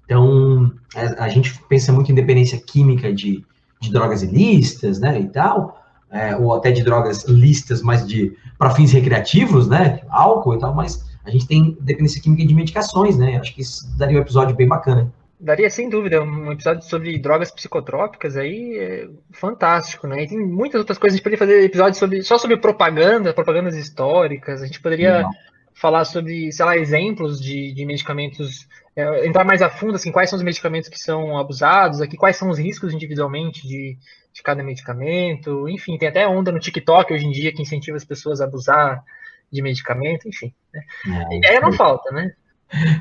[0.04, 3.44] Então, a, a, gente pensa muito em dependência química de,
[3.80, 5.85] de drogas ilícitas, né, e tal,
[6.16, 10.74] é, ou até de drogas listas, mas de para fins recreativos, né, álcool e tal,
[10.74, 13.38] mas a gente tem dependência química de medicações, né?
[13.38, 15.12] Acho que isso daria um episódio bem bacana.
[15.40, 20.24] Daria sem dúvida um episódio sobre drogas psicotrópicas aí é fantástico, né?
[20.24, 21.16] E tem muitas outras coisas.
[21.16, 24.62] A gente poderia fazer episódios sobre, só sobre propaganda, propagandas históricas.
[24.62, 25.32] A gente poderia Não.
[25.76, 30.30] Falar sobre, sei lá, exemplos de, de medicamentos, é, entrar mais a fundo, assim, quais
[30.30, 33.98] são os medicamentos que são abusados, aqui, quais são os riscos individualmente de,
[34.34, 35.68] de cada medicamento.
[35.68, 39.04] Enfim, tem até onda no TikTok hoje em dia que incentiva as pessoas a abusar
[39.52, 40.54] de medicamento, enfim.
[40.74, 41.28] Né?
[41.30, 42.32] É, ideia não falta, né?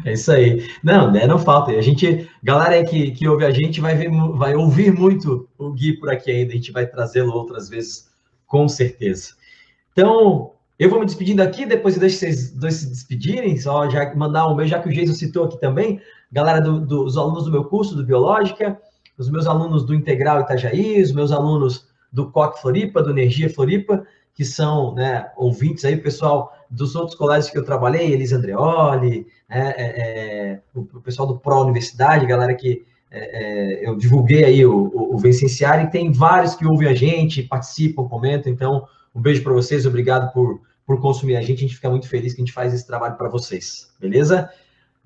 [0.04, 0.68] É isso aí.
[0.82, 1.72] Não, né, não falta.
[1.72, 5.94] A gente, galera que, que ouve a gente vai, ver, vai ouvir muito o Gui
[5.94, 6.52] por aqui ainda.
[6.52, 8.10] A gente vai trazê-lo outras vezes,
[8.46, 9.34] com certeza.
[9.92, 14.14] Então, eu vou me despedindo aqui, depois eu deixo vocês dois se despedirem, só já
[14.14, 16.00] mandar um beijo, já que o Jason citou aqui também,
[16.32, 18.80] galera do, do, dos alunos do meu curso, do Biológica,
[19.16, 24.04] os meus alunos do Integral Itajaí, os meus alunos do COC Floripa, do Energia Floripa,
[24.34, 29.74] que são né, ouvintes aí, pessoal dos outros colégios que eu trabalhei, Elisa Andreoli, né,
[29.76, 34.66] é, é, o, o, pessoal do Pro Universidade, galera que é, é eu divulguei aí
[34.66, 38.84] o, o, o Vencenciário, e tem vários que ouvem a gente, participam, comentam, então
[39.14, 42.34] um beijo para vocês, obrigado por, por consumir a gente, a gente fica muito feliz
[42.34, 44.50] que a gente faz esse trabalho para vocês, beleza?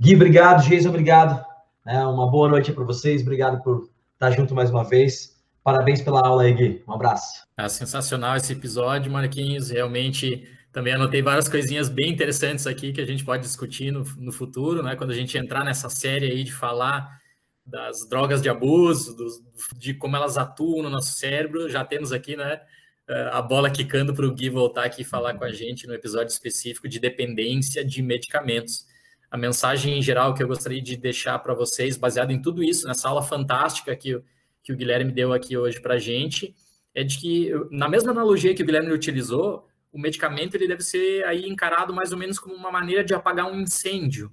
[0.00, 1.44] Gui, obrigado, Geis, obrigado,
[1.84, 5.38] né, uma boa noite para vocês, obrigado por estar junto mais uma vez,
[5.68, 6.82] Parabéns pela aula aí, Gui.
[6.88, 7.46] Um abraço.
[7.54, 9.68] É sensacional esse episódio, Marquinhos.
[9.68, 14.32] Realmente também anotei várias coisinhas bem interessantes aqui que a gente pode discutir no, no
[14.32, 14.96] futuro, né?
[14.96, 17.20] Quando a gente entrar nessa série aí de falar
[17.66, 19.42] das drogas de abuso, dos,
[19.76, 22.62] de como elas atuam no nosso cérebro, já temos aqui, né?
[23.09, 25.94] Eh, a bola quicando para o Gui voltar aqui e falar com a gente no
[25.94, 28.86] episódio específico de dependência de medicamentos.
[29.30, 32.86] A mensagem em geral que eu gostaria de deixar para vocês, baseado em tudo isso,
[32.86, 34.22] nessa aula fantástica que
[34.68, 36.54] que o Guilherme deu aqui hoje para a gente,
[36.94, 41.24] é de que, na mesma analogia que o Guilherme utilizou, o medicamento ele deve ser
[41.24, 44.30] aí encarado mais ou menos como uma maneira de apagar um incêndio.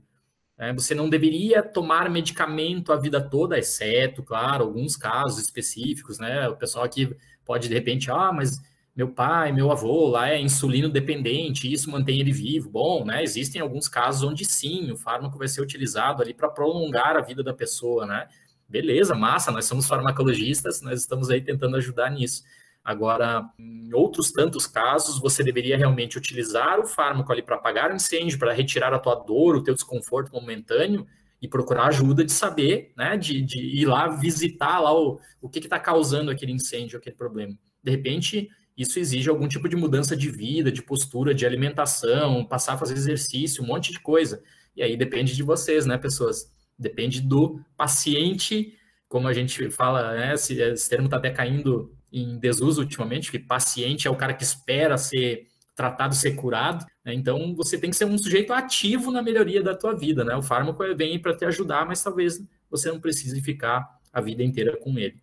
[0.58, 0.74] Né?
[0.74, 6.50] Você não deveria tomar medicamento a vida toda, exceto, claro, alguns casos específicos, né?
[6.50, 7.16] O pessoal aqui
[7.46, 8.62] pode de repente, ah, mas
[8.96, 12.70] meu pai, meu avô lá é insulino dependente, isso mantém ele vivo.
[12.70, 13.22] Bom, né?
[13.24, 17.44] Existem alguns casos onde sim, o fármaco vai ser utilizado ali para prolongar a vida
[17.44, 18.28] da pessoa, né?
[18.68, 22.44] Beleza, massa, nós somos farmacologistas, nós estamos aí tentando ajudar nisso.
[22.84, 27.96] Agora, em outros tantos casos, você deveria realmente utilizar o fármaco ali para apagar o
[27.96, 31.06] incêndio, para retirar a tua dor, o teu desconforto momentâneo
[31.46, 35.60] e procurar ajuda de saber, né, de, de ir lá visitar lá o, o que
[35.60, 37.56] está causando aquele incêndio, aquele problema.
[37.84, 42.74] De repente, isso exige algum tipo de mudança de vida, de postura, de alimentação, passar
[42.74, 44.42] a fazer exercício, um monte de coisa.
[44.76, 46.52] E aí depende de vocês, né, pessoas?
[46.78, 48.74] Depende do paciente,
[49.08, 53.38] como a gente fala, né, esse, esse termo está até caindo em desuso ultimamente, que
[53.38, 55.46] paciente é o cara que espera ser
[55.76, 56.86] tratado, ser curado.
[57.04, 57.14] Né?
[57.14, 60.36] Então, você tem que ser um sujeito ativo na melhoria da tua vida, né?
[60.36, 64.78] O fármaco vem para te ajudar, mas talvez você não precise ficar a vida inteira
[64.78, 65.16] com ele.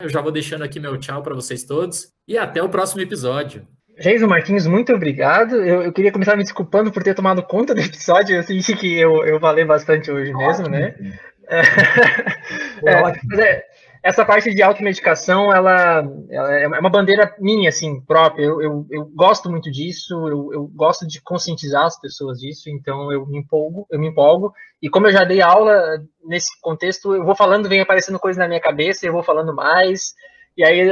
[0.00, 3.66] Eu já vou deixando aqui meu tchau para vocês todos e até o próximo episódio.
[4.00, 5.56] Jason Marquinhos, muito obrigado.
[5.56, 8.34] Eu, eu, queria começar me desculpando por ter tomado conta do episódio.
[8.34, 10.94] Eu senti que eu, eu falei bastante hoje mesmo, né?
[11.52, 13.64] É, é, mas é,
[14.02, 18.44] essa parte de automedicação, ela, ela é uma bandeira minha, assim, própria.
[18.44, 23.12] Eu, eu, eu gosto muito disso, eu, eu, gosto de conscientizar as pessoas disso, então
[23.12, 24.54] eu me empolgo, eu me empolgo.
[24.80, 28.48] E como eu já dei aula nesse contexto, eu vou falando, vem aparecendo coisas na
[28.48, 30.14] minha cabeça, eu vou falando mais.
[30.56, 30.88] E aí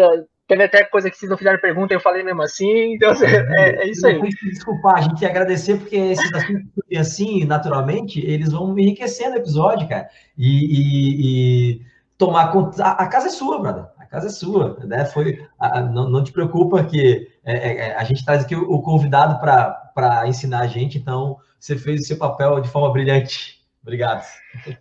[0.47, 3.11] teve até coisa que vocês não fizeram pergunta, eu falei mesmo assim, então
[3.59, 4.21] é, é isso aí.
[4.21, 10.09] Desculpa, a gente agradecer, porque esses assuntos assim, naturalmente, eles vão enriquecendo o episódio, cara.
[10.37, 11.88] e, e, e
[12.19, 12.85] tomar conta.
[12.85, 13.87] A, casa é sua, brother.
[13.97, 15.07] A casa é sua, né?
[15.07, 18.71] Foi, a, não, não te preocupa que é, é, é a gente traz aqui o,
[18.71, 23.59] o convidado para ensinar a gente, então você fez o seu papel de forma brilhante.
[23.81, 24.27] Obrigado.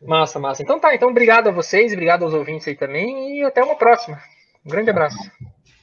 [0.01, 0.63] Massa, massa.
[0.63, 4.19] Então tá, então obrigado a vocês, obrigado aos ouvintes aí também e até uma próxima.
[4.65, 5.17] Um grande abraço.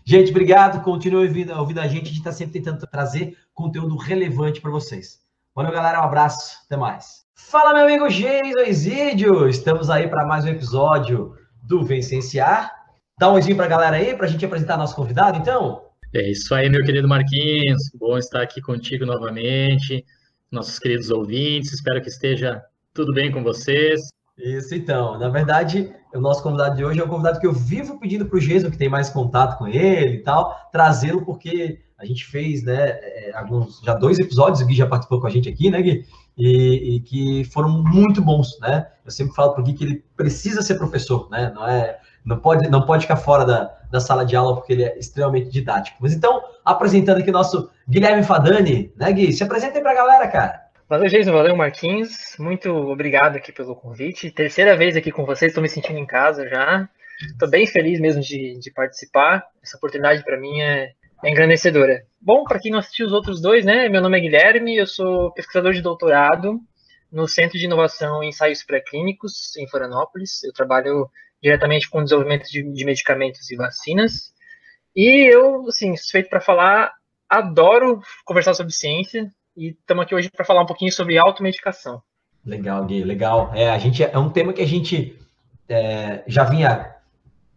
[0.05, 0.83] Gente, obrigado.
[0.83, 2.03] Continue ouvindo, ouvindo a gente.
[2.03, 5.21] A gente está sempre tentando trazer conteúdo relevante para vocês.
[5.55, 6.01] Valeu, galera.
[6.01, 6.59] Um abraço.
[6.67, 7.25] Até mais.
[7.35, 9.49] Fala, meu amigo Isidio.
[9.49, 11.35] Estamos aí para mais um episódio
[11.67, 12.73] do Vencenciar.
[13.19, 15.83] Dá um oizinho para a galera aí, para a gente apresentar nosso convidado, então?
[16.13, 17.91] É isso aí, meu querido Marquinhos.
[17.99, 20.05] Bom estar aqui contigo novamente,
[20.51, 21.73] nossos queridos ouvintes.
[21.73, 22.63] Espero que esteja
[22.93, 24.01] tudo bem com vocês.
[24.37, 25.19] Isso, então.
[25.19, 28.37] Na verdade, o nosso convidado de hoje é um convidado que eu vivo pedindo para
[28.37, 32.63] o Jason, que tem mais contato com ele e tal, trazê-lo, porque a gente fez,
[32.63, 35.81] né, é, alguns, já dois episódios, o Gui já participou com a gente aqui, né,
[35.81, 36.05] Gui?
[36.37, 38.89] E, e que foram muito bons, né?
[39.05, 41.53] Eu sempre falo para o Gui que ele precisa ser professor, né?
[41.55, 44.85] Não é, não pode, não pode ficar fora da, da sala de aula porque ele
[44.85, 45.99] é extremamente didático.
[46.01, 49.33] Mas então, apresentando aqui nosso Guilherme Fadani, né, Gui?
[49.33, 50.65] Se apresenta aí para a galera, cara.
[50.89, 51.33] Valeu, Jason.
[51.33, 52.37] Valeu, Marquinhos.
[52.39, 54.31] Muito obrigado aqui pelo convite.
[54.31, 56.89] Terceira vez aqui com vocês, estou me sentindo em casa já.
[57.23, 59.47] Estou bem feliz mesmo de, de participar.
[59.63, 62.05] Essa oportunidade para mim é, é engrandecedora.
[62.21, 63.89] Bom, para quem não assistiu os outros dois, né?
[63.89, 66.61] Meu nome é Guilherme, eu sou pesquisador de doutorado
[67.13, 70.43] no Centro de Inovação e Ensaios Pré-Clínicos, em Florianópolis.
[70.43, 71.09] Eu trabalho
[71.41, 74.33] diretamente com desenvolvimento de, de medicamentos e vacinas.
[74.97, 76.93] E eu, assim, suspeito para falar,
[77.29, 82.03] adoro conversar sobre ciência e estamos aqui hoje para falar um pouquinho sobre automedicação.
[82.45, 83.53] Legal, Gui, legal.
[83.55, 85.19] É, a gente, é um tema que a gente
[85.69, 86.94] é, já vinha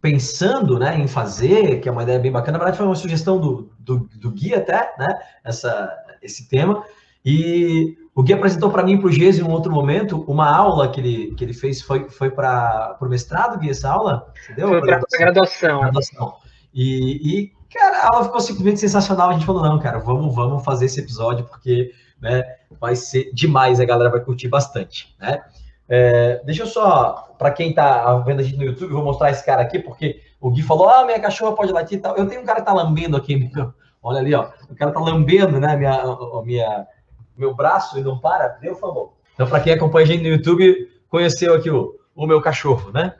[0.00, 2.52] pensando né, em fazer, que é uma ideia bem bacana.
[2.52, 5.08] Na verdade, foi uma sugestão do, do, do Gui até, né,
[5.44, 5.92] essa,
[6.22, 6.84] esse tema.
[7.24, 10.88] E o Gui apresentou para mim para o Gês em um outro momento uma aula
[10.88, 14.32] que ele, que ele fez, foi, foi para o mestrado, Gui, essa aula?
[14.44, 14.68] Entendeu?
[14.68, 15.80] Foi para a graduação.
[15.80, 16.36] graduação.
[16.72, 19.30] E, e, cara, a aula ficou simplesmente sensacional.
[19.30, 22.42] A gente falou, não, cara, vamos, vamos fazer esse episódio, porque né,
[22.80, 25.42] vai ser demais, a galera vai curtir bastante, né?
[25.88, 29.44] É, deixa eu só, para quem está vendo a gente no YouTube, vou mostrar esse
[29.44, 32.16] cara aqui, porque o Gui falou: ah, minha cachorra pode latir e tal.
[32.16, 33.50] Eu tenho um cara que tá lambendo aqui,
[34.02, 34.50] olha ali, ó.
[34.68, 36.02] O cara tá lambendo, né, minha,
[36.44, 36.86] minha,
[37.36, 39.12] meu braço e não para, deu favor.
[39.34, 43.14] Então, para quem acompanha a gente no YouTube, conheceu aqui o, o meu cachorro, né?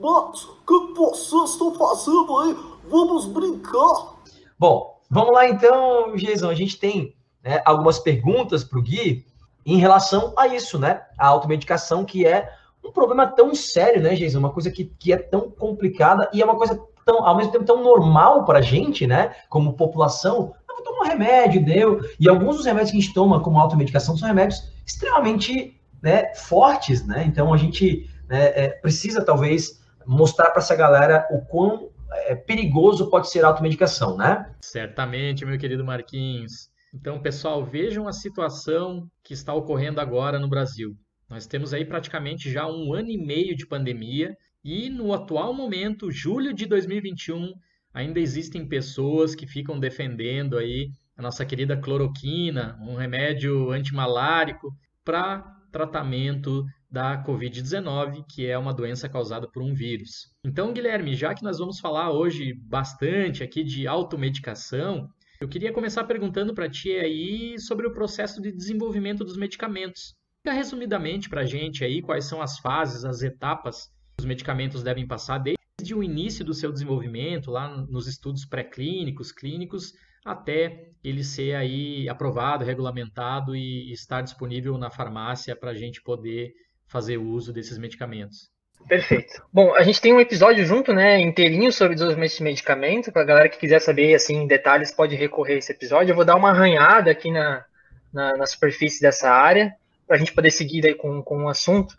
[0.00, 2.56] Mas, o que vocês estão fazendo aí?
[2.88, 4.14] Vamos brincar.
[4.58, 6.48] Bom, vamos lá então, Jason.
[6.48, 9.26] A gente tem né, algumas perguntas para o Gui
[9.72, 11.02] em relação a isso, né?
[11.18, 12.50] A automedicação, que é
[12.82, 14.38] um problema tão sério, né, Jason?
[14.38, 17.66] Uma coisa que, que é tão complicada e é uma coisa tão, ao mesmo tempo,
[17.66, 19.34] tão normal para a gente, né?
[19.50, 20.54] Como população.
[20.68, 22.00] Eu vou tomar um remédio, deu.
[22.18, 27.06] E alguns dos remédios que a gente toma como automedicação são remédios extremamente né, fortes,
[27.06, 27.24] né?
[27.26, 31.90] Então a gente né, é, precisa, talvez, mostrar para essa galera o quão
[32.26, 34.50] é, perigoso pode ser a automedicação, né?
[34.62, 36.70] Certamente, meu querido Marquinhos.
[36.94, 40.96] Então, pessoal, vejam a situação que está ocorrendo agora no Brasil.
[41.28, 44.34] Nós temos aí praticamente já um ano e meio de pandemia
[44.64, 47.52] e no atual momento, julho de 2021,
[47.92, 54.74] ainda existem pessoas que ficam defendendo aí a nossa querida cloroquina, um remédio antimalárico
[55.04, 60.32] para tratamento da Covid-19, que é uma doença causada por um vírus.
[60.42, 65.08] Então, Guilherme, já que nós vamos falar hoje bastante aqui de automedicação,
[65.40, 70.16] eu queria começar perguntando para ti aí sobre o processo de desenvolvimento dos medicamentos.
[70.38, 73.86] Fica resumidamente para a gente aí quais são as fases, as etapas
[74.16, 79.30] que os medicamentos devem passar desde o início do seu desenvolvimento, lá nos estudos pré-clínicos,
[79.30, 79.92] clínicos,
[80.24, 86.52] até ele ser aí aprovado, regulamentado e estar disponível na farmácia para a gente poder
[86.88, 88.50] fazer uso desses medicamentos.
[88.86, 89.42] Perfeito.
[89.52, 93.12] Bom, a gente tem um episódio junto, né, inteirinho sobre desenvolvimento de medicamento.
[93.12, 96.12] Para a galera que quiser saber, assim, em detalhes, pode recorrer a esse episódio.
[96.12, 97.64] Eu vou dar uma arranhada aqui na,
[98.12, 99.74] na, na superfície dessa área,
[100.06, 101.94] para a gente poder seguir aí com, com o assunto.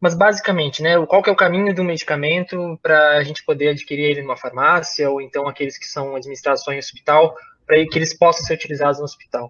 [0.00, 4.10] Mas, basicamente, né, qual que é o caminho do medicamento para a gente poder adquirir
[4.10, 8.16] ele numa farmácia, ou então aqueles que são administrados só em hospital, para que eles
[8.16, 9.48] possam ser utilizados no hospital.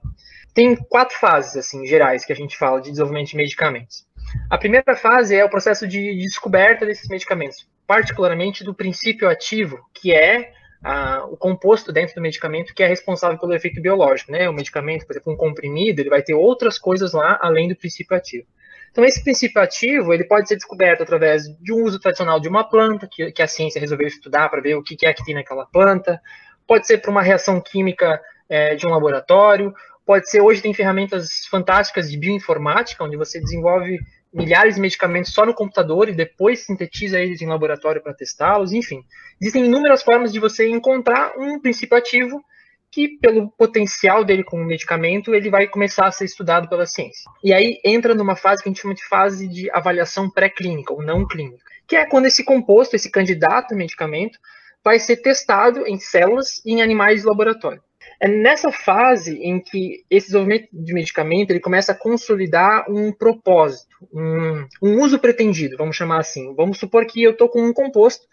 [0.53, 4.05] Tem quatro fases, assim, gerais, que a gente fala de desenvolvimento de medicamentos.
[4.49, 10.12] A primeira fase é o processo de descoberta desses medicamentos, particularmente do princípio ativo, que
[10.12, 10.53] é
[10.85, 14.33] ah, o composto dentro do medicamento que é responsável pelo efeito biológico.
[14.33, 14.49] Né?
[14.49, 18.16] O medicamento, por exemplo, um comprimido, ele vai ter outras coisas lá além do princípio
[18.16, 18.47] ativo.
[18.91, 22.62] Então, esse princípio ativo ele pode ser descoberto através de um uso tradicional de uma
[22.62, 25.64] planta, que, que a ciência resolveu estudar para ver o que é que tem naquela
[25.64, 26.20] planta,
[26.66, 29.72] pode ser para uma reação química é, de um laboratório,
[30.05, 33.99] pode ser, hoje tem ferramentas fantásticas de bioinformática, onde você desenvolve
[34.33, 39.05] milhares de medicamentos só no computador e depois sintetiza eles em laboratório para testá-los, enfim.
[39.41, 42.43] Existem inúmeras formas de você encontrar um princípio ativo
[42.91, 47.30] que, pelo potencial dele como medicamento, ele vai começar a ser estudado pela ciência.
[47.43, 51.03] E aí entra numa fase que a gente chama de fase de avaliação pré-clínica ou
[51.03, 54.39] não clínica, que é quando esse composto, esse candidato a medicamento,
[54.85, 57.83] vai ser testado em células e em animais de laboratório.
[58.22, 63.96] É nessa fase em que esse desenvolvimento de medicamento ele começa a consolidar um propósito,
[64.14, 66.54] um, um uso pretendido, vamos chamar assim.
[66.54, 68.24] Vamos supor que eu estou com um composto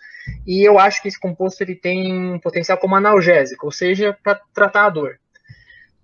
[0.46, 4.40] e eu acho que esse composto ele tem um potencial como analgésico, ou seja, para
[4.54, 5.20] tratar a dor.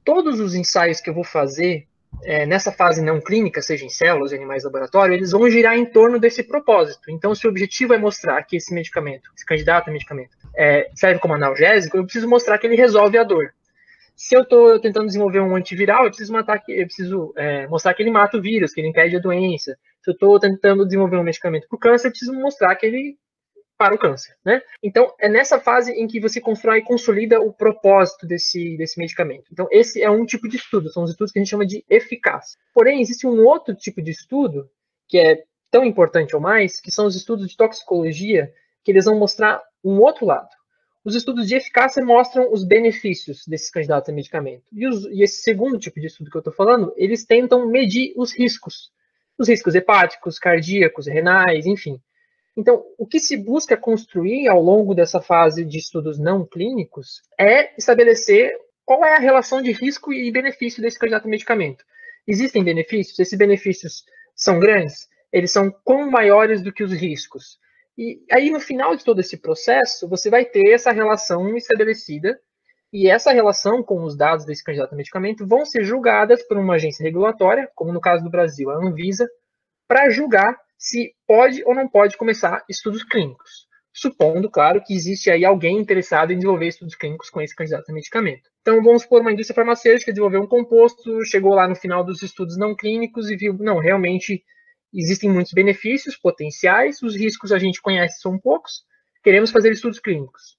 [0.04, 1.86] Todos os ensaios que eu vou fazer
[2.24, 5.78] é, nessa fase não clínica, seja em células, em animais de laboratório, eles vão girar
[5.78, 7.12] em torno desse propósito.
[7.12, 11.20] Então, se o objetivo é mostrar que esse medicamento, esse candidato a medicamento, é, serve
[11.20, 13.54] como analgésico, eu preciso mostrar que ele resolve a dor.
[14.16, 18.02] Se eu estou tentando desenvolver um antiviral, eu preciso, matar, eu preciso é, mostrar que
[18.02, 19.78] ele mata o vírus, que ele impede a doença.
[20.02, 23.18] Se eu estou tentando desenvolver um medicamento para o câncer, eu preciso mostrar que ele
[23.78, 24.62] para o câncer, né?
[24.82, 29.50] Então, é nessa fase em que você constrói e consolida o propósito desse, desse medicamento.
[29.52, 31.84] Então, esse é um tipo de estudo, são os estudos que a gente chama de
[31.90, 32.58] eficácia.
[32.74, 34.70] Porém, existe um outro tipo de estudo,
[35.10, 38.50] que é tão importante ou mais, que são os estudos de toxicologia,
[38.84, 40.48] que eles vão mostrar um outro lado.
[41.06, 44.64] Os estudos de eficácia mostram os benefícios desses candidatos a medicamento.
[44.74, 48.12] E, os, e esse segundo tipo de estudo que eu estou falando, eles tentam medir
[48.18, 48.92] os riscos.
[49.38, 52.02] Os riscos hepáticos, cardíacos, renais, enfim.
[52.58, 57.78] Então, o que se busca construir ao longo dessa fase de estudos não clínicos é
[57.78, 58.52] estabelecer
[58.84, 61.86] qual é a relação de risco e benefício desse candidato a medicamento.
[62.28, 63.20] Existem benefícios?
[63.20, 65.08] Esses benefícios são grandes?
[65.32, 67.60] Eles são quão maiores do que os riscos?
[67.98, 72.38] E aí, no final de todo esse processo, você vai ter essa relação estabelecida,
[72.96, 76.76] e essa relação com os dados desse candidato a medicamento vão ser julgadas por uma
[76.76, 79.28] agência regulatória, como no caso do Brasil, a Anvisa,
[79.86, 85.44] para julgar se pode ou não pode começar estudos clínicos, supondo, claro, que existe aí
[85.44, 88.50] alguém interessado em desenvolver estudos clínicos com esse candidato a medicamento.
[88.62, 92.58] Então, vamos supor uma indústria farmacêutica desenvolveu um composto, chegou lá no final dos estudos
[92.58, 94.42] não clínicos e viu, não, realmente
[95.00, 98.84] existem muitos benefícios potenciais, os riscos a gente conhece são poucos,
[99.24, 100.58] queremos fazer estudos clínicos.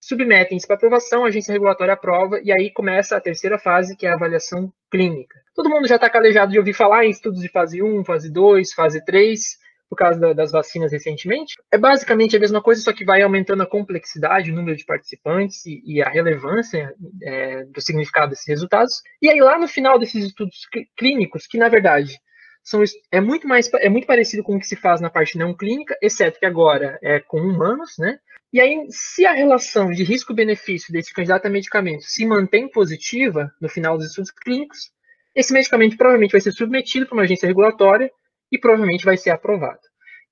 [0.00, 4.10] Submetem-se para aprovação, a agência regulatória aprova, e aí começa a terceira fase, que é
[4.10, 5.40] a avaliação clínica.
[5.54, 8.72] Todo mundo já está calejado de ouvir falar em estudos de fase 1, fase 2,
[8.72, 9.40] fase 3,
[9.88, 11.54] por causa da, das vacinas recentemente.
[11.72, 15.64] É basicamente a mesma coisa, só que vai aumentando a complexidade, o número de participantes
[15.66, 19.02] e, e a relevância é, do significado desses resultados.
[19.20, 22.18] E aí, lá no final desses estudos clínicos, que na verdade
[22.68, 25.54] são, é muito mais é muito parecido com o que se faz na parte não
[25.54, 28.18] clínica, exceto que agora é com humanos, né?
[28.52, 33.68] E aí, se a relação de risco-benefício desse candidato a medicamento se mantém positiva no
[33.68, 34.90] final dos estudos clínicos,
[35.34, 38.10] esse medicamento provavelmente vai ser submetido para uma agência regulatória
[38.50, 39.80] e provavelmente vai ser aprovado.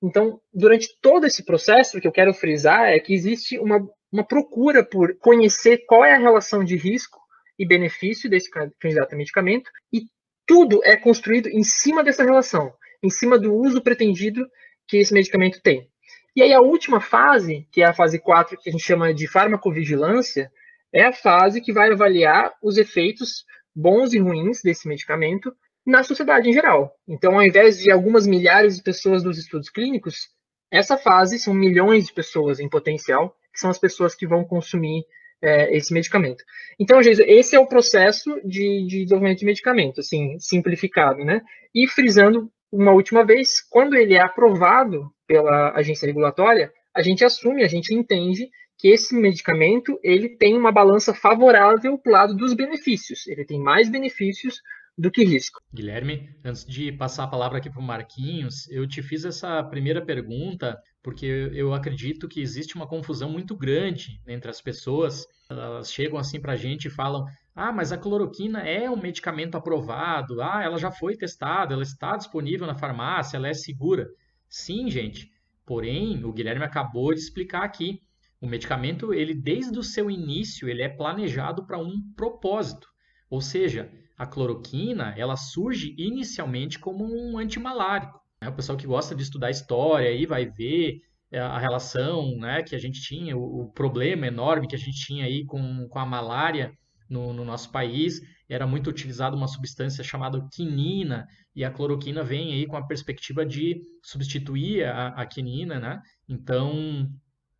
[0.03, 3.79] Então, durante todo esse processo, o que eu quero frisar é que existe uma
[4.15, 7.19] uma procura por conhecer qual é a relação de risco
[7.59, 10.03] e benefício desse candidato a medicamento, e
[10.45, 12.73] tudo é construído em cima dessa relação,
[13.03, 14.47] em cima do uso pretendido
[14.87, 15.89] que esse medicamento tem.
[16.35, 19.27] E aí a última fase, que é a fase 4, que a gente chama de
[19.27, 20.51] farmacovigilância,
[20.93, 25.53] é a fase que vai avaliar os efeitos bons e ruins desse medicamento
[25.85, 26.93] na sociedade em geral.
[27.07, 30.29] Então, ao invés de algumas milhares de pessoas dos estudos clínicos,
[30.71, 35.05] essa fase são milhões de pessoas em potencial, que são as pessoas que vão consumir
[35.41, 36.43] é, esse medicamento.
[36.79, 41.41] Então, esse é o processo de, de desenvolvimento de medicamento, assim, simplificado, né?
[41.73, 47.63] E frisando uma última vez, quando ele é aprovado pela agência regulatória, a gente assume,
[47.63, 52.53] a gente entende que esse medicamento ele tem uma balança favorável para o lado dos
[52.53, 53.25] benefícios.
[53.27, 54.61] Ele tem mais benefícios
[54.97, 55.59] do que risco.
[55.73, 60.03] Guilherme, antes de passar a palavra aqui para o Marquinhos, eu te fiz essa primeira
[60.03, 65.27] pergunta porque eu acredito que existe uma confusão muito grande entre as pessoas.
[65.49, 69.55] Elas chegam assim para a gente e falam: ah, mas a cloroquina é um medicamento
[69.55, 74.07] aprovado, ah, ela já foi testada, ela está disponível na farmácia, ela é segura.
[74.49, 75.29] Sim, gente.
[75.65, 77.99] Porém, o Guilherme acabou de explicar aqui.
[78.39, 82.87] O medicamento, ele desde o seu início, ele é planejado para um propósito.
[83.29, 88.19] Ou seja, a cloroquina, ela surge inicialmente como um antimalárico.
[88.41, 88.49] Né?
[88.49, 91.01] O pessoal que gosta de estudar história aí vai ver
[91.31, 95.25] é, a relação né, que a gente tinha, o, problema enorme que a gente tinha
[95.25, 96.71] aí com, com a malária
[97.09, 98.21] no, no nosso país.
[98.47, 103.45] Era muito utilizada uma substância chamada quinina, e a cloroquina vem aí com a perspectiva
[103.45, 106.01] de substituir a, a quinina, né?
[106.27, 107.09] Então,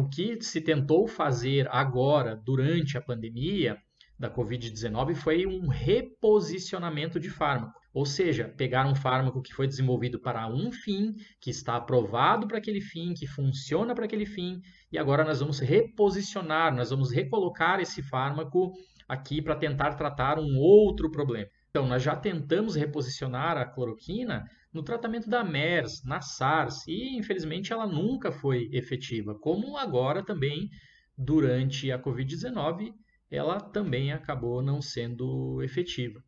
[0.01, 3.77] o que se tentou fazer agora, durante a pandemia,
[4.17, 7.79] da Covid-19 foi um reposicionamento de fármaco.
[7.93, 12.57] Ou seja, pegar um fármaco que foi desenvolvido para um fim, que está aprovado para
[12.57, 14.59] aquele fim, que funciona para aquele fim,
[14.91, 18.73] e agora nós vamos reposicionar, nós vamos recolocar esse fármaco
[19.07, 21.47] aqui para tentar tratar um outro problema.
[21.69, 27.71] Então, nós já tentamos reposicionar a cloroquina no tratamento da MERS, na SARS, e infelizmente
[27.71, 30.69] ela nunca foi efetiva, como agora também
[31.17, 32.93] durante a Covid-19
[33.31, 36.21] ela também acabou não sendo efetiva.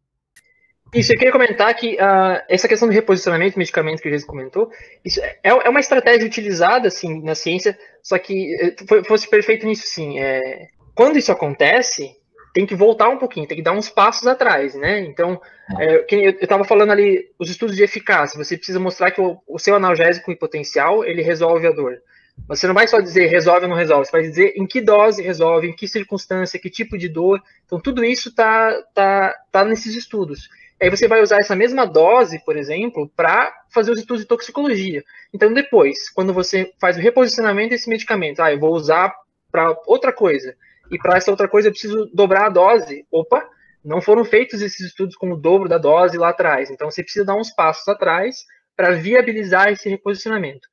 [0.93, 4.27] Isso, eu queria comentar que uh, essa questão do reposicionamento de medicamento que o Jesus
[4.27, 4.69] comentou,
[5.03, 9.85] isso é, é uma estratégia utilizada assim, na ciência, só que eh, fosse perfeito nisso
[9.85, 10.17] sim.
[10.17, 12.15] É, quando isso acontece,
[12.53, 15.01] tem que voltar um pouquinho, tem que dar uns passos atrás, né?
[15.01, 15.39] Então,
[15.77, 19.59] é, eu estava falando ali, os estudos de eficácia, você precisa mostrar que o, o
[19.59, 22.01] seu analgésico potencial, ele resolve a dor.
[22.47, 25.21] Você não vai só dizer resolve ou não resolve, você vai dizer em que dose
[25.21, 27.41] resolve, em que circunstância, que tipo de dor.
[27.65, 30.49] Então, tudo isso está tá, tá nesses estudos.
[30.81, 35.03] Aí você vai usar essa mesma dose, por exemplo, para fazer os estudos de toxicologia.
[35.33, 39.13] Então, depois, quando você faz o reposicionamento desse medicamento, ah, eu vou usar
[39.51, 40.55] para outra coisa,
[40.91, 43.05] e para essa outra coisa eu preciso dobrar a dose.
[43.11, 43.43] Opa,
[43.83, 46.69] não foram feitos esses estudos com o dobro da dose lá atrás.
[46.69, 50.67] Então, você precisa dar uns passos atrás para viabilizar esse reposicionamento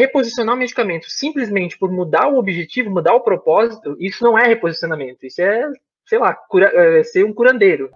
[0.00, 5.26] reposicionar o medicamento simplesmente por mudar o objetivo, mudar o propósito, isso não é reposicionamento.
[5.26, 5.68] Isso é,
[6.06, 7.90] sei lá, cura, é ser um curandeiro.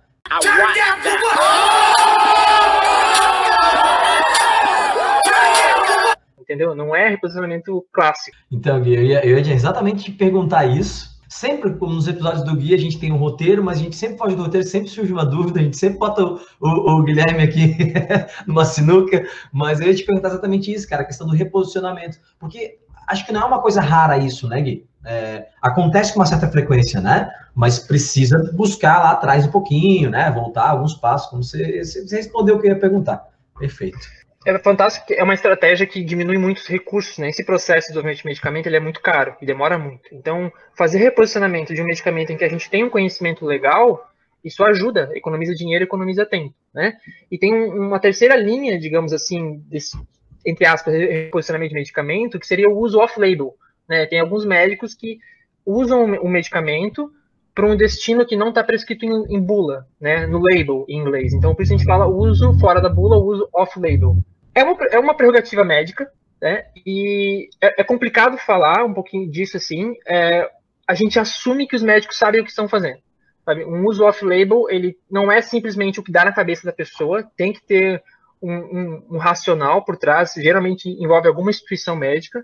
[6.39, 6.75] Entendeu?
[6.75, 8.37] Não é reposicionamento clássico.
[8.53, 12.77] Então, eu ia, eu ia exatamente te perguntar isso Sempre, como nos episódios do Guia,
[12.77, 15.27] a gente tem um roteiro, mas a gente sempre foge do roteiro, sempre surge uma
[15.27, 17.77] dúvida, a gente sempre bota o, o, o Guilherme aqui
[18.47, 19.21] numa sinuca,
[19.53, 22.19] mas eu ia te perguntar exatamente isso, cara, a questão do reposicionamento.
[22.39, 22.79] Porque
[23.09, 24.87] acho que não é uma coisa rara isso, né, Gui?
[25.05, 27.29] É, acontece com uma certa frequência, né?
[27.53, 30.31] Mas precisa buscar lá atrás um pouquinho, né?
[30.31, 33.25] Voltar alguns passos, como você, você respondeu o que eu ia perguntar.
[33.59, 33.99] Perfeito.
[34.47, 37.31] É fantástico, é uma estratégia que diminui muitos recursos, né?
[37.31, 40.15] Esse processo de desenvolvimento de medicamento ele é muito caro e demora muito.
[40.15, 44.07] Então, fazer reposicionamento de um medicamento em que a gente tem um conhecimento legal,
[44.45, 46.95] isso ajuda, economiza dinheiro, economiza tempo, né?
[47.31, 49.97] E tem um, uma terceira linha, digamos assim, desse,
[50.45, 53.55] entre aspas, reposicionamento de medicamento, que seria o uso off-label,
[53.89, 54.05] né?
[54.05, 55.19] Tem alguns médicos que
[55.65, 57.11] usam o medicamento
[57.55, 61.33] para um destino que não está prescrito em, em, bula, né, no label em inglês.
[61.33, 64.17] Então, por isso a gente fala uso fora da bula, uso off-label.
[64.55, 66.11] É uma, é uma prerrogativa médica,
[66.41, 66.67] né?
[66.87, 69.95] E é, é complicado falar um pouquinho disso assim.
[70.07, 70.49] É,
[70.87, 72.99] a gente assume que os médicos sabem o que estão fazendo.
[73.45, 73.65] Sabe?
[73.65, 77.53] Um uso off-label, ele não é simplesmente o que dá na cabeça da pessoa, tem
[77.53, 78.03] que ter
[78.41, 82.43] um, um, um racional por trás, geralmente envolve alguma instituição médica,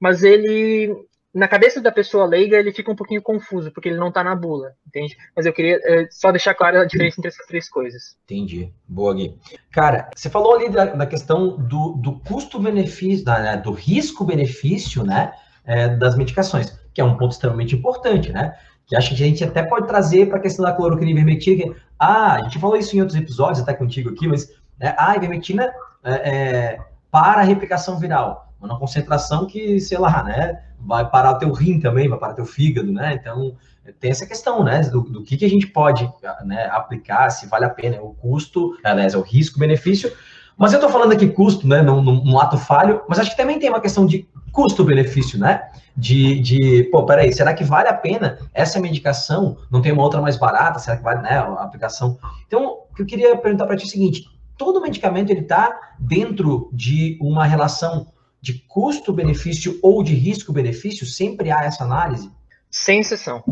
[0.00, 0.94] mas ele
[1.34, 4.36] na cabeça da pessoa leiga ele fica um pouquinho confuso, porque ele não está na
[4.36, 5.16] bula, entende?
[5.34, 8.16] Mas eu queria é, só deixar clara a diferença entre essas três coisas.
[8.24, 8.72] Entendi.
[8.86, 9.36] Boa, Gui.
[9.72, 15.32] Cara, você falou ali da, da questão do, do custo-benefício, né, do risco-benefício, né,
[15.64, 16.78] é, das medicações.
[16.92, 18.54] que é um ponto extremamente importante, né?
[18.86, 21.74] Que acho que a gente até pode trazer para a questão da cloroquina e ivermectina.
[21.98, 25.72] Ah, a gente falou isso em outros episódios, até contigo aqui, mas né, a ivermectina
[26.04, 26.78] é,
[27.10, 28.53] para a replicação viral.
[28.64, 30.62] Uma concentração que, sei lá, né?
[30.80, 33.14] Vai parar teu rim também, vai parar teu fígado, né?
[33.14, 33.56] Então,
[34.00, 34.80] tem essa questão, né?
[34.82, 36.10] Do, do que, que a gente pode
[36.44, 40.12] né, aplicar, se vale a pena, o custo, aliás, é o risco-benefício.
[40.56, 41.82] Mas eu estou falando aqui custo, né?
[41.82, 45.68] Num, num ato falho, mas acho que também tem uma questão de custo-benefício, né?
[45.96, 49.58] De, de, pô, peraí, será que vale a pena essa medicação?
[49.70, 50.78] Não tem uma outra mais barata?
[50.78, 52.18] Será que vale, né, a aplicação?
[52.46, 54.24] Então, o que eu queria perguntar para ti é o seguinte,
[54.56, 58.06] todo medicamento, ele está dentro de uma relação
[58.44, 61.06] de custo-benefício ou de risco-benefício?
[61.06, 62.30] Sempre há essa análise?
[62.70, 63.42] Sem exceção.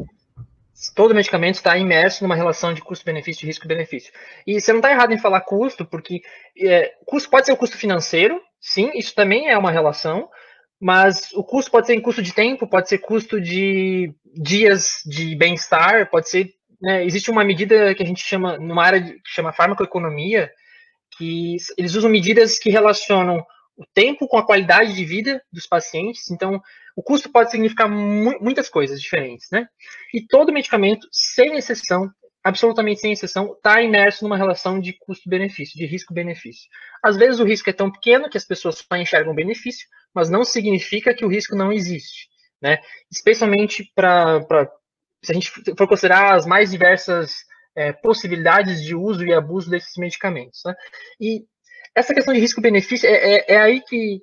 [0.94, 4.12] Todo medicamento está imerso numa relação de custo-benefício, de risco-benefício.
[4.46, 6.20] E você não está errado em falar custo, porque
[6.58, 10.28] é, custo pode ser o custo financeiro, sim, isso também é uma relação,
[10.78, 15.34] mas o custo pode ser em custo de tempo, pode ser custo de dias de
[15.36, 16.50] bem-estar, pode ser.
[16.82, 20.50] Né, existe uma medida que a gente chama, numa área que chama farmacoeconomia,
[21.16, 23.42] que eles usam medidas que relacionam
[23.82, 26.30] o tempo com a qualidade de vida dos pacientes.
[26.30, 26.60] Então,
[26.96, 29.66] o custo pode significar mu muitas coisas diferentes, né?
[30.14, 32.10] E todo medicamento, sem exceção,
[32.44, 36.68] absolutamente sem exceção, está imerso numa relação de custo-benefício, de risco-benefício.
[37.02, 40.44] Às vezes o risco é tão pequeno que as pessoas só enxergam benefício, mas não
[40.44, 42.28] significa que o risco não existe,
[42.60, 42.78] né?
[43.10, 44.40] Especialmente para
[45.24, 47.36] se a gente for considerar as mais diversas
[47.76, 50.74] é, possibilidades de uso e abuso desses medicamentos, né?
[51.20, 51.44] E
[51.94, 54.20] essa questão de risco-benefício é, é, é, aí que,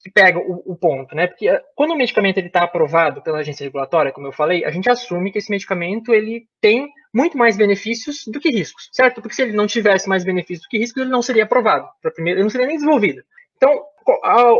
[0.00, 1.26] que pega o, o, ponto, né?
[1.26, 4.88] Porque é, quando o medicamento está aprovado pela agência regulatória, como eu falei, a gente
[4.88, 9.20] assume que esse medicamento ele tem muito mais benefícios do que riscos, certo?
[9.20, 11.88] Porque se ele não tivesse mais benefícios do que riscos, ele não seria aprovado.
[12.14, 13.22] Primeiro, ele não seria nem desenvolvido.
[13.56, 13.84] Então,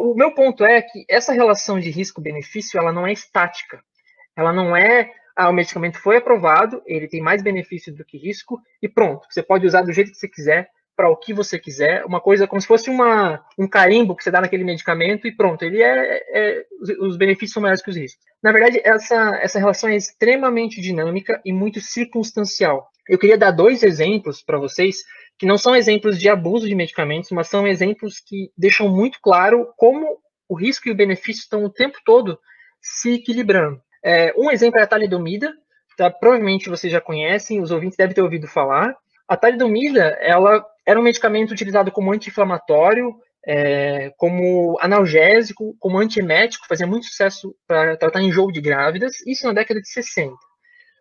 [0.02, 3.80] o meu ponto é que essa relação de risco-benefício ela não é estática.
[4.36, 8.60] Ela não é ah, o medicamento foi aprovado, ele tem mais benefício do que risco
[8.82, 9.26] e pronto.
[9.30, 10.68] Você pode usar do jeito que você quiser,
[11.00, 14.30] para o que você quiser, uma coisa como se fosse uma, um carimbo que você
[14.30, 16.64] dá naquele medicamento e pronto, ele é, é
[17.00, 18.22] os benefícios são maiores que os riscos.
[18.42, 22.86] Na verdade, essa, essa relação é extremamente dinâmica e muito circunstancial.
[23.08, 24.98] Eu queria dar dois exemplos para vocês
[25.38, 29.72] que não são exemplos de abuso de medicamentos, mas são exemplos que deixam muito claro
[29.78, 32.38] como o risco e o benefício estão o tempo todo
[32.78, 33.80] se equilibrando.
[34.04, 35.50] É, um exemplo é a talidomida,
[35.96, 36.10] tá?
[36.10, 38.94] provavelmente vocês já conhecem, os ouvintes devem ter ouvido falar.
[39.26, 43.14] A talidomida, ela era um medicamento utilizado como anti-inflamatório,
[43.46, 49.52] é, como analgésico, como antiemético, fazia muito sucesso para tratar enjoo de grávidas, isso na
[49.52, 50.34] década de 60.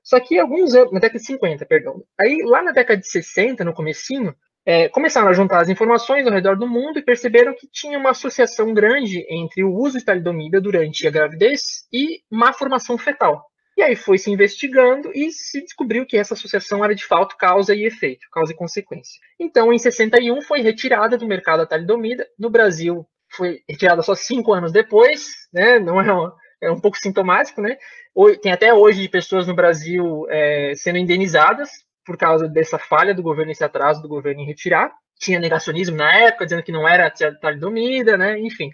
[0.03, 2.03] Só que alguns anos, na década de 50, perdão.
[2.21, 4.35] Aí, lá na década de 60, no comecinho,
[4.65, 8.11] é, começaram a juntar as informações ao redor do mundo e perceberam que tinha uma
[8.11, 13.48] associação grande entre o uso de talidomida durante a gravidez e má formação fetal.
[13.79, 17.73] E aí foi se investigando e se descobriu que essa associação era de fato causa
[17.73, 19.17] e efeito, causa e consequência.
[19.39, 22.27] Então, em 61 foi retirada do mercado a talidomida.
[22.37, 25.79] No Brasil foi retirada só cinco anos depois, né?
[25.79, 27.77] Não é uma, é um pouco sintomático, né?
[28.41, 31.69] Tem até hoje pessoas no Brasil é, sendo indenizadas
[32.05, 34.91] por causa dessa falha do governo, esse atraso do governo em retirar.
[35.17, 38.37] Tinha negacionismo na época, dizendo que não era talidomida, né?
[38.41, 38.71] Enfim,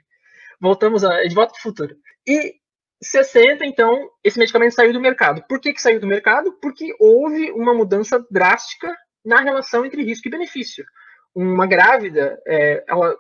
[0.60, 1.96] voltamos a, de volta para o futuro.
[2.26, 2.56] E
[3.02, 5.44] 60, então, esse medicamento saiu do mercado.
[5.48, 6.54] Por que, que saiu do mercado?
[6.62, 10.86] Porque houve uma mudança drástica na relação entre risco e benefício.
[11.34, 13.16] Uma grávida, é, ela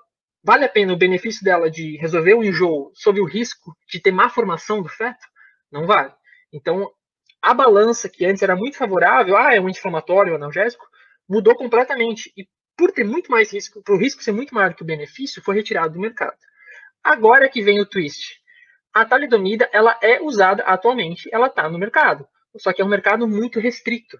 [0.45, 4.11] Vale a pena o benefício dela de resolver o enjoo sob o risco de ter
[4.11, 5.25] má formação do feto?
[5.71, 6.13] Não vale.
[6.53, 6.87] Então,
[7.41, 10.85] a balança que antes era muito favorável, ah, é um anti-inflamatório, um analgésico,
[11.27, 12.31] mudou completamente.
[12.37, 12.47] E
[12.77, 15.55] por ter muito mais risco, para o risco ser muito maior que o benefício, foi
[15.55, 16.37] retirado do mercado.
[17.03, 18.39] Agora que vem o twist.
[18.95, 22.25] A talidomida, ela é usada atualmente, ela está no mercado.
[22.57, 24.17] Só que é um mercado muito restrito.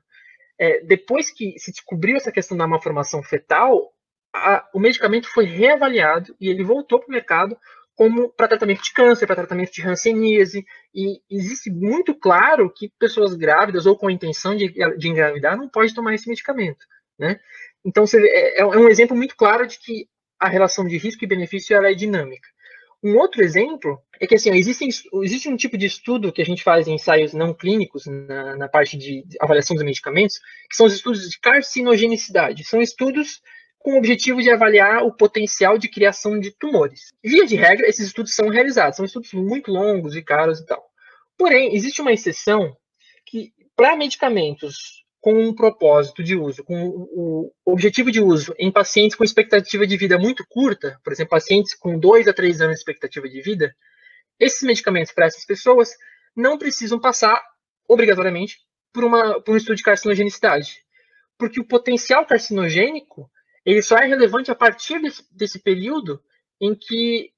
[0.60, 3.94] É, depois que se descobriu essa questão da malformação fetal,
[4.34, 7.58] a, o medicamento foi reavaliado e ele voltou para o mercado
[7.96, 13.34] como para tratamento de câncer, para tratamento de hanseníase, e existe muito claro que pessoas
[13.34, 16.86] grávidas ou com a intenção de, de engravidar não podem tomar esse medicamento,
[17.18, 17.40] né?
[17.86, 21.74] Então, é, é, um exemplo muito claro de que a relação de risco e benefício
[21.74, 22.50] ela é dinâmica.
[23.06, 26.64] Um outro exemplo é que assim, existe, existe um tipo de estudo que a gente
[26.64, 30.94] faz em ensaios não clínicos, na, na parte de avaliação dos medicamentos, que são os
[30.94, 32.64] estudos de carcinogenicidade.
[32.64, 33.44] São estudos
[33.78, 37.14] com o objetivo de avaliar o potencial de criação de tumores.
[37.24, 40.84] Via de regra, esses estudos são realizados, são estudos muito longos e caros e tal.
[41.38, 42.76] Porém, existe uma exceção
[43.24, 49.18] que, para medicamentos com um propósito de uso, com o objetivo de uso em pacientes
[49.18, 52.82] com expectativa de vida muito curta, por exemplo, pacientes com 2 a 3 anos de
[52.82, 53.76] expectativa de vida,
[54.40, 55.90] esses medicamentos para essas pessoas
[56.36, 57.42] não precisam passar,
[57.90, 58.60] obrigatoriamente,
[58.94, 60.84] por, uma, por um estudo de carcinogenicidade.
[61.40, 63.28] Porque o potencial carcinogênico
[63.66, 66.22] ele só é relevante a partir desse, desse período
[66.62, 67.32] em que,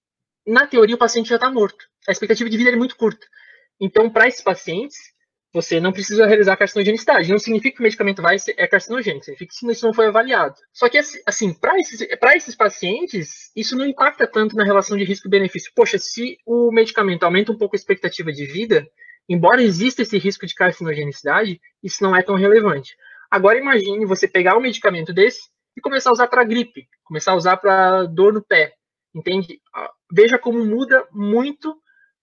[0.46, 1.86] na teoria, o paciente já está morto.
[2.06, 3.26] A expectativa de vida é muito curta.
[3.80, 4.98] Então, para esses pacientes,
[5.58, 7.32] você não precisa realizar carcinogenicidade.
[7.32, 10.54] Não significa que o medicamento vai ser, é carcinogênico, significa que isso não foi avaliado.
[10.72, 12.00] Só que, assim, para esses,
[12.36, 15.72] esses pacientes, isso não impacta tanto na relação de risco-benefício.
[15.76, 18.88] Poxa, se o medicamento aumenta um pouco a expectativa de vida,
[19.28, 22.96] embora exista esse risco de carcinogenicidade, isso não é tão relevante.
[23.32, 25.42] Agora, imagine você pegar um medicamento desse
[25.76, 28.74] e começar a usar para gripe, começar a usar para dor no pé,
[29.14, 29.60] entende?
[29.74, 31.76] Ah, veja como muda muito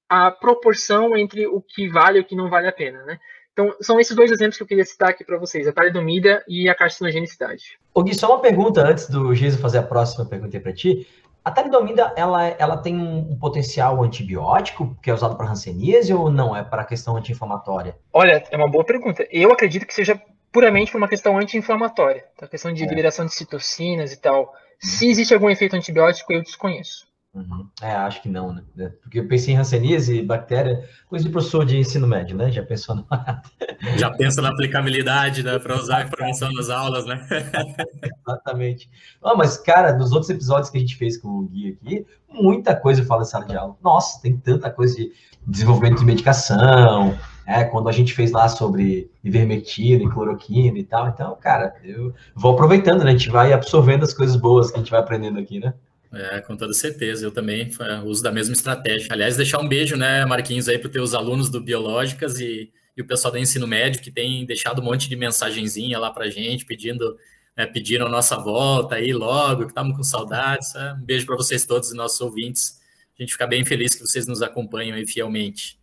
[0.08, 3.18] a proporção entre o que vale e o que não vale a pena, né?
[3.52, 6.68] Então, são esses dois exemplos que eu queria citar aqui para vocês, a talidomida e
[6.68, 7.78] a carcinogenicidade.
[7.94, 11.06] Ô Gui, só uma pergunta antes do Giso fazer a próxima pergunta para ti.
[11.44, 16.56] A talidomida, ela, ela tem um potencial antibiótico que é usado para hanseníase ou não?
[16.56, 17.96] É para questão anti-inflamatória?
[18.12, 19.24] Olha, é uma boa pergunta.
[19.30, 20.20] Eu acredito que seja
[20.50, 22.48] puramente por uma questão anti-inflamatória, tá?
[22.48, 22.86] questão de é.
[22.86, 24.40] liberação de citocinas e tal.
[24.40, 24.48] Uhum.
[24.80, 27.06] Se existe algum efeito antibiótico, eu desconheço.
[27.34, 27.66] Uhum.
[27.82, 28.62] É, acho que não, né?
[28.78, 32.50] É, porque eu pensei em hanseníase, bactéria, coisa de professor de ensino médio, né?
[32.52, 33.06] Já pensou no...
[33.98, 35.58] Já pensa na aplicabilidade, né?
[35.58, 37.26] Para usar a informação nas aulas, né?
[38.28, 38.88] Exatamente.
[39.20, 42.76] Oh, mas, cara, nos outros episódios que a gente fez com o Gui aqui, muita
[42.76, 43.76] coisa fala em sala de aula.
[43.82, 45.12] Nossa, tem tanta coisa de
[45.44, 51.08] desenvolvimento de medicação, é, quando a gente fez lá sobre ivermectina e cloroquina e tal.
[51.08, 53.10] Então, cara, eu vou aproveitando, né?
[53.10, 55.74] A gente vai absorvendo as coisas boas que a gente vai aprendendo aqui, né?
[56.14, 57.24] É, com toda certeza.
[57.24, 59.08] Eu também é, uso da mesma estratégia.
[59.10, 63.02] Aliás, deixar um beijo, né, Marquinhos, aí para os teus alunos do Biológicas e, e,
[63.02, 66.64] o pessoal do ensino médio que tem deixado um monte de mensagenzinha lá para gente,
[66.64, 67.16] pedindo,
[67.56, 70.74] né, pedindo a nossa volta aí logo, que estamos com saudades.
[70.74, 72.80] É, um beijo para vocês todos e nossos ouvintes.
[73.18, 75.78] A gente fica bem feliz que vocês nos acompanham aí fielmente.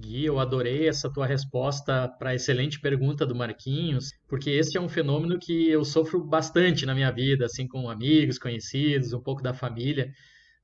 [0.00, 4.80] Gui, eu adorei essa tua resposta para a excelente pergunta do Marquinhos, porque esse é
[4.80, 9.42] um fenômeno que eu sofro bastante na minha vida, assim, com amigos, conhecidos, um pouco
[9.42, 10.12] da família.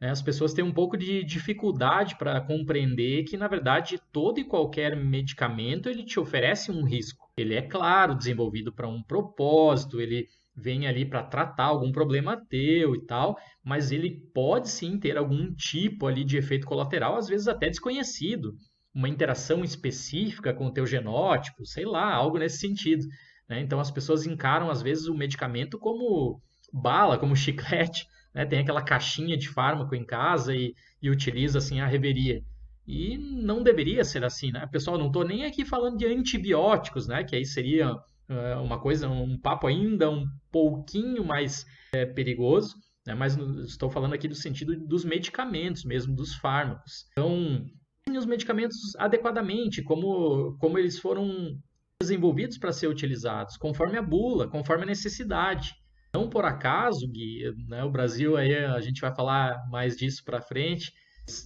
[0.00, 0.08] Né?
[0.10, 4.94] As pessoas têm um pouco de dificuldade para compreender que, na verdade, todo e qualquer
[4.96, 7.28] medicamento ele te oferece um risco.
[7.36, 12.94] Ele é, claro, desenvolvido para um propósito, ele vem ali para tratar algum problema teu
[12.94, 17.48] e tal, mas ele pode sim ter algum tipo ali de efeito colateral, às vezes
[17.48, 18.54] até desconhecido
[18.94, 23.04] uma interação específica com o teu genótipo, sei lá, algo nesse sentido.
[23.48, 23.60] Né?
[23.60, 26.40] Então as pessoas encaram às vezes o medicamento como
[26.72, 28.46] bala, como chiclete, né?
[28.46, 32.40] tem aquela caixinha de fármaco em casa e, e utiliza assim a reveria.
[32.86, 34.66] E não deveria ser assim, né?
[34.70, 37.24] Pessoal, não estou nem aqui falando de antibióticos, né?
[37.24, 41.64] Que aí seria uh, uma coisa, um papo ainda um pouquinho mais
[41.94, 42.76] é, perigoso,
[43.06, 43.14] né?
[43.14, 47.06] Mas estou falando aqui do sentido dos medicamentos mesmo, dos fármacos.
[47.12, 47.64] Então,
[48.12, 51.58] os medicamentos adequadamente, como, como eles foram
[52.00, 55.72] desenvolvidos para ser utilizados, conforme a bula, conforme a necessidade.
[56.12, 60.40] Não por acaso, Gui, né, o Brasil, aí a gente vai falar mais disso para
[60.40, 60.92] frente,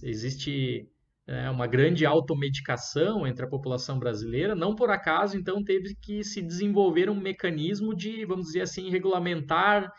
[0.03, 0.87] existe
[1.25, 6.41] é, uma grande automedicação entre a população brasileira, não por acaso, então, teve que se
[6.41, 9.91] desenvolver um mecanismo de, vamos dizer assim, regulamentar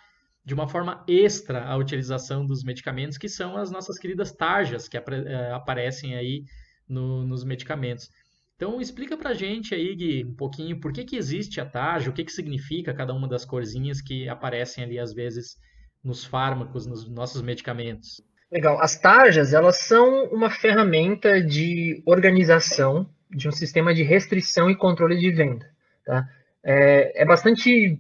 [0.44, 4.96] de uma forma extra a utilização dos medicamentos, que são as nossas queridas tarjas que
[4.96, 6.44] é, aparecem aí
[6.88, 8.08] no, nos medicamentos.
[8.56, 12.12] Então, explica pra gente aí, Gui, um pouquinho por que, que existe a tarja, o
[12.12, 15.56] que, que significa cada uma das corzinhas que aparecem ali, às vezes,
[16.04, 18.20] nos fármacos, nos nossos medicamentos.
[18.52, 18.80] Legal.
[18.80, 25.18] As tarjas, elas são uma ferramenta de organização de um sistema de restrição e controle
[25.18, 25.66] de venda.
[26.04, 26.28] Tá?
[26.62, 27.98] É, é bastante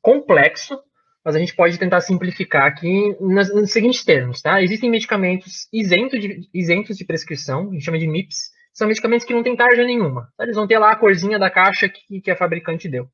[0.00, 0.80] complexo,
[1.24, 4.62] mas a gente pode tentar simplificar aqui nos, nos seguintes termos, tá?
[4.62, 9.34] Existem medicamentos isentos de, isentos de prescrição, a gente chama de MIPS, são medicamentos que
[9.34, 10.32] não têm tarja nenhuma.
[10.36, 10.44] Tá?
[10.44, 13.08] Eles vão ter lá a corzinha da caixa que, que a fabricante deu.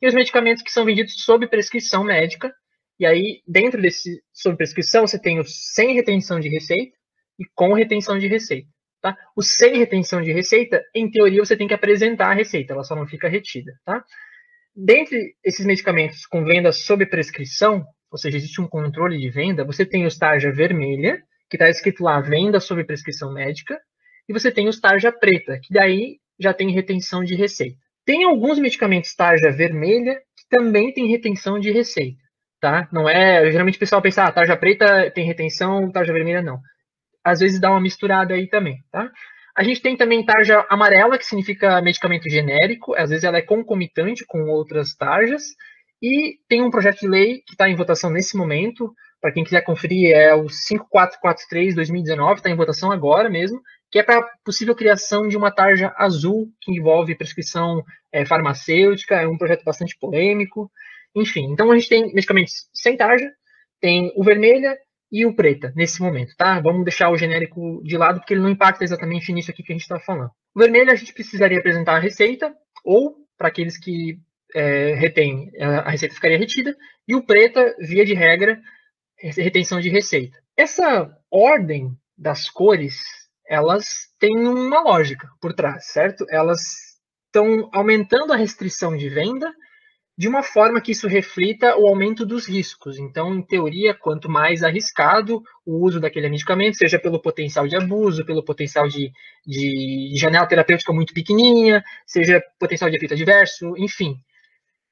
[0.00, 2.52] E os medicamentos que são vendidos sob prescrição médica,
[2.98, 6.96] e aí, dentro desse sob prescrição, você tem os sem retenção de receita
[7.38, 8.68] e com retenção de receita.
[9.00, 9.16] Tá?
[9.36, 12.96] O sem retenção de receita, em teoria, você tem que apresentar a receita, ela só
[12.96, 13.72] não fica retida.
[13.84, 14.02] Tá?
[14.76, 19.86] Dentre esses medicamentos com venda sob prescrição, ou seja, existe um controle de venda, você
[19.86, 23.80] tem o tarja vermelha, que está escrito lá venda sob prescrição médica,
[24.28, 27.78] e você tem o tarja preta, que daí já tem retenção de receita.
[28.04, 32.22] Tem alguns medicamentos tarja vermelha que também tem retenção de receita,
[32.60, 32.86] tá?
[32.92, 36.60] Não é, geralmente o pessoal pensa, ah, tarja preta tem retenção, tarja vermelha não.
[37.24, 39.10] Às vezes dá uma misturada aí também, tá?
[39.56, 44.24] A gente tem também tarja amarela, que significa medicamento genérico, às vezes ela é concomitante
[44.26, 45.44] com outras tarjas,
[46.02, 49.62] e tem um projeto de lei que está em votação nesse momento, para quem quiser
[49.62, 53.58] conferir, é o 5443-2019, está em votação agora mesmo,
[53.90, 59.26] que é para possível criação de uma tarja azul que envolve prescrição é, farmacêutica, é
[59.26, 60.70] um projeto bastante polêmico,
[61.14, 61.50] enfim.
[61.50, 63.30] Então a gente tem medicamentos sem tarja,
[63.80, 64.76] tem o vermelha
[65.20, 66.60] e o preta nesse momento, tá?
[66.60, 69.74] Vamos deixar o genérico de lado porque ele não impacta exatamente nisso aqui que a
[69.74, 70.30] gente está falando.
[70.54, 74.18] O vermelho a gente precisaria apresentar a receita ou para aqueles que
[74.54, 76.76] é, retêm, a receita ficaria retida,
[77.06, 78.60] e o preta, via de regra,
[79.18, 80.38] retenção de receita.
[80.56, 82.96] Essa ordem das cores,
[83.46, 83.86] elas
[84.18, 86.26] têm uma lógica por trás, certo?
[86.30, 86.60] Elas
[87.26, 89.52] estão aumentando a restrição de venda
[90.18, 92.98] de uma forma que isso reflita o aumento dos riscos.
[92.98, 98.24] Então, em teoria, quanto mais arriscado o uso daquele medicamento, seja pelo potencial de abuso,
[98.24, 99.12] pelo potencial de,
[99.46, 104.16] de janela terapêutica muito pequenininha, seja potencial de efeito adverso, enfim.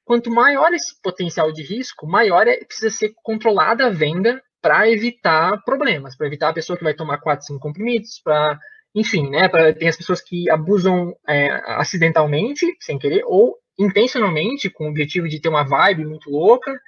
[0.05, 5.63] Quanto maior esse potencial de risco, maior é, precisa ser controlada a venda para evitar
[5.65, 8.59] problemas, para evitar a pessoa que vai tomar 4, 5 comprimidos, para
[8.95, 14.87] enfim, né, pra, tem as pessoas que abusam é, acidentalmente, sem querer, ou intencionalmente, com
[14.87, 16.79] o objetivo de ter uma vibe muito louca.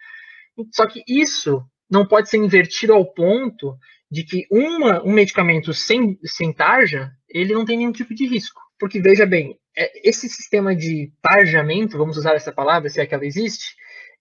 [0.73, 3.77] Só que isso não pode ser invertido ao ponto
[4.11, 8.61] de que uma, um medicamento sem, sem tarja, ele não tem nenhum tipo de risco.
[8.79, 13.15] Porque, veja bem, é, esse sistema de tarjamento, vamos usar essa palavra, se é que
[13.15, 13.75] ela existe,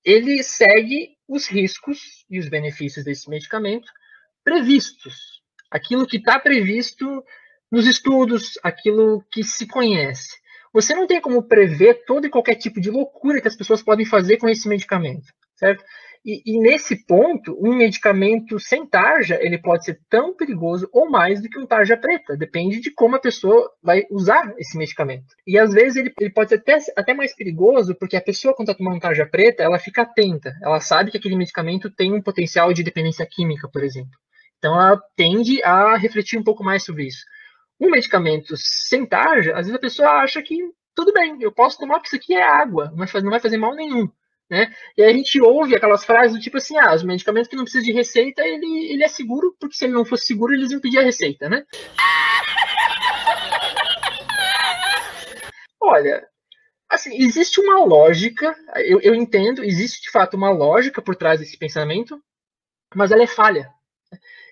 [0.03, 3.91] ele segue os riscos e os benefícios desse medicamento
[4.43, 5.41] previstos.
[5.71, 7.23] Aquilo que está previsto
[7.71, 10.37] nos estudos, aquilo que se conhece.
[10.75, 14.05] Você não tem como prever todo e qualquer tipo de loucura que as pessoas podem
[14.05, 15.23] fazer com esse medicamento,
[15.55, 15.81] certo?
[16.25, 21.41] E, e, nesse ponto, um medicamento sem tarja, ele pode ser tão perigoso ou mais
[21.41, 22.35] do que um tarja preta.
[22.35, 25.27] Depende de como a pessoa vai usar esse medicamento.
[25.47, 28.69] E às vezes ele, ele pode ser até, até mais perigoso, porque a pessoa, quando
[28.69, 30.51] está tomando tarja preta, ela fica atenta.
[30.61, 34.11] Ela sabe que aquele medicamento tem um potencial de dependência química, por exemplo.
[34.57, 37.23] Então ela tende a refletir um pouco mais sobre isso
[37.79, 40.57] um medicamento sem tarja, às vezes a pessoa acha que
[40.95, 42.97] tudo bem, eu posso tomar porque isso aqui é água, não
[43.29, 44.09] vai fazer, mal nenhum.
[44.49, 44.73] Né?
[44.95, 47.63] E aí a gente ouve aquelas frases do tipo assim, ah, os medicamentos que não
[47.63, 50.79] precisam de receita, ele, ele é seguro, porque se ele não fosse seguro, eles iam
[50.79, 51.65] pedir a receita, né?
[55.81, 56.25] Olha,
[56.89, 61.57] assim, existe uma lógica, eu, eu entendo, existe de fato uma lógica por trás desse
[61.57, 62.21] pensamento,
[62.95, 63.69] mas ela é falha.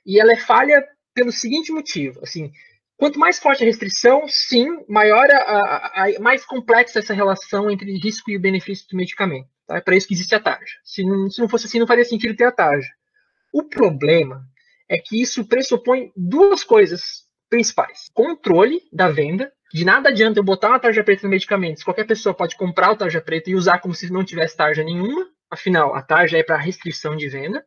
[0.06, 0.84] E ela é falha
[1.14, 2.52] pelo seguinte motivo, assim,
[2.98, 7.98] Quanto mais forte a restrição, sim, maior a, a, a, mais complexa essa relação entre
[7.98, 9.48] risco e benefício do medicamento.
[9.68, 9.78] Tá?
[9.78, 10.78] É para isso que existe a tarja.
[10.84, 12.90] Se não, se não fosse assim, não faria sentido ter a tarja.
[13.52, 14.44] O problema
[14.90, 19.52] é que isso pressupõe duas coisas principais: controle da venda.
[19.74, 21.84] De nada adianta eu botar uma tarja preta no medicamento.
[21.84, 25.28] Qualquer pessoa pode comprar o tarja preta e usar como se não tivesse tarja nenhuma.
[25.50, 27.66] Afinal, a tarja é para restrição de venda.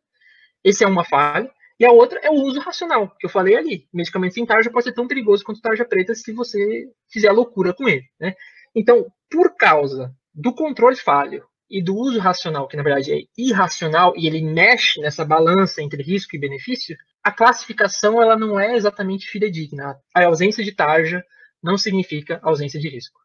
[0.63, 1.51] Esse é uma falha.
[1.79, 3.87] E a outra é o uso racional, que eu falei ali.
[3.93, 7.87] Medicamento sem tarja pode ser tão perigoso quanto tarja preta se você fizer loucura com
[7.87, 8.05] ele.
[8.19, 8.33] Né?
[8.75, 14.13] Então, por causa do controle falho e do uso racional, que na verdade é irracional,
[14.15, 19.27] e ele mexe nessa balança entre risco e benefício, a classificação ela não é exatamente
[19.27, 19.97] fidedigna.
[20.15, 21.23] A ausência de tarja
[21.61, 23.19] não significa ausência de risco.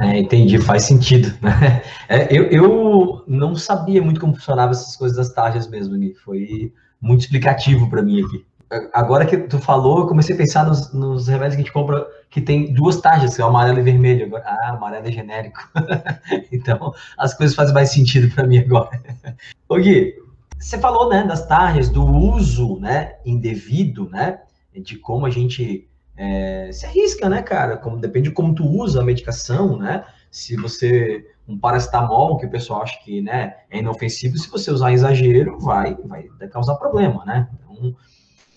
[0.00, 1.28] É, entendi, faz sentido.
[1.42, 1.82] Né?
[2.08, 6.14] É, eu, eu não sabia muito como funcionavam essas coisas das tarjas mesmo, Gui.
[6.14, 8.44] Foi muito explicativo para mim aqui.
[8.92, 12.06] Agora que tu falou, eu comecei a pensar nos, nos, remédios que a gente compra
[12.28, 14.26] que tem duas tarjas, que é o amarelo e vermelho.
[14.26, 15.58] Agora, ah, amarelo é genérico.
[16.52, 18.90] então, as coisas fazem mais sentido para mim agora.
[19.68, 20.14] Ô Gui,
[20.58, 24.40] você falou, né, das tarjas, do uso, né, indevido, né,
[24.74, 27.76] de como a gente é, se arrisca, né, cara?
[27.76, 30.04] Como, depende de como tu usa a medicação, né?
[30.30, 34.92] Se você um paracetamol, que o pessoal acha que né, é inofensivo, se você usar
[34.92, 37.48] exagero, vai, vai causar problema, né?
[37.54, 37.96] Então,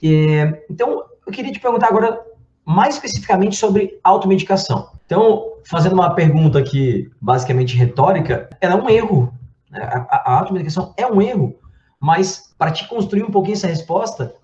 [0.03, 2.21] é, então, eu queria te perguntar agora
[2.65, 4.89] mais especificamente sobre automedicação.
[5.05, 9.33] Então, fazendo uma pergunta aqui, basicamente retórica, ela é um erro.
[9.69, 9.79] Né?
[9.81, 11.55] A, a automedicação é um erro,
[11.99, 14.35] mas para te construir um pouquinho essa resposta,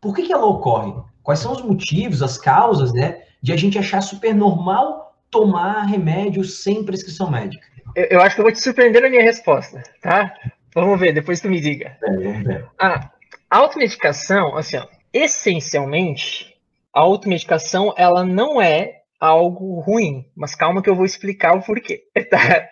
[0.00, 0.94] por que, que ela ocorre?
[1.22, 6.44] Quais são os motivos, as causas, né, de a gente achar super normal tomar remédio
[6.44, 7.66] sem prescrição médica?
[7.94, 10.34] Eu, acho que eu vou te surpreender na minha resposta, tá?
[10.74, 11.96] Vamos ver, depois tu me diga.
[12.02, 12.64] É.
[12.78, 13.10] A
[13.50, 16.54] automedicação, assim, ó, essencialmente,
[16.94, 22.04] a automedicação, ela não é algo ruim, mas calma que eu vou explicar o porquê,
[22.30, 22.68] tá?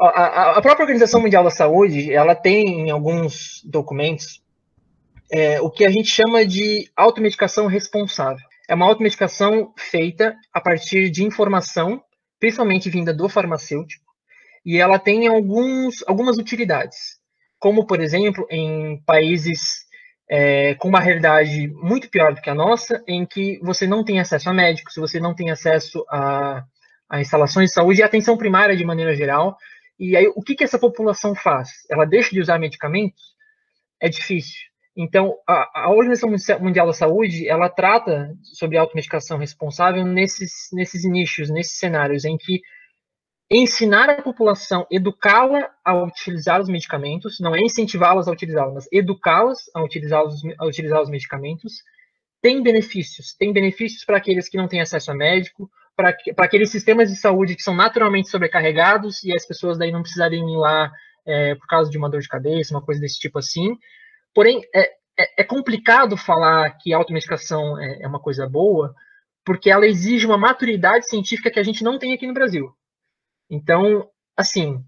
[0.00, 4.42] A, a, própria Organização Mundial da Saúde, ela tem em alguns documentos
[5.30, 8.44] é, o que a gente chama de automedicação responsável.
[8.68, 12.02] É uma automedicação feita a partir de informação,
[12.40, 14.01] principalmente vinda do farmacêutico,
[14.64, 17.18] e ela tem alguns, algumas utilidades,
[17.58, 19.82] como, por exemplo, em países
[20.30, 24.20] é, com uma realidade muito pior do que a nossa, em que você não tem
[24.20, 26.64] acesso a médicos, você não tem acesso a,
[27.08, 29.56] a instalações de saúde e atenção primária de maneira geral.
[29.98, 31.68] E aí, o que, que essa população faz?
[31.90, 33.22] Ela deixa de usar medicamentos?
[34.00, 34.58] É difícil.
[34.96, 36.30] Então, a, a Organização
[36.60, 42.60] Mundial da Saúde, ela trata sobre automedicação responsável nesses, nesses nichos, nesses cenários em que
[43.52, 49.70] ensinar a população, educá-la a utilizar os medicamentos, não é incentivá-las a utilizá-los, mas educá-las
[49.74, 51.82] a utilizar os, a utilizar os medicamentos,
[52.40, 53.34] tem benefícios.
[53.38, 57.54] Tem benefícios para aqueles que não têm acesso a médico, para aqueles sistemas de saúde
[57.54, 60.90] que são naturalmente sobrecarregados e as pessoas daí não precisarem ir lá
[61.26, 63.76] é, por causa de uma dor de cabeça, uma coisa desse tipo assim.
[64.34, 68.94] Porém, é, é, é complicado falar que a automedicação é, é uma coisa boa,
[69.44, 72.72] porque ela exige uma maturidade científica que a gente não tem aqui no Brasil.
[73.52, 74.82] Então, assim,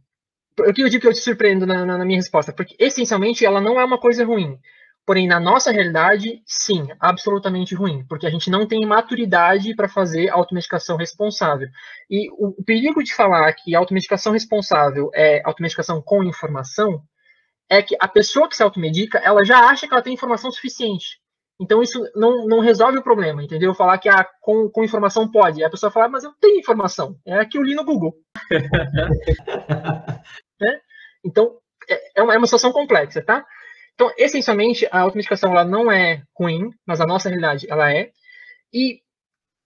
[0.59, 2.51] o que eu digo que eu te surpreendo na, na, na, minha resposta?
[2.51, 4.59] Porque, essencialmente, ela não é uma coisa ruim.
[5.05, 10.31] Porém, na nossa realidade, sim, absolutamente ruim, porque a gente não tem maturidade para fazer
[10.31, 11.69] automedicação responsável.
[12.09, 17.03] E o, o perigo de falar que automedicação responsável é automedicação com informação
[17.69, 21.19] é que a pessoa que se automedica, ela já acha que ela tem informação suficiente.
[21.61, 23.75] Então isso não, não resolve o problema, entendeu?
[23.75, 25.63] Falar que ah, com, com informação pode.
[25.63, 27.17] a pessoa fala, mas eu tenho informação.
[27.25, 28.15] É que eu li no Google.
[30.61, 30.81] né?
[31.25, 31.57] Então
[31.89, 33.45] é, é uma, é uma situação complexa, tá?
[33.95, 38.11] Então, essencialmente, a automedicação ela não é ruim, mas a nossa realidade ela é.
[38.73, 39.01] E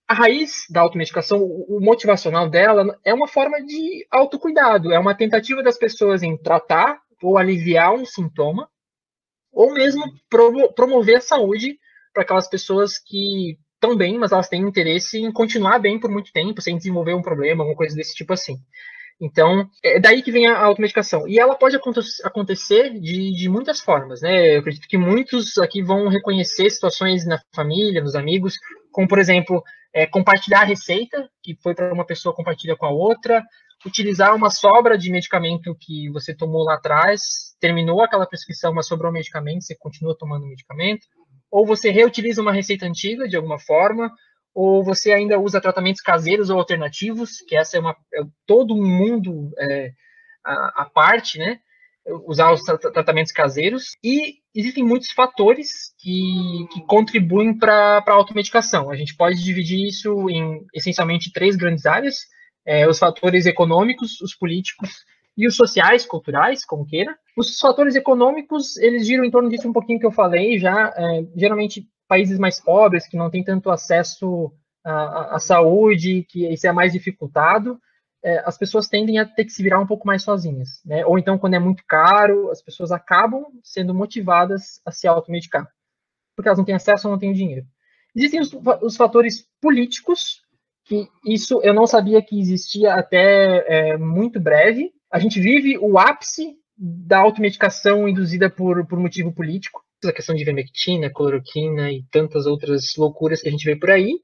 [0.07, 5.63] a raiz da automedicação, o motivacional dela, é uma forma de autocuidado, é uma tentativa
[5.63, 8.69] das pessoas em tratar ou aliviar um sintoma,
[9.51, 10.03] ou mesmo
[10.75, 11.77] promover a saúde
[12.13, 16.31] para aquelas pessoas que estão bem, mas elas têm interesse em continuar bem por muito
[16.33, 18.57] tempo, sem desenvolver um problema, alguma coisa desse tipo assim.
[19.21, 21.27] Então, é daí que vem a automedicação.
[21.27, 21.77] E ela pode
[22.23, 24.55] acontecer de, de muitas formas, né?
[24.55, 28.55] Eu acredito que muitos aqui vão reconhecer situações na família, nos amigos,
[28.91, 29.61] como, por exemplo,
[29.93, 33.43] é, compartilhar a receita, que foi para uma pessoa compartilha com a outra,
[33.85, 39.11] utilizar uma sobra de medicamento que você tomou lá atrás, terminou aquela prescrição, mas sobrou
[39.11, 41.07] medicamento, você continua tomando medicamento,
[41.51, 44.11] ou você reutiliza uma receita antiga de alguma forma,
[44.53, 49.51] ou você ainda usa tratamentos caseiros ou alternativos, que essa é uma é todo mundo
[49.57, 49.91] é,
[50.43, 51.59] a, a, parte, né?
[52.25, 58.89] Usar os tratamentos caseiros e existem muitos fatores que, que contribuem para a automedicação.
[58.89, 62.17] A gente pode dividir isso em essencialmente três grandes áreas:
[62.69, 65.03] é, os fatores econômicos, os políticos
[65.35, 67.17] e os sociais, culturais, como queira.
[67.35, 70.93] Os fatores econômicos, eles giram em torno disso um pouquinho que eu falei já.
[70.95, 76.71] É, geralmente, países mais pobres, que não têm tanto acesso à, saúde, que isso é
[76.71, 77.79] mais dificultado,
[78.23, 80.79] é, as pessoas tendem a ter que se virar um pouco mais sozinhas.
[80.85, 81.03] Né?
[81.07, 85.67] Ou então, quando é muito caro, as pessoas acabam sendo motivadas a se automedicar,
[86.35, 87.65] porque elas não têm acesso ou não têm dinheiro.
[88.15, 88.51] Existem os,
[88.83, 90.41] os fatores políticos,
[90.89, 94.91] que isso eu não sabia que existia até é, muito breve.
[95.11, 100.43] A gente vive o ápice da automedicação induzida por, por motivo político, a questão de
[100.43, 104.19] vermectina, cloroquina e tantas outras loucuras que a gente vê por aí.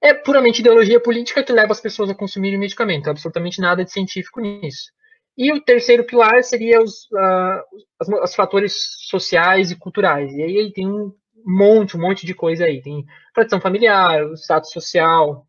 [0.00, 4.40] É puramente ideologia política que leva as pessoas a consumirem medicamento, absolutamente nada de científico
[4.40, 4.92] nisso.
[5.36, 8.74] E o terceiro pilar seria os, uh, fatores
[9.08, 10.32] sociais e culturais.
[10.32, 11.12] E aí tem um
[11.44, 12.80] monte, um monte de coisa aí.
[12.80, 13.04] Tem
[13.34, 15.45] tradição familiar, o status social,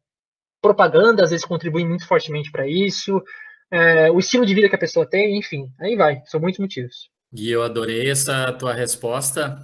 [0.67, 3.21] propaganda às vezes contribui muito fortemente para isso,
[3.71, 7.09] é, o estilo de vida que a pessoa tem, enfim, aí vai, são muitos motivos.
[7.33, 9.57] Gui, eu adorei essa tua resposta,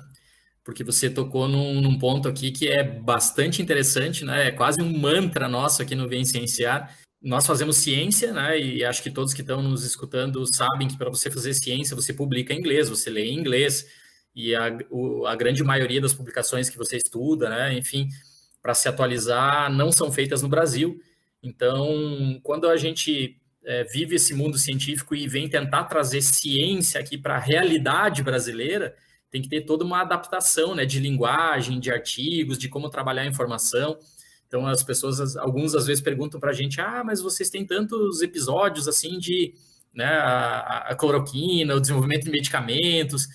[0.64, 4.48] porque você tocou num, num, ponto aqui que é bastante interessante, né?
[4.48, 6.94] É quase um mantra nosso aqui no Vem Cienciar.
[7.22, 8.60] Nós fazemos ciência, né?
[8.60, 12.14] E acho que todos que estão nos escutando sabem que para você fazer ciência, você
[12.14, 13.86] publica em inglês, você lê em inglês,
[14.36, 17.78] e a, o, a grande maioria das publicações que você estuda, né?
[17.78, 18.10] Enfim,
[18.64, 20.98] para se atualizar, não são feitas no Brasil.
[21.44, 27.18] Então, quando a gente é, vive esse mundo científico e vem tentar trazer ciência aqui
[27.18, 28.96] para a realidade brasileira,
[29.30, 33.28] tem que ter toda uma adaptação né, de linguagem, de artigos, de como trabalhar a
[33.28, 33.98] informação.
[34.48, 38.22] Então, as pessoas, alguns às vezes perguntam para a gente: ah, mas vocês têm tantos
[38.22, 39.54] episódios assim de
[39.94, 43.28] né, a, a cloroquina, o desenvolvimento de medicamentos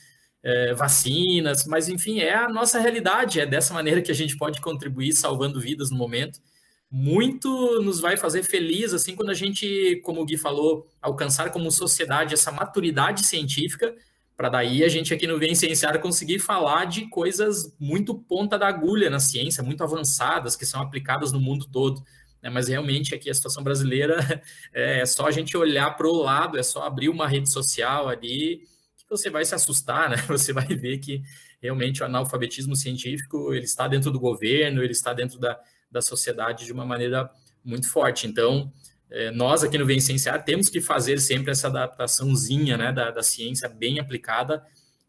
[0.49, 4.63] é, vacinas, mas enfim, é a nossa realidade, é dessa maneira que a gente pode
[4.63, 6.41] contribuir salvando vidas no momento.
[6.91, 11.71] Muito nos vai fazer feliz, assim, quando a gente, como o Gui falou, alcançar como
[11.71, 13.95] sociedade essa maturidade científica,
[14.35, 18.69] para daí a gente aqui no Vem Cienciar conseguir falar de coisas muito ponta da
[18.69, 22.03] agulha na ciência, muito avançadas, que são aplicadas no mundo todo.
[22.43, 22.49] Né?
[22.49, 24.17] Mas realmente aqui a situação brasileira
[24.73, 28.63] é só a gente olhar para o lado, é só abrir uma rede social ali
[29.09, 30.17] você vai se assustar, né?
[30.29, 31.23] Você vai ver que
[31.61, 35.59] realmente o analfabetismo científico ele está dentro do governo, ele está dentro da,
[35.91, 37.31] da sociedade de uma maneira
[37.65, 38.27] muito forte.
[38.27, 38.73] Então,
[39.11, 43.69] é, nós aqui no Vencenciar temos que fazer sempre essa adaptaçãozinha né, da, da ciência
[43.69, 44.63] bem aplicada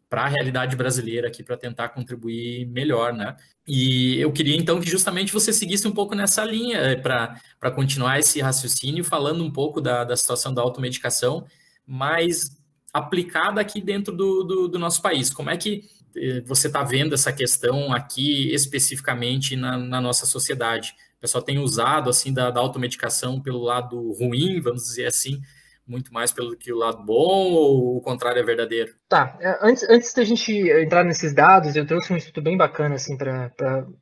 [0.08, 3.36] para a realidade brasileira aqui para tentar contribuir melhor, né?
[3.64, 8.18] E eu queria então que justamente você seguisse um pouco nessa linha é, para continuar
[8.18, 11.46] esse raciocínio, falando um pouco da, da situação da automedicação,
[11.86, 12.59] mas
[12.92, 15.30] aplicada aqui dentro do, do, do nosso país.
[15.30, 15.84] Como é que
[16.16, 20.94] eh, você está vendo essa questão aqui especificamente na, na, nossa sociedade?
[21.18, 25.40] O pessoal tem usado assim da, da automedicação pelo lado ruim, vamos dizer assim,
[25.86, 28.92] muito mais pelo que o lado bom ou o contrário é verdadeiro?
[29.08, 32.94] Tá, é, antes, antes da gente entrar nesses dados, eu trouxe um estudo bem bacana
[32.94, 33.50] assim para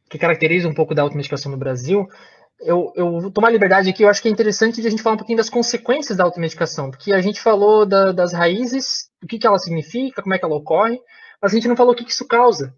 [0.08, 2.06] que caracteriza um pouco da automedicação no Brasil.
[2.60, 5.18] Eu, eu vou tomar liberdade aqui, eu acho que é interessante a gente falar um
[5.18, 9.46] pouquinho das consequências da automedicação, porque a gente falou da, das raízes, o que, que
[9.46, 10.98] ela significa, como é que ela ocorre,
[11.40, 12.74] mas a gente não falou o que, que isso causa,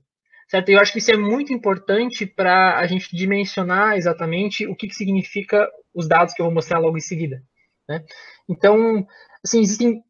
[0.48, 0.68] certo?
[0.68, 4.94] Eu acho que isso é muito importante para a gente dimensionar exatamente o que, que
[4.94, 7.42] significa os dados que eu vou mostrar logo em seguida,
[7.88, 8.04] né?
[8.48, 9.06] Então,
[9.42, 10.02] assim, existem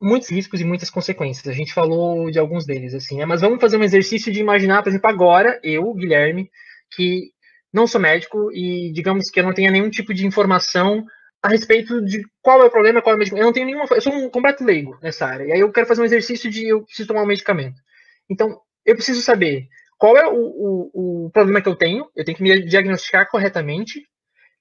[0.00, 1.48] muitos riscos e muitas consequências.
[1.48, 3.26] A gente falou de alguns deles, assim, né?
[3.26, 6.50] Mas vamos fazer um exercício de imaginar, por exemplo, agora, eu, Guilherme,
[6.94, 7.32] que
[7.72, 11.04] não sou médico e, digamos que eu não tenha nenhum tipo de informação
[11.42, 13.42] a respeito de qual é o problema, qual é o medicamento.
[13.42, 13.86] Eu não tenho nenhuma.
[13.90, 15.44] Eu sou um completo leigo nessa área.
[15.44, 17.80] E aí eu quero fazer um exercício de eu preciso tomar um medicamento.
[18.28, 19.68] Então, eu preciso saber
[19.98, 24.02] qual é o, o, o problema que eu tenho, eu tenho que me diagnosticar corretamente.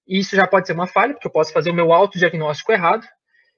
[0.07, 3.05] E isso já pode ser uma falha, porque eu posso fazer o meu autodiagnóstico errado.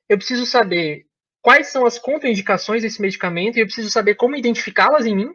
[0.08, 1.04] Eu preciso saber
[1.42, 5.30] quais são as contraindicações desse medicamento e eu preciso saber como identificá-las em mim,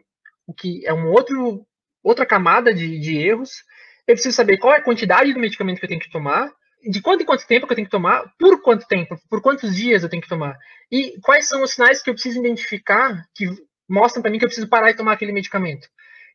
[0.47, 1.65] o que é um outro,
[2.03, 3.63] outra camada de, de erros.
[4.07, 6.51] Eu preciso saber qual é a quantidade do medicamento que eu tenho que tomar,
[6.85, 10.03] de quanto em quanto tempo eu tenho que tomar, por quanto tempo, por quantos dias
[10.03, 10.57] eu tenho que tomar,
[10.91, 13.47] e quais são os sinais que eu preciso identificar que
[13.89, 15.87] mostram para mim que eu preciso parar de tomar aquele medicamento.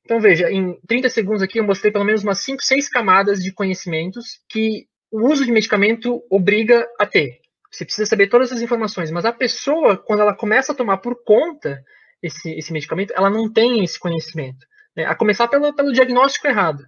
[0.05, 3.53] Então, veja, em 30 segundos aqui eu mostrei pelo menos umas 5, 6 camadas de
[3.53, 7.41] conhecimentos que o uso de medicamento obriga a ter.
[7.71, 11.23] Você precisa saber todas as informações, mas a pessoa, quando ela começa a tomar por
[11.25, 11.83] conta
[12.23, 14.67] esse, esse medicamento, ela não tem esse conhecimento.
[14.97, 15.05] Né?
[15.05, 16.83] A começar pelo, pelo diagnóstico errado.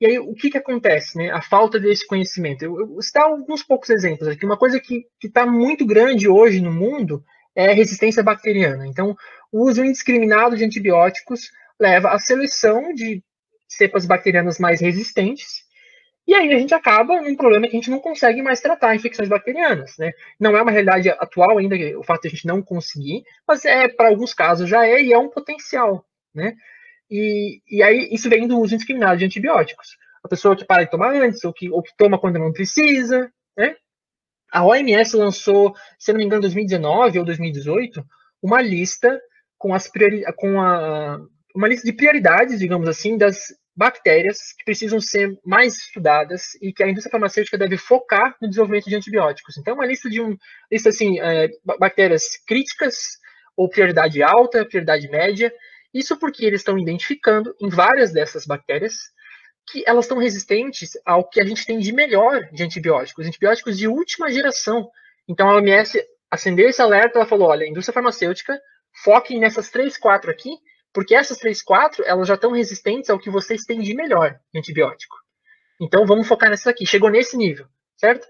[0.00, 1.16] E aí, o que, que acontece?
[1.16, 1.30] Né?
[1.30, 2.62] A falta desse conhecimento.
[2.62, 4.44] Eu, eu vou citar alguns poucos exemplos aqui.
[4.44, 7.24] Uma coisa que está muito grande hoje no mundo
[7.54, 8.86] é resistência bacteriana.
[8.86, 9.16] Então,
[9.50, 11.50] o uso indiscriminado de antibióticos
[11.80, 13.22] leva à seleção de
[13.68, 15.66] cepas bacterianas mais resistentes,
[16.26, 19.28] e aí a gente acaba num problema que a gente não consegue mais tratar infecções
[19.28, 20.12] bacterianas, né?
[20.40, 23.86] Não é uma realidade atual ainda o fato de a gente não conseguir, mas é
[23.86, 26.04] para alguns casos já é e é um potencial,
[26.34, 26.54] né?
[27.10, 29.96] E, e aí isso vem do uso indiscriminado de antibióticos.
[30.24, 33.30] A pessoa que para de tomar antes, ou que, ou que toma quando não precisa,
[33.56, 33.76] né?
[34.50, 38.04] A OMS lançou, se não me engano, 2019 ou 2018,
[38.42, 39.20] uma lista
[39.58, 41.18] com as priori com a,
[41.54, 43.38] uma lista de prioridades, digamos assim, das
[43.76, 48.88] bactérias que precisam ser mais estudadas e que a indústria farmacêutica deve focar no desenvolvimento
[48.88, 49.58] de antibióticos.
[49.58, 50.36] Então, uma lista de um
[50.72, 52.96] lista assim, é, bactérias críticas
[53.56, 55.52] ou prioridade alta, prioridade média,
[55.98, 58.94] isso porque eles estão identificando em várias dessas bactérias
[59.68, 63.88] que elas estão resistentes ao que a gente tem de melhor de antibióticos, antibióticos de
[63.88, 64.88] última geração.
[65.28, 66.00] Então a OMS
[66.30, 68.60] acendeu esse alerta, ela falou, olha, indústria farmacêutica,
[69.04, 70.50] foquem nessas três, quatro aqui,
[70.92, 74.58] porque essas três, quatro, elas já estão resistentes ao que vocês têm de melhor de
[74.58, 75.16] antibiótico.
[75.80, 76.86] Então vamos focar nessas aqui.
[76.86, 77.66] Chegou nesse nível,
[77.96, 78.26] certo?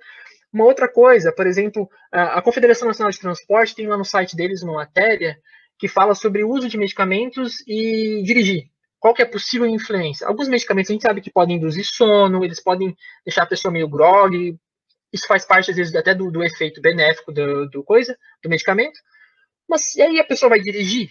[0.53, 4.63] Uma outra coisa, por exemplo, a Confederação Nacional de Transporte tem lá no site deles
[4.63, 5.37] uma matéria
[5.79, 8.71] que fala sobre o uso de medicamentos e dirigir.
[8.99, 10.27] Qual que é a possível influência?
[10.27, 13.89] Alguns medicamentos a gente sabe que podem induzir sono, eles podem deixar a pessoa meio
[13.89, 14.59] grog,
[15.13, 18.99] isso faz parte, às vezes, até do, do efeito benéfico do, do, coisa, do medicamento.
[19.69, 21.11] Mas e aí a pessoa vai dirigir?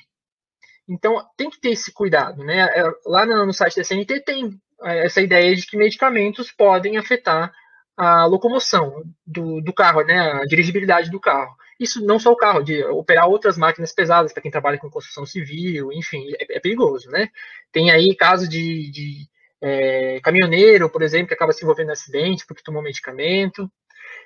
[0.87, 2.67] Então tem que ter esse cuidado, né?
[2.75, 6.97] É, lá no, no site da CNT tem é, essa ideia de que medicamentos podem
[6.97, 7.51] afetar
[7.97, 10.19] a locomoção do, do carro, né?
[10.19, 11.55] A dirigibilidade do carro.
[11.79, 15.25] Isso não só o carro, de operar outras máquinas pesadas para quem trabalha com construção
[15.25, 17.29] civil, enfim, é, é perigoso, né?
[17.71, 19.29] Tem aí caso de, de
[19.61, 23.69] é, caminhoneiro, por exemplo, que acaba se envolvendo em acidente porque tomou medicamento.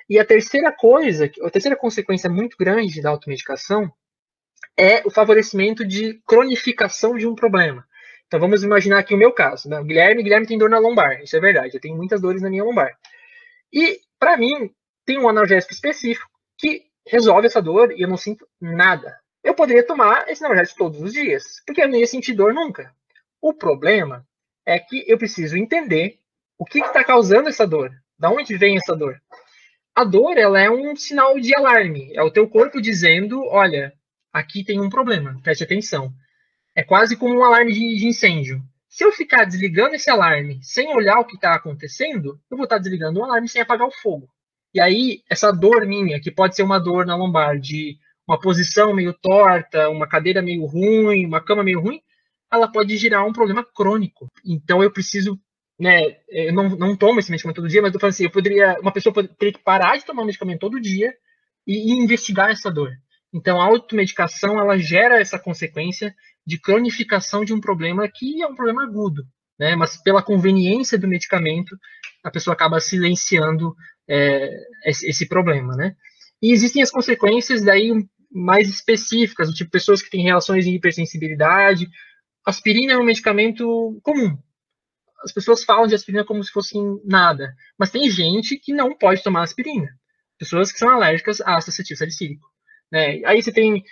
[0.09, 3.91] E a terceira coisa, a terceira consequência muito grande da automedicação
[4.77, 7.85] é o favorecimento de cronificação de um problema.
[8.27, 9.67] Então vamos imaginar aqui o meu caso.
[9.69, 9.79] Né?
[9.79, 12.49] O Guilherme, Guilherme tem dor na lombar, isso é verdade, eu tenho muitas dores na
[12.49, 12.95] minha lombar.
[13.73, 14.71] E, para mim,
[15.05, 19.17] tem um analgésico específico que resolve essa dor e eu não sinto nada.
[19.43, 22.93] Eu poderia tomar esse analgésico todos os dias, porque eu não ia sentir dor nunca.
[23.41, 24.25] O problema
[24.65, 26.19] é que eu preciso entender
[26.57, 29.19] o que está causando essa dor, da onde vem essa dor.
[29.95, 33.93] A dor ela é um sinal de alarme, é o teu corpo dizendo, olha,
[34.31, 36.13] aqui tem um problema, preste atenção.
[36.75, 38.61] É quase como um alarme de, de incêndio.
[38.87, 42.77] Se eu ficar desligando esse alarme sem olhar o que está acontecendo, eu vou estar
[42.77, 44.29] tá desligando o alarme sem apagar o fogo.
[44.73, 47.97] E aí, essa dor minha, que pode ser uma dor na lombar, de
[48.27, 51.99] uma posição meio torta, uma cadeira meio ruim, uma cama meio ruim,
[52.51, 54.27] ela pode gerar um problema crônico.
[54.45, 55.39] Então, eu preciso,
[55.79, 58.77] né, eu não, não tomo esse medicamento todo dia, mas eu falo assim, eu poderia,
[58.79, 61.11] uma pessoa poderia que parar de tomar medicamento todo dia
[61.65, 62.91] e, e investigar essa dor.
[63.33, 66.13] Então, a automedicação, ela gera essa consequência
[66.45, 69.23] de cronificação de um problema que é um problema agudo,
[69.59, 69.75] né?
[69.75, 71.75] Mas pela conveniência do medicamento,
[72.23, 73.75] a pessoa acaba silenciando
[74.07, 74.49] é,
[74.85, 75.95] esse, problema, né?
[76.41, 77.91] E existem as consequências daí
[78.31, 81.89] mais específicas, do tipo pessoas que têm relações de hipersensibilidade.
[82.45, 84.37] Aspirina é um medicamento comum.
[85.23, 89.21] As pessoas falam de aspirina como se fosse nada, mas tem gente que não pode
[89.21, 89.89] tomar aspirina.
[90.37, 92.47] Pessoas que são alérgicas a ácido acetil salicílico.
[92.91, 93.21] Né?
[93.25, 93.83] Aí você tem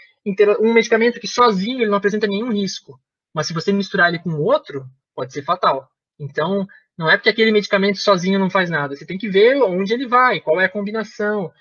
[0.61, 2.99] um medicamento que sozinho ele não apresenta nenhum risco,
[3.33, 5.89] mas se você misturar ele com outro, pode ser fatal.
[6.19, 6.65] Então,
[6.97, 8.95] não é porque aquele medicamento sozinho não faz nada.
[8.95, 11.51] Você tem que ver onde ele vai, qual é a combinação.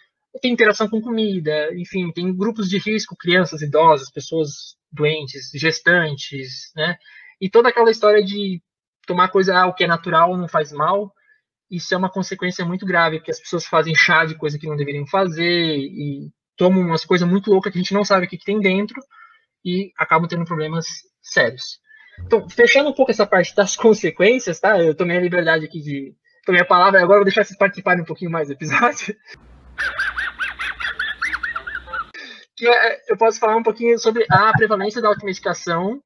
[0.41, 6.97] Tem interação com comida, enfim, tem grupos de risco, crianças, idosos, pessoas doentes, gestantes, né?
[7.41, 8.63] E toda aquela história de
[9.07, 11.13] tomar coisa ah, o que é natural não faz mal,
[11.71, 14.77] isso é uma consequência muito grave, porque as pessoas fazem chá de coisa que não
[14.77, 18.39] deveriam fazer e tomam umas coisas muito loucas que a gente não sabe o que,
[18.39, 19.01] que tem dentro
[19.65, 20.87] e acabam tendo problemas
[21.23, 21.79] sérios.
[22.21, 24.79] Então, fechando um pouco essa parte das consequências, tá?
[24.79, 26.15] Eu tomei a liberdade aqui de.
[26.45, 29.17] Tomei a palavra, agora vou deixar vocês participarem um pouquinho mais do episódio.
[32.57, 36.01] que é, eu posso falar um pouquinho sobre a prevalência da automedicação.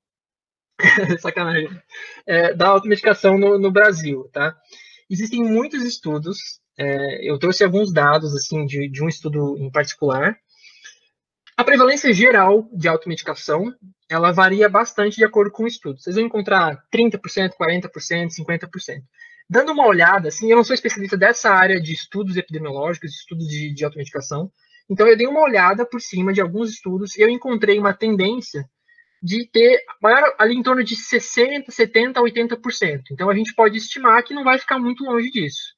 [1.21, 1.69] Sacanagem.
[2.27, 4.57] É, da automedicação no, no Brasil, tá?
[5.11, 10.35] Existem muitos estudos é, eu trouxe alguns dados assim de, de um estudo em particular.
[11.61, 13.71] A prevalência geral de automedicação,
[14.09, 16.01] ela varia bastante de acordo com o estudo.
[16.01, 19.03] Vocês vão encontrar 30%, 40%, 50%.
[19.47, 23.75] Dando uma olhada, assim, eu não sou especialista dessa área de estudos epidemiológicos, estudos de,
[23.75, 24.51] de automedicação,
[24.89, 28.65] então eu dei uma olhada por cima de alguns estudos e eu encontrei uma tendência
[29.23, 33.03] de ter maior, ali em torno de 60%, 70%, 80%.
[33.13, 35.75] Então a gente pode estimar que não vai ficar muito longe disso.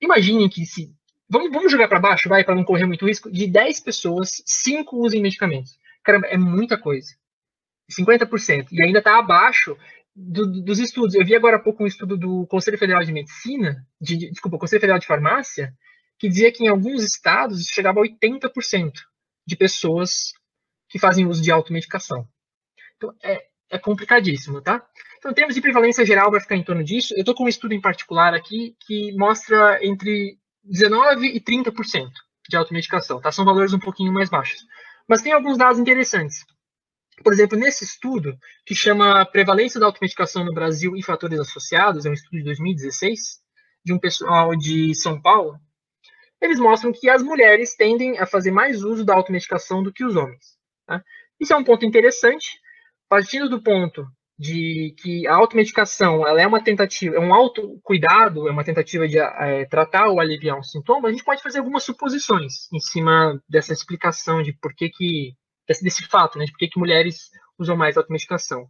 [0.00, 0.90] Imaginem que se.
[1.30, 3.30] Vamos, vamos jogar para baixo, vai, para não correr muito risco.
[3.30, 5.78] De 10 pessoas, 5 usem medicamentos.
[6.02, 7.14] Caramba, é muita coisa.
[7.90, 8.68] 50%.
[8.72, 9.76] E ainda está abaixo
[10.14, 11.14] do, dos estudos.
[11.14, 14.58] Eu vi agora há pouco um estudo do Conselho Federal de Medicina, de, de, desculpa,
[14.58, 15.72] Conselho Federal de Farmácia,
[16.18, 18.92] que dizia que em alguns estados chegava a 80%
[19.46, 20.32] de pessoas
[20.88, 22.26] que fazem uso de automedicação.
[22.96, 24.84] Então, é, é complicadíssimo, tá?
[25.18, 27.14] Então, em termos de prevalência geral, vai ficar em torno disso.
[27.14, 32.08] Eu estou com um estudo em particular aqui que mostra entre 19% e 30%
[32.48, 33.30] de automedicação, tá?
[33.30, 34.64] São valores um pouquinho mais baixos.
[35.08, 36.44] Mas tem alguns dados interessantes.
[37.22, 42.10] Por exemplo, nesse estudo, que chama Prevalência da Automedicação no Brasil e Fatores Associados, é
[42.10, 43.40] um estudo de 2016,
[43.84, 45.58] de um pessoal de São Paulo,
[46.40, 50.16] eles mostram que as mulheres tendem a fazer mais uso da automedicação do que os
[50.16, 50.56] homens.
[50.86, 51.04] Tá?
[51.38, 52.58] Isso é um ponto interessante,
[53.08, 54.06] partindo do ponto
[54.40, 59.18] de que a automedicação ela é uma tentativa, é um autocuidado, é uma tentativa de
[59.18, 63.74] é, tratar ou aliviar um sintoma, a gente pode fazer algumas suposições em cima dessa
[63.74, 65.34] explicação de por que, que
[65.68, 68.66] desse, desse fato, né, de por que, que mulheres usam mais automedicação.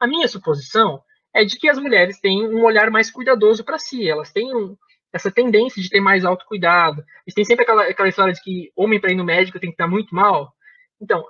[0.00, 1.02] A minha suposição
[1.34, 4.74] é de que as mulheres têm um olhar mais cuidadoso para si, elas têm um,
[5.12, 7.04] essa tendência de ter mais autocuidado.
[7.26, 9.74] Eles têm sempre aquela, aquela história de que homem para ir no médico tem que
[9.74, 10.50] estar muito mal.
[10.98, 11.22] Então,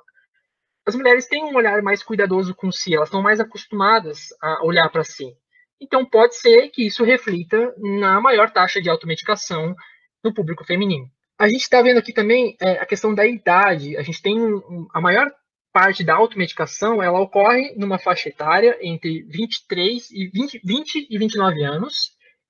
[0.90, 4.88] as mulheres têm um olhar mais cuidadoso com si, elas estão mais acostumadas a olhar
[4.90, 5.32] para si.
[5.80, 9.74] Então, pode ser que isso reflita na maior taxa de automedicação
[10.22, 11.06] no público feminino.
[11.38, 13.96] A gente está vendo aqui também é, a questão da idade.
[13.96, 15.30] A gente tem um, a maior
[15.72, 21.62] parte da automedicação, ela ocorre numa faixa etária entre 23 e 20, 20 e 29
[21.62, 21.94] anos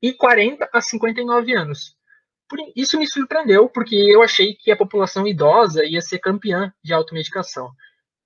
[0.02, 1.94] e 40 a 59 anos.
[2.48, 6.92] Por, isso me surpreendeu, porque eu achei que a população idosa ia ser campeã de
[6.92, 7.70] automedicação.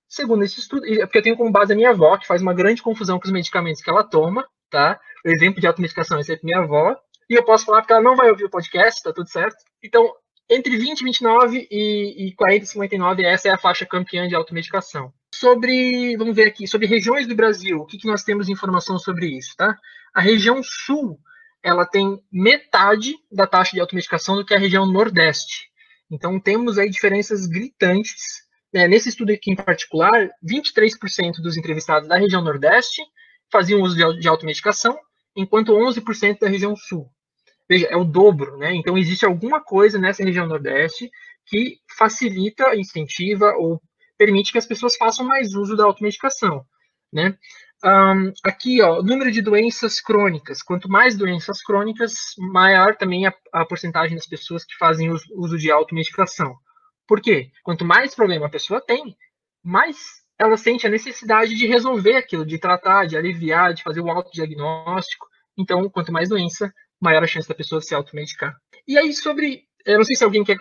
[0.07, 2.53] Segundo esse estudo, é porque eu tenho como base a minha avó, que faz uma
[2.53, 4.99] grande confusão com os medicamentos que ela toma, tá?
[5.25, 6.95] O exemplo de automedicação é sempre minha avó.
[7.29, 9.57] E eu posso falar porque ela não vai ouvir o podcast, tá tudo certo.
[9.83, 10.13] Então,
[10.49, 15.11] entre 20 29 e, e 40 e 59, essa é a faixa campeã de automedicação.
[15.33, 18.97] Sobre, vamos ver aqui, sobre regiões do Brasil, o que, que nós temos de informação
[18.99, 19.75] sobre isso, tá?
[20.13, 21.19] A região sul,
[21.63, 25.67] ela tem metade da taxa de automedicação do que a região nordeste.
[26.11, 28.44] Então, temos aí diferenças gritantes
[28.75, 33.01] é, nesse estudo aqui em particular, 23% dos entrevistados da região Nordeste
[33.49, 34.97] faziam uso de, de automedicação,
[35.35, 37.09] enquanto 11% da região Sul.
[37.69, 38.75] Veja, é o dobro, né?
[38.75, 41.09] Então, existe alguma coisa nessa região Nordeste
[41.47, 43.81] que facilita, incentiva ou
[44.17, 46.65] permite que as pessoas façam mais uso da automedicação.
[47.13, 47.37] né?
[47.83, 50.61] Um, aqui, ó, número de doenças crônicas.
[50.61, 55.57] Quanto mais doenças crônicas, maior também a, a porcentagem das pessoas que fazem uso, uso
[55.57, 56.55] de automedicação.
[57.07, 57.51] Por quê?
[57.63, 59.15] Quanto mais problema a pessoa tem,
[59.63, 59.97] mais
[60.37, 65.27] ela sente a necessidade de resolver aquilo, de tratar, de aliviar, de fazer o autodiagnóstico.
[65.57, 68.55] Então, quanto mais doença, maior a chance da pessoa se automedicar.
[68.87, 69.63] E aí, sobre.
[69.85, 70.57] Eu não sei se alguém quer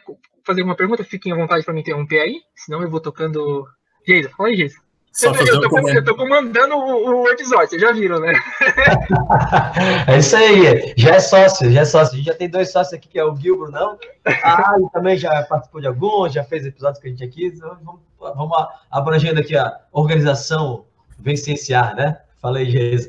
[0.46, 3.66] fazer uma pergunta, fiquem à vontade para me interromper aí, senão eu vou tocando.
[4.06, 4.83] Geisa, fala aí, Geisa.
[5.14, 8.32] Só eu, eu, tô, eu tô comandando o, o, episódio, vocês já viram, né?
[10.08, 12.14] é isso aí, já é sócio, já é sócio.
[12.14, 13.96] A gente já tem dois sócios aqui, que é o Gilbert, não?
[14.42, 17.46] Ah, ele também já participou de alguns, já fez episódios que a gente aqui.
[17.46, 20.84] Então vamos, vamos abrangendo aqui a organização
[21.16, 22.20] Vencenciar, né?
[22.42, 23.08] Fala aí, Jesus.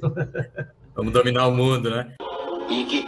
[0.95, 2.14] Vamos dominar o mundo, né?
[2.69, 3.06] Ig,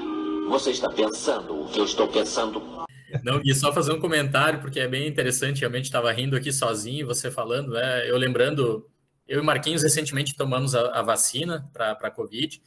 [0.50, 2.87] você está pensando o que eu estou pensando?
[3.24, 7.06] Não, e só fazer um comentário, porque é bem interessante, realmente estava rindo aqui sozinho,
[7.06, 8.10] você falando, né?
[8.10, 8.90] Eu lembrando,
[9.28, 12.62] eu e Marquinhos recentemente tomamos a, a vacina para a Covid,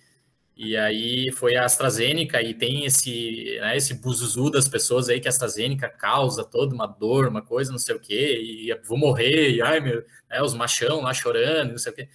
[0.57, 5.29] e aí foi a AstraZeneca, e tem esse, né, esse buzuzu das pessoas aí que
[5.29, 9.51] a AstraZeneca causa toda uma dor, uma coisa, não sei o quê, e vou morrer,
[9.53, 12.09] e ai meu, né, os machão lá chorando, não sei o quê.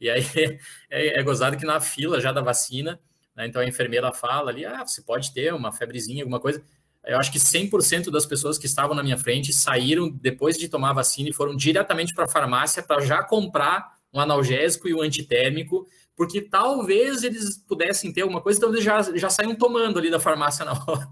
[0.00, 0.22] E aí
[0.90, 3.00] é, é gozado que na fila já da vacina,
[3.36, 6.62] né, então a enfermeira fala ali, ah, você pode ter uma febrezinha, alguma coisa,
[7.08, 10.90] eu acho que 100% das pessoas que estavam na minha frente saíram depois de tomar
[10.90, 15.00] a vacina e foram diretamente para a farmácia para já comprar um analgésico e um
[15.00, 15.86] antitérmico,
[16.16, 20.20] porque talvez eles pudessem ter alguma coisa, então eles já, já saíram tomando ali da
[20.20, 21.08] farmácia na hora.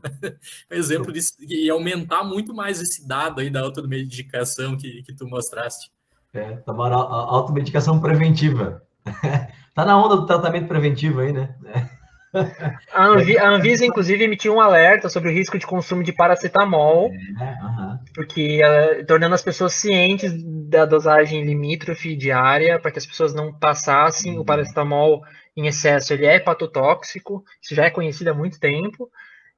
[0.70, 5.27] um exemplo disso, e aumentar muito mais esse dado aí da automedicação que, que tu
[5.27, 5.90] mostraste.
[6.35, 8.82] É, tomar a automedicação preventiva.
[9.74, 11.55] tá na onda do tratamento preventivo aí, né?
[11.66, 11.95] É.
[12.92, 17.10] A, Anvi a, Anvisa, inclusive, emitiu um alerta sobre o risco de consumo de paracetamol,
[17.12, 17.54] é,
[18.14, 20.32] porque uh, tornando as pessoas cientes
[20.68, 24.40] da dosagem limítrofe diária, para que as pessoas não passassem uhum.
[24.40, 25.22] o paracetamol
[25.56, 26.12] em excesso.
[26.12, 29.10] Ele é hepatotóxico, isso já é conhecido há muito tempo.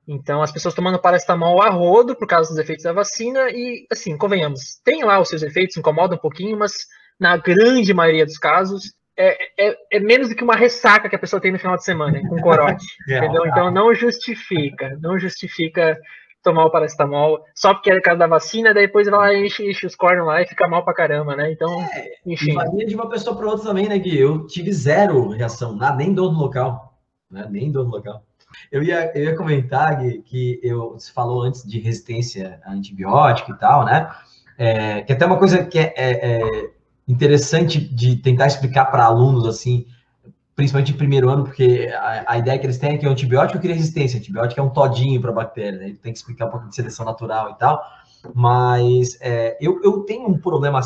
[0.06, 4.16] Então, as pessoas tomando paracetamol a rodo por causa dos efeitos da vacina, e, assim,
[4.16, 6.86] convenhamos, tem lá os seus efeitos, incomoda um pouquinho, mas
[7.20, 11.18] na grande maioria dos casos, é, é, é, menos do que uma ressaca que a
[11.18, 12.86] pessoa tem no final de semana, com corote.
[13.08, 13.46] É, entendeu?
[13.46, 15.98] Então não justifica, não justifica
[16.42, 19.46] tomar o paracetamol só porque é o caso da vacina, daí depois vai lá e
[19.46, 21.50] enche, enche os cornos lá e fica mal pra caramba, né?
[21.50, 22.54] Então, é, enfim.
[22.54, 24.18] Varia de uma pessoa para outra também, né, Gui?
[24.18, 26.98] Eu tive zero reação, nada, nem dor no local,
[27.30, 27.46] né?
[27.50, 28.22] Nem dor no local.
[28.70, 33.52] Eu ia, eu ia comentar, Gui, que eu, você falou antes de resistência a antibiótico
[33.52, 34.08] e tal, né?
[34.56, 36.70] É, que até uma coisa que é, é, é
[37.08, 39.86] interessante de tentar explicar para alunos, assim,
[40.54, 43.58] principalmente em primeiro ano, porque a, a, ideia que eles têm é que o antibiótico
[43.58, 44.18] cria resistência.
[44.18, 45.94] O antibiótico é um todinho para a bactéria, né?
[46.02, 47.82] Tem que explicar um pouco de seleção natural e tal.
[48.34, 50.80] Mas é, eu, eu tenho um problema,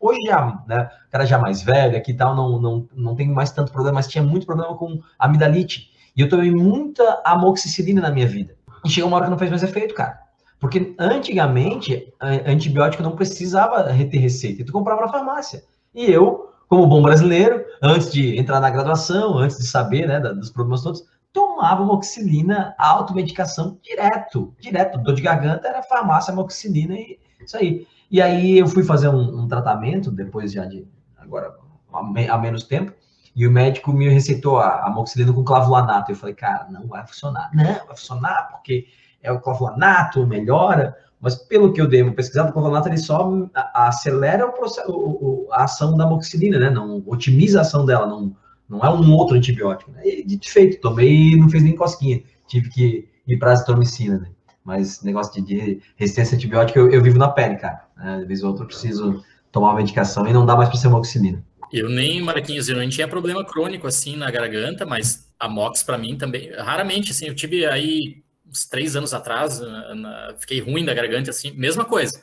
[0.00, 3.28] hoje já, né, o cara já mais velho aqui e tal, não, não, não tem
[3.28, 5.90] mais tanto problema, mas tinha muito problema com amidalite.
[6.16, 8.56] E eu tomei muita amoxicilina na minha vida.
[8.84, 10.18] E chegou uma hora que não fez mais efeito, cara.
[10.60, 12.12] Porque antigamente,
[12.46, 15.62] antibiótico não precisava ter receita, tu comprava na farmácia.
[15.94, 20.50] E eu, como bom brasileiro, antes de entrar na graduação, antes de saber né, dos
[20.50, 24.98] problemas todos, tomava moxilina, automedicação direto, direto.
[24.98, 27.86] Dor de garganta era farmácia, moxilina e isso aí.
[28.10, 30.86] E aí eu fui fazer um, um tratamento, depois já de,
[31.16, 31.54] agora,
[31.92, 32.92] há menos tempo,
[33.36, 36.10] e o médico me receitou a, a moxilina com clavulanato.
[36.10, 37.50] Eu falei, cara, não vai funcionar.
[37.54, 38.88] Não, vai funcionar porque
[39.22, 43.28] é o clavulanato, melhora, mas pelo que eu dei uma pesquisada, o clavulanato ele só
[43.74, 46.70] acelera o processo, a ação da moxilina, né?
[46.70, 48.36] Não otimiza a ação dela, não,
[48.68, 49.90] não é um outro antibiótico.
[49.90, 50.02] Né?
[50.04, 52.22] E de feito, tomei e não fez nem cosquinha.
[52.46, 54.28] Tive que ir para azitromicina, né?
[54.64, 57.84] Mas negócio de, resistência antibiótica eu, eu, vivo na pele, cara.
[57.96, 58.16] Né?
[58.16, 61.42] Às vezes outro eu preciso tomar uma medicação e não dá mais para ser moxilina.
[61.72, 65.98] Eu nem, Marquinhos, eu não tinha problema crônico assim na garganta, mas a mox para
[65.98, 70.84] mim também, raramente, assim, eu tive aí uns três anos atrás, na, na, fiquei ruim
[70.84, 72.20] da garganta, assim, mesma coisa.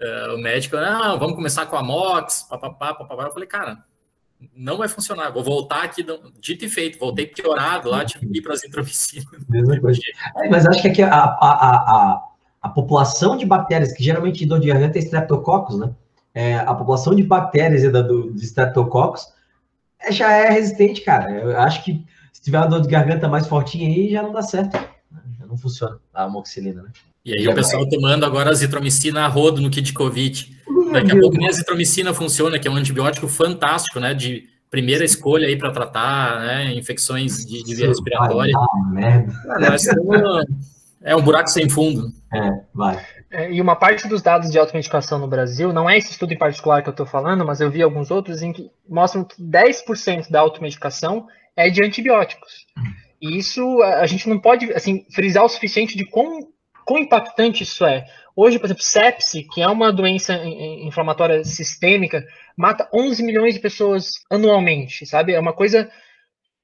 [0.00, 3.24] Uh, o médico, ah, vamos começar com a MOX, papapá, papapá.
[3.24, 3.78] Eu falei, cara,
[4.54, 6.04] não vai funcionar, vou voltar aqui,
[6.40, 9.26] dito e feito, voltei piorado lá, tive que ir para as intromicinas.
[10.36, 12.24] É, mas acho que aqui a, a, a,
[12.62, 15.94] a, população de bactérias, que geralmente dor de garganta é streptococcus, né?
[16.34, 19.28] É, a população de bactérias da, do, de streptococcus
[20.00, 21.30] é, já é resistente, cara.
[21.30, 24.42] Eu acho que se tiver uma dor de garganta mais fortinha aí, já não dá
[24.42, 24.76] certo
[25.54, 26.90] não funciona a amoxicilina, né?
[27.24, 30.54] E aí o pessoal tomando agora azitromicina a rodo no kit Covid.
[30.92, 34.12] Daqui a pouco nem a azitromicina funciona, que é um antibiótico fantástico, né?
[34.12, 38.52] De primeira escolha aí para tratar né, infecções de, de via respiratória.
[38.90, 39.32] merda.
[41.00, 42.08] É um buraco sem fundo.
[42.32, 43.06] É, vai.
[43.30, 46.38] É, e uma parte dos dados de automedicação no Brasil, não é esse estudo em
[46.38, 50.30] particular que eu estou falando, mas eu vi alguns outros em que mostram que 10%
[50.30, 51.26] da automedicação
[51.56, 52.66] é de antibióticos.
[53.24, 56.40] E isso a gente não pode assim, frisar o suficiente de quão,
[56.84, 58.04] quão impactante isso é.
[58.36, 62.22] Hoje, por exemplo, sepse, que é uma doença inflamatória sistêmica,
[62.54, 65.32] mata 11 milhões de pessoas anualmente, sabe?
[65.32, 65.90] É uma coisa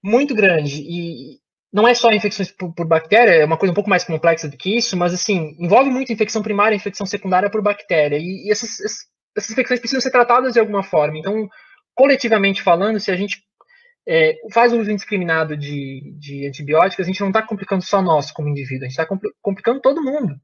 [0.03, 0.83] muito grande.
[0.83, 1.39] E
[1.73, 4.57] não é só infecções por, por, bactéria, é uma coisa um pouco mais complexa do
[4.57, 8.19] que isso, mas assim, envolve muito infecção primária infecção secundária por bactéria.
[8.19, 8.81] E, e essas,
[9.35, 11.17] essas infecções precisam ser tratadas de alguma forma.
[11.17, 11.49] Então,
[11.95, 13.43] coletivamente falando, se a gente
[14.13, 18.49] é, faz uso indiscriminado de, de antibióticos, a gente não está complicando só nós como
[18.49, 19.07] indivíduo, a gente está
[19.41, 20.35] complicando todo mundo,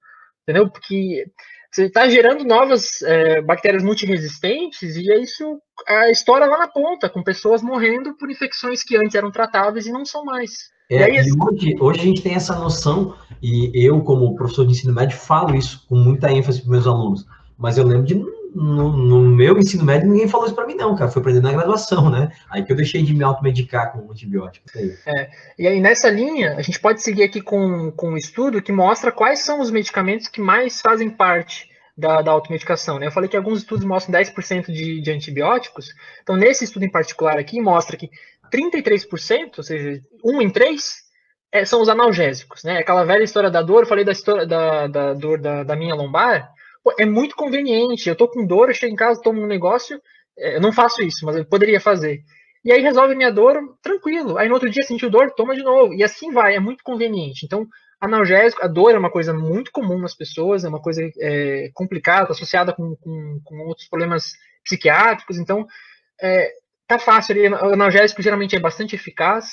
[0.44, 0.70] entendeu?
[0.70, 1.24] Porque
[1.68, 7.08] você está gerando novas é, bactérias multiresistentes e é isso a história lá na ponta,
[7.08, 10.52] com pessoas morrendo por infecções que antes eram tratáveis e não são mais.
[10.88, 11.36] É, aí, assim...
[11.42, 15.56] hoje, hoje a gente tem essa noção, e eu, como professor de ensino médio, falo
[15.56, 17.26] isso com muita ênfase para meus alunos,
[17.58, 18.14] mas eu lembro de
[18.54, 21.10] no, no, meu ensino médio, ninguém falou isso para mim, não, cara.
[21.10, 22.30] Foi aprendendo na graduação, né?
[22.50, 24.66] Aí que eu deixei de me automedicar com antibiótico.
[25.06, 28.72] É, e aí, nessa linha, a gente pode seguir aqui com, com um estudo que
[28.72, 32.98] mostra quais são os medicamentos que mais fazem parte da, da automedicação.
[32.98, 33.06] Né?
[33.06, 35.94] Eu falei que alguns estudos mostram 10% de, de antibióticos.
[36.22, 38.10] Então, nesse estudo em particular aqui, mostra que
[38.52, 41.06] 33%, ou seja, um em três,
[41.50, 42.78] é, são os analgésicos, né?
[42.78, 45.94] Aquela velha história da dor, eu falei da história da, da dor da, da minha
[45.94, 46.52] lombar,
[46.98, 48.08] é muito conveniente.
[48.08, 50.00] Eu tô com dor, eu chego em casa, tomo um negócio,
[50.38, 52.22] é, eu não faço isso, mas eu poderia fazer.
[52.64, 54.36] E aí resolve minha dor, tranquilo.
[54.36, 55.94] Aí no outro dia sentiu dor, toma de novo.
[55.94, 57.46] E assim vai, é muito conveniente.
[57.46, 57.66] Então,
[58.00, 62.32] analgésico, a dor é uma coisa muito comum nas pessoas, é uma coisa é, complicada,
[62.32, 64.32] associada com, com, com, outros problemas
[64.64, 65.38] psiquiátricos.
[65.38, 65.64] Então,
[66.20, 66.50] é,
[66.88, 67.36] tá fácil.
[67.36, 69.46] O analgésico geralmente é bastante eficaz.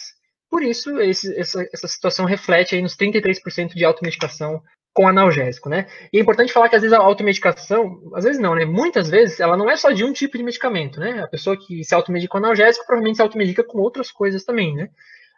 [0.49, 4.61] Por isso, esse, essa, essa situação reflete aí nos 33% de automedicação
[4.93, 5.87] com analgésico, né?
[6.11, 8.63] E é importante falar que às vezes a automedicação, às vezes não, né?
[8.63, 11.21] Muitas vezes ela não é só de um tipo de medicamento, né?
[11.23, 14.89] A pessoa que se automedica com analgésico provavelmente se automedica com outras coisas também, né?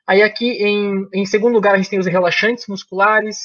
[0.06, 3.38] Aí aqui em, em segundo lugar a gente tem os relaxantes musculares,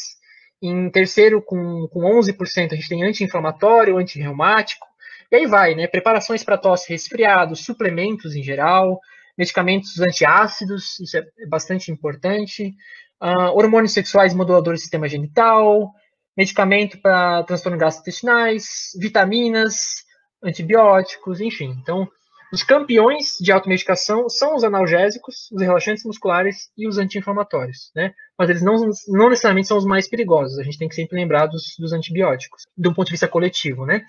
[0.61, 4.87] em terceiro com, com 11% a gente tem anti-inflamatório, anti-reumático,
[5.31, 5.87] e aí vai, né?
[5.87, 8.99] Preparações para tosse resfriado, suplementos em geral,
[9.39, 12.75] medicamentos antiácidos, isso é bastante importante,
[13.23, 15.93] uh, hormônios sexuais moduladores do sistema genital,
[16.37, 20.05] medicamento para transtornos gastrointestinais, vitaminas,
[20.43, 21.77] antibióticos, enfim.
[21.83, 22.09] Então,
[22.53, 28.13] os campeões de automedicação são os analgésicos, os relaxantes musculares e os anti-inflamatórios, né?
[28.37, 28.75] Mas eles não,
[29.09, 30.59] não necessariamente são os mais perigosos.
[30.59, 34.03] A gente tem que sempre lembrar dos, dos antibióticos, um ponto de vista coletivo, né?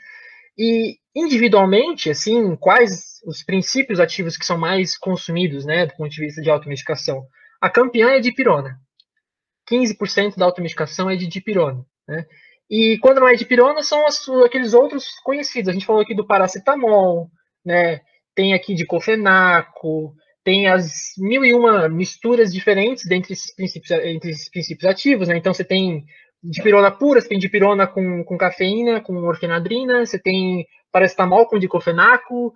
[0.57, 6.19] E individualmente, assim, quais os princípios ativos que são mais consumidos, né, do ponto de
[6.19, 7.23] vista de automedicação?
[7.61, 8.79] A campeã é a dipirona.
[9.71, 11.85] 15% da automedicação é de dipirona.
[12.07, 12.25] Né?
[12.69, 15.69] E quando não é dipirona, são as, aqueles outros conhecidos.
[15.69, 17.29] A gente falou aqui do paracetamol,
[17.65, 18.01] né?
[18.35, 24.31] tem aqui de cofenaco, tem as mil e uma misturas diferentes dentre esses princípios, entre
[24.31, 25.27] esses princípios ativos.
[25.27, 25.37] Né?
[25.37, 26.03] Então, você tem
[26.43, 32.53] dipirona pura, você tem dipirona com, com cafeína, com orfenadrina, você tem paracetamol com diclofenaco,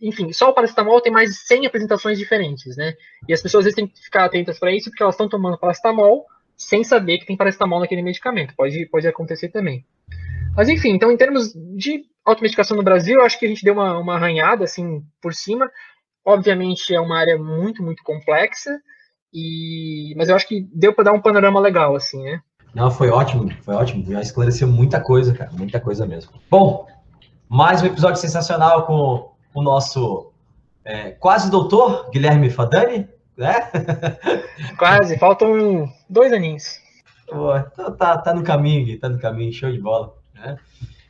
[0.00, 2.94] enfim, só o paracetamol tem mais de 100 apresentações diferentes, né?
[3.28, 5.58] E as pessoas às vezes têm que ficar atentas para isso, porque elas estão tomando
[5.58, 6.26] paracetamol
[6.62, 8.54] sem saber que tem paracetamol naquele medicamento.
[8.56, 9.84] Pode, pode acontecer também.
[10.56, 13.74] Mas enfim, então em termos de automedicação no Brasil, eu acho que a gente deu
[13.74, 15.70] uma, uma arranhada assim por cima.
[16.24, 18.70] Obviamente é uma área muito, muito complexa,
[19.32, 22.40] e mas eu acho que deu para dar um panorama legal, assim, né?
[22.74, 24.04] Não, foi ótimo, foi ótimo.
[24.10, 26.32] Já esclareceu muita coisa, cara, muita coisa mesmo.
[26.48, 26.86] Bom,
[27.48, 30.32] mais um episódio sensacional com o nosso
[30.84, 33.70] é, quase doutor Guilherme Fadani né?
[34.78, 36.80] Quase, faltam dois aninhos.
[37.26, 40.14] Pô, tá, tá, tá no caminho, tá no caminho, show de bola.
[40.34, 40.58] Né?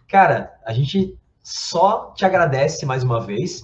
[0.08, 3.62] Cara, a gente só te agradece mais uma vez.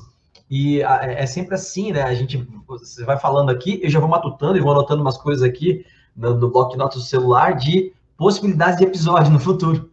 [0.50, 2.02] E é sempre assim, né?
[2.02, 5.42] A gente você vai falando aqui, eu já vou matutando e vou anotando umas coisas
[5.42, 5.84] aqui
[6.16, 9.88] no, no bloco de notas do celular de possibilidades de episódio no futuro.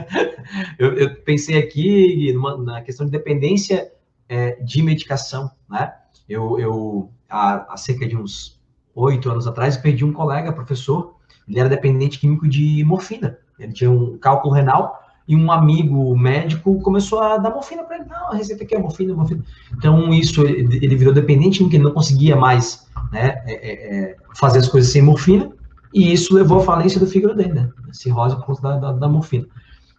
[0.78, 3.90] eu, eu, pensei aqui numa, na questão de dependência
[4.28, 5.94] é, de medicação, né?
[6.30, 8.60] Eu, eu há, há cerca de uns
[8.94, 11.16] oito anos atrás, perdi um colega, professor,
[11.48, 13.36] ele era dependente químico de morfina.
[13.58, 18.04] Ele tinha um cálculo renal e um amigo médico começou a dar morfina para ele.
[18.08, 19.44] Não, a receita aqui é morfina, morfina.
[19.76, 24.60] Então, isso, ele, virou dependente químico, ele não conseguia mais né, é, é, é, fazer
[24.60, 25.50] as coisas sem morfina,
[25.92, 27.70] e isso levou à falência do fígado dele, né?
[27.92, 29.46] Cirrose por conta da, da, da morfina.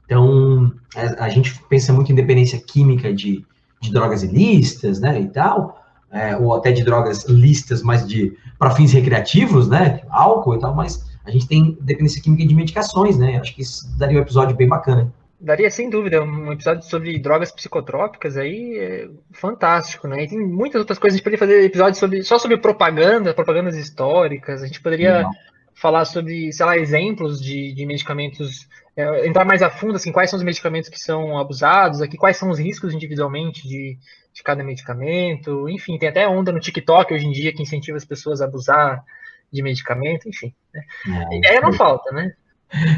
[0.05, 3.45] Então, a, a, gente pensa muito em dependência química de,
[3.81, 5.80] de drogas ilícitas, né, e tal,
[6.11, 10.01] é, ou até de drogas listas, mas de para fins recreativos, né?
[10.09, 13.37] Álcool e tal, mas a gente tem dependência química de medicações, né?
[13.37, 15.11] Acho que isso daria um episódio bem bacana.
[15.39, 20.23] Daria sem dúvida um episódio sobre drogas psicotrópicas aí é fantástico, né?
[20.23, 21.15] E tem muitas outras coisas.
[21.15, 24.61] A gente poderia fazer episódios sobre, só sobre propaganda, propagandas históricas.
[24.61, 25.31] A gente poderia Não.
[25.73, 30.29] falar sobre, sei lá, exemplos de, de medicamentos, é, entrar mais a fundo, assim, quais
[30.29, 33.97] são os medicamentos que são abusados aqui, quais são os riscos individualmente de,
[34.33, 35.67] de cada medicamento.
[35.69, 39.03] Enfim, tem até onda no TikTok hoje em dia que incentiva as pessoas a abusar
[39.51, 40.53] de medicamento, enfim.
[40.73, 40.85] Né?
[41.31, 42.33] É, Ideia não falta, né?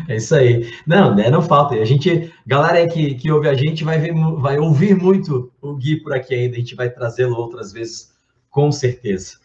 [0.07, 0.71] É isso aí.
[0.85, 1.75] Não, né, não falta.
[1.75, 5.75] A gente, galera aí que, que ouve a gente vai, ver, vai ouvir muito o
[5.75, 6.55] Gui por aqui ainda.
[6.55, 8.13] A gente vai trazê-lo outras vezes,
[8.51, 9.37] com certeza.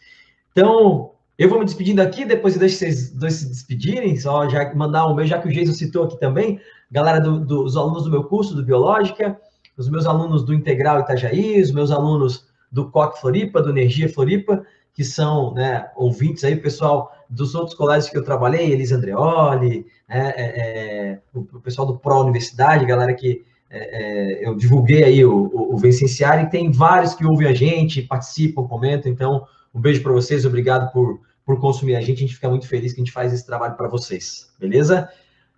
[0.51, 4.73] Então, eu vou me despedindo aqui, depois eu deixo vocês dois se despedirem, só já
[4.75, 6.59] mandar um beijo, já que o Jason citou aqui também,
[6.91, 9.39] galera do, dos alunos do meu curso, do Biológica,
[9.79, 14.61] os meus alunos do Integral Itajaí, os meus alunos do COC Floripa, do Energia Floripa,
[14.93, 20.33] que são né, ouvintes aí, pessoal dos outros colégios que eu trabalhei, Elis Andreoli, né,
[20.35, 25.33] é, é, o, pessoal do Pro Universidade, galera que é, é eu divulguei aí o,
[25.33, 30.03] o, o Vencenciar, e tem vários que ouvem a gente, participam, comentam, então um beijo
[30.03, 33.03] para vocês, obrigado por, por consumir a gente, a gente fica muito feliz que a
[33.05, 35.07] gente faz esse trabalho para vocês, beleza?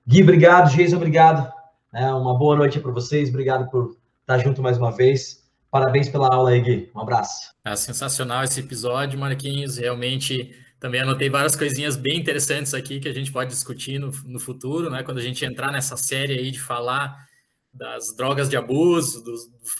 [0.07, 1.52] Gui, obrigado, Geis, obrigado,
[1.91, 3.99] né, uma boa noite para vocês, obrigado por
[4.31, 5.41] estar junto mais uma vez,
[5.71, 6.91] Parabéns pela aula aí, Gui.
[6.93, 7.53] Um abraço.
[7.63, 9.77] É sensacional esse episódio, Marquinhos.
[9.77, 14.37] Realmente também anotei várias coisinhas bem interessantes aqui que a gente pode discutir no, no
[14.37, 15.01] futuro, né?
[15.01, 17.25] Quando a gente entrar nessa série aí de falar
[17.73, 19.23] das drogas de abuso,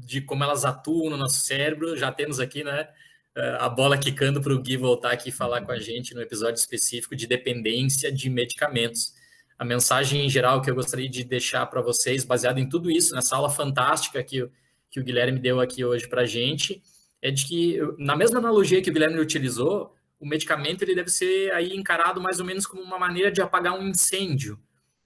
[0.06, 2.88] de como elas atuam no nosso cérebro, já temos aqui, né?
[3.60, 6.58] A bola quicando para o Gui voltar aqui e falar com a gente no episódio
[6.58, 9.12] específico de dependência de medicamentos.
[9.62, 13.14] A mensagem em geral que eu gostaria de deixar para vocês, baseado em tudo isso,
[13.14, 14.50] nessa aula fantástica que,
[14.90, 16.82] que o Guilherme deu aqui hoje para a gente,
[17.22, 21.52] é de que, na mesma analogia que o Guilherme utilizou, o medicamento ele deve ser
[21.52, 24.60] aí encarado mais ou menos como uma maneira de apagar um incêndio.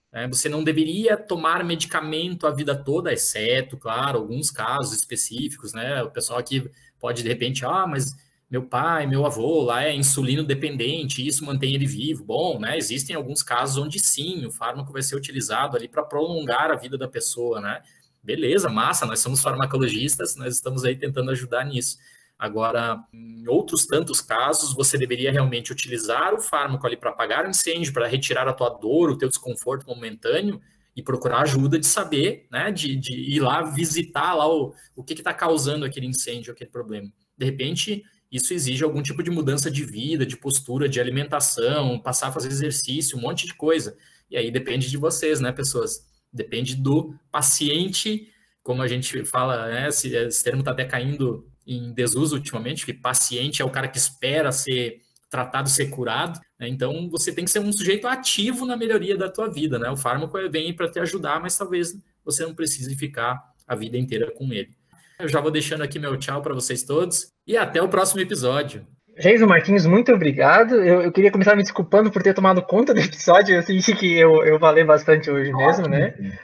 [0.09, 0.25] Né?
[0.29, 6.01] Você não deveria tomar medicamento a vida toda, exceto, claro, alguns casos específicos, né?
[6.01, 8.15] O pessoal aqui pode de repente, ah, mas
[8.55, 12.23] meu pai, meu avô lá é insulino dependente, isso mantém ele vivo.
[12.23, 12.77] Bom, né?
[12.77, 16.97] Existem alguns casos onde sim, o fármaco vai ser utilizado ali para prolongar a vida
[16.97, 17.81] da pessoa, né?
[18.23, 21.97] Beleza, massa, nós somos farmacologistas, nós estamos aí tentando ajudar nisso.
[22.39, 27.49] Agora, em outros tantos casos, você deveria realmente utilizar o fármaco ali para apagar o
[27.49, 30.61] incêndio, para retirar a tua dor, o teu desconforto momentâneo
[30.95, 35.13] e procurar ajuda de saber, né, de, de ir lá visitar lá o, o que
[35.13, 37.11] está causando aquele incêndio, aquele problema.
[37.37, 42.27] De repente, isso exige algum tipo de mudança de vida, de postura, de alimentação, passar
[42.27, 43.97] a fazer exercício, um monte de coisa.
[44.29, 46.05] E aí depende de vocês, né, pessoas?
[46.31, 48.27] Depende do paciente,
[48.63, 52.93] como a gente fala, né, esse, esse termo está até caindo em desuso ultimamente, que
[52.93, 56.39] paciente é o cara que espera ser tratado, ser curado.
[56.59, 56.67] Né?
[56.67, 59.79] Então, você tem que ser um sujeito ativo na melhoria da tua vida.
[59.79, 59.89] Né?
[59.89, 64.31] O fármaco vem para te ajudar, mas talvez você não precise ficar a vida inteira
[64.31, 64.75] com ele.
[65.19, 68.85] Eu já vou deixando aqui meu tchau para vocês todos e até o próximo episódio.
[69.17, 70.75] Jason Marquinhos, muito obrigado.
[70.75, 73.55] Eu, eu, queria começar me desculpando por ter tomado conta do episódio.
[73.55, 76.13] Eu senti que eu, eu falei bastante hoje mesmo, né?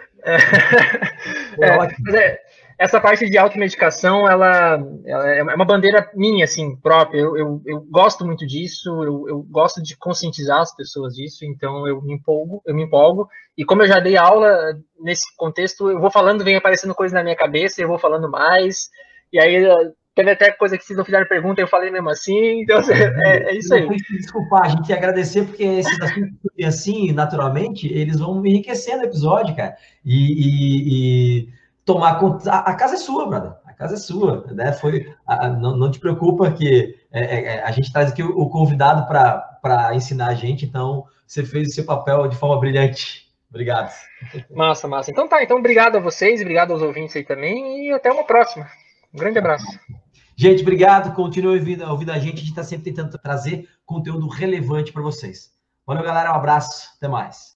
[1.60, 2.40] É, é, é,
[2.82, 7.20] essa parte de automedicação, ela, ela é uma bandeira minha, assim, própria.
[7.20, 11.88] Eu, eu, eu gosto muito disso, eu, eu, gosto de conscientizar as pessoas disso, então
[11.88, 13.30] eu me empolgo, eu me empolgo.
[13.56, 17.24] E como eu já dei aula nesse contexto, eu vou falando, vem aparecendo coisa na
[17.24, 18.90] minha cabeça, eu vou falando mais.
[19.32, 19.64] E aí
[20.16, 22.64] teve até coisa que vocês não fizeram pergunta, eu falei mesmo assim.
[22.64, 22.80] Então,
[23.24, 23.88] é, é isso aí.
[24.10, 26.32] Desculpar, a gente ia agradecer, porque esses assuntos
[26.66, 29.76] assim, naturalmente, eles vão enriquecendo o episódio, cara.
[30.04, 32.52] e, e, e tomar conta.
[32.52, 33.54] A, casa é sua, brother.
[33.66, 34.74] A casa é sua, né?
[34.74, 38.38] Foi, a, não, não, te preocupa que é, é, é a gente traz aqui o,
[38.38, 43.30] o convidado para ensinar a gente, então você fez o seu papel de forma brilhante.
[43.50, 43.92] Obrigado.
[44.50, 45.12] Massa, massa.
[45.12, 48.66] Então tá, então obrigado a vocês, obrigado aos ouvintes aí também e até uma próxima.
[49.14, 49.66] Um grande abraço.
[50.38, 51.14] Gente, obrigado.
[51.14, 52.36] Continue ouvindo, ouvindo a gente.
[52.36, 55.52] A gente está sempre tentando trazer conteúdo relevante para vocês.
[55.86, 56.32] Valeu, galera.
[56.32, 56.90] Um abraço.
[56.98, 57.56] Até mais.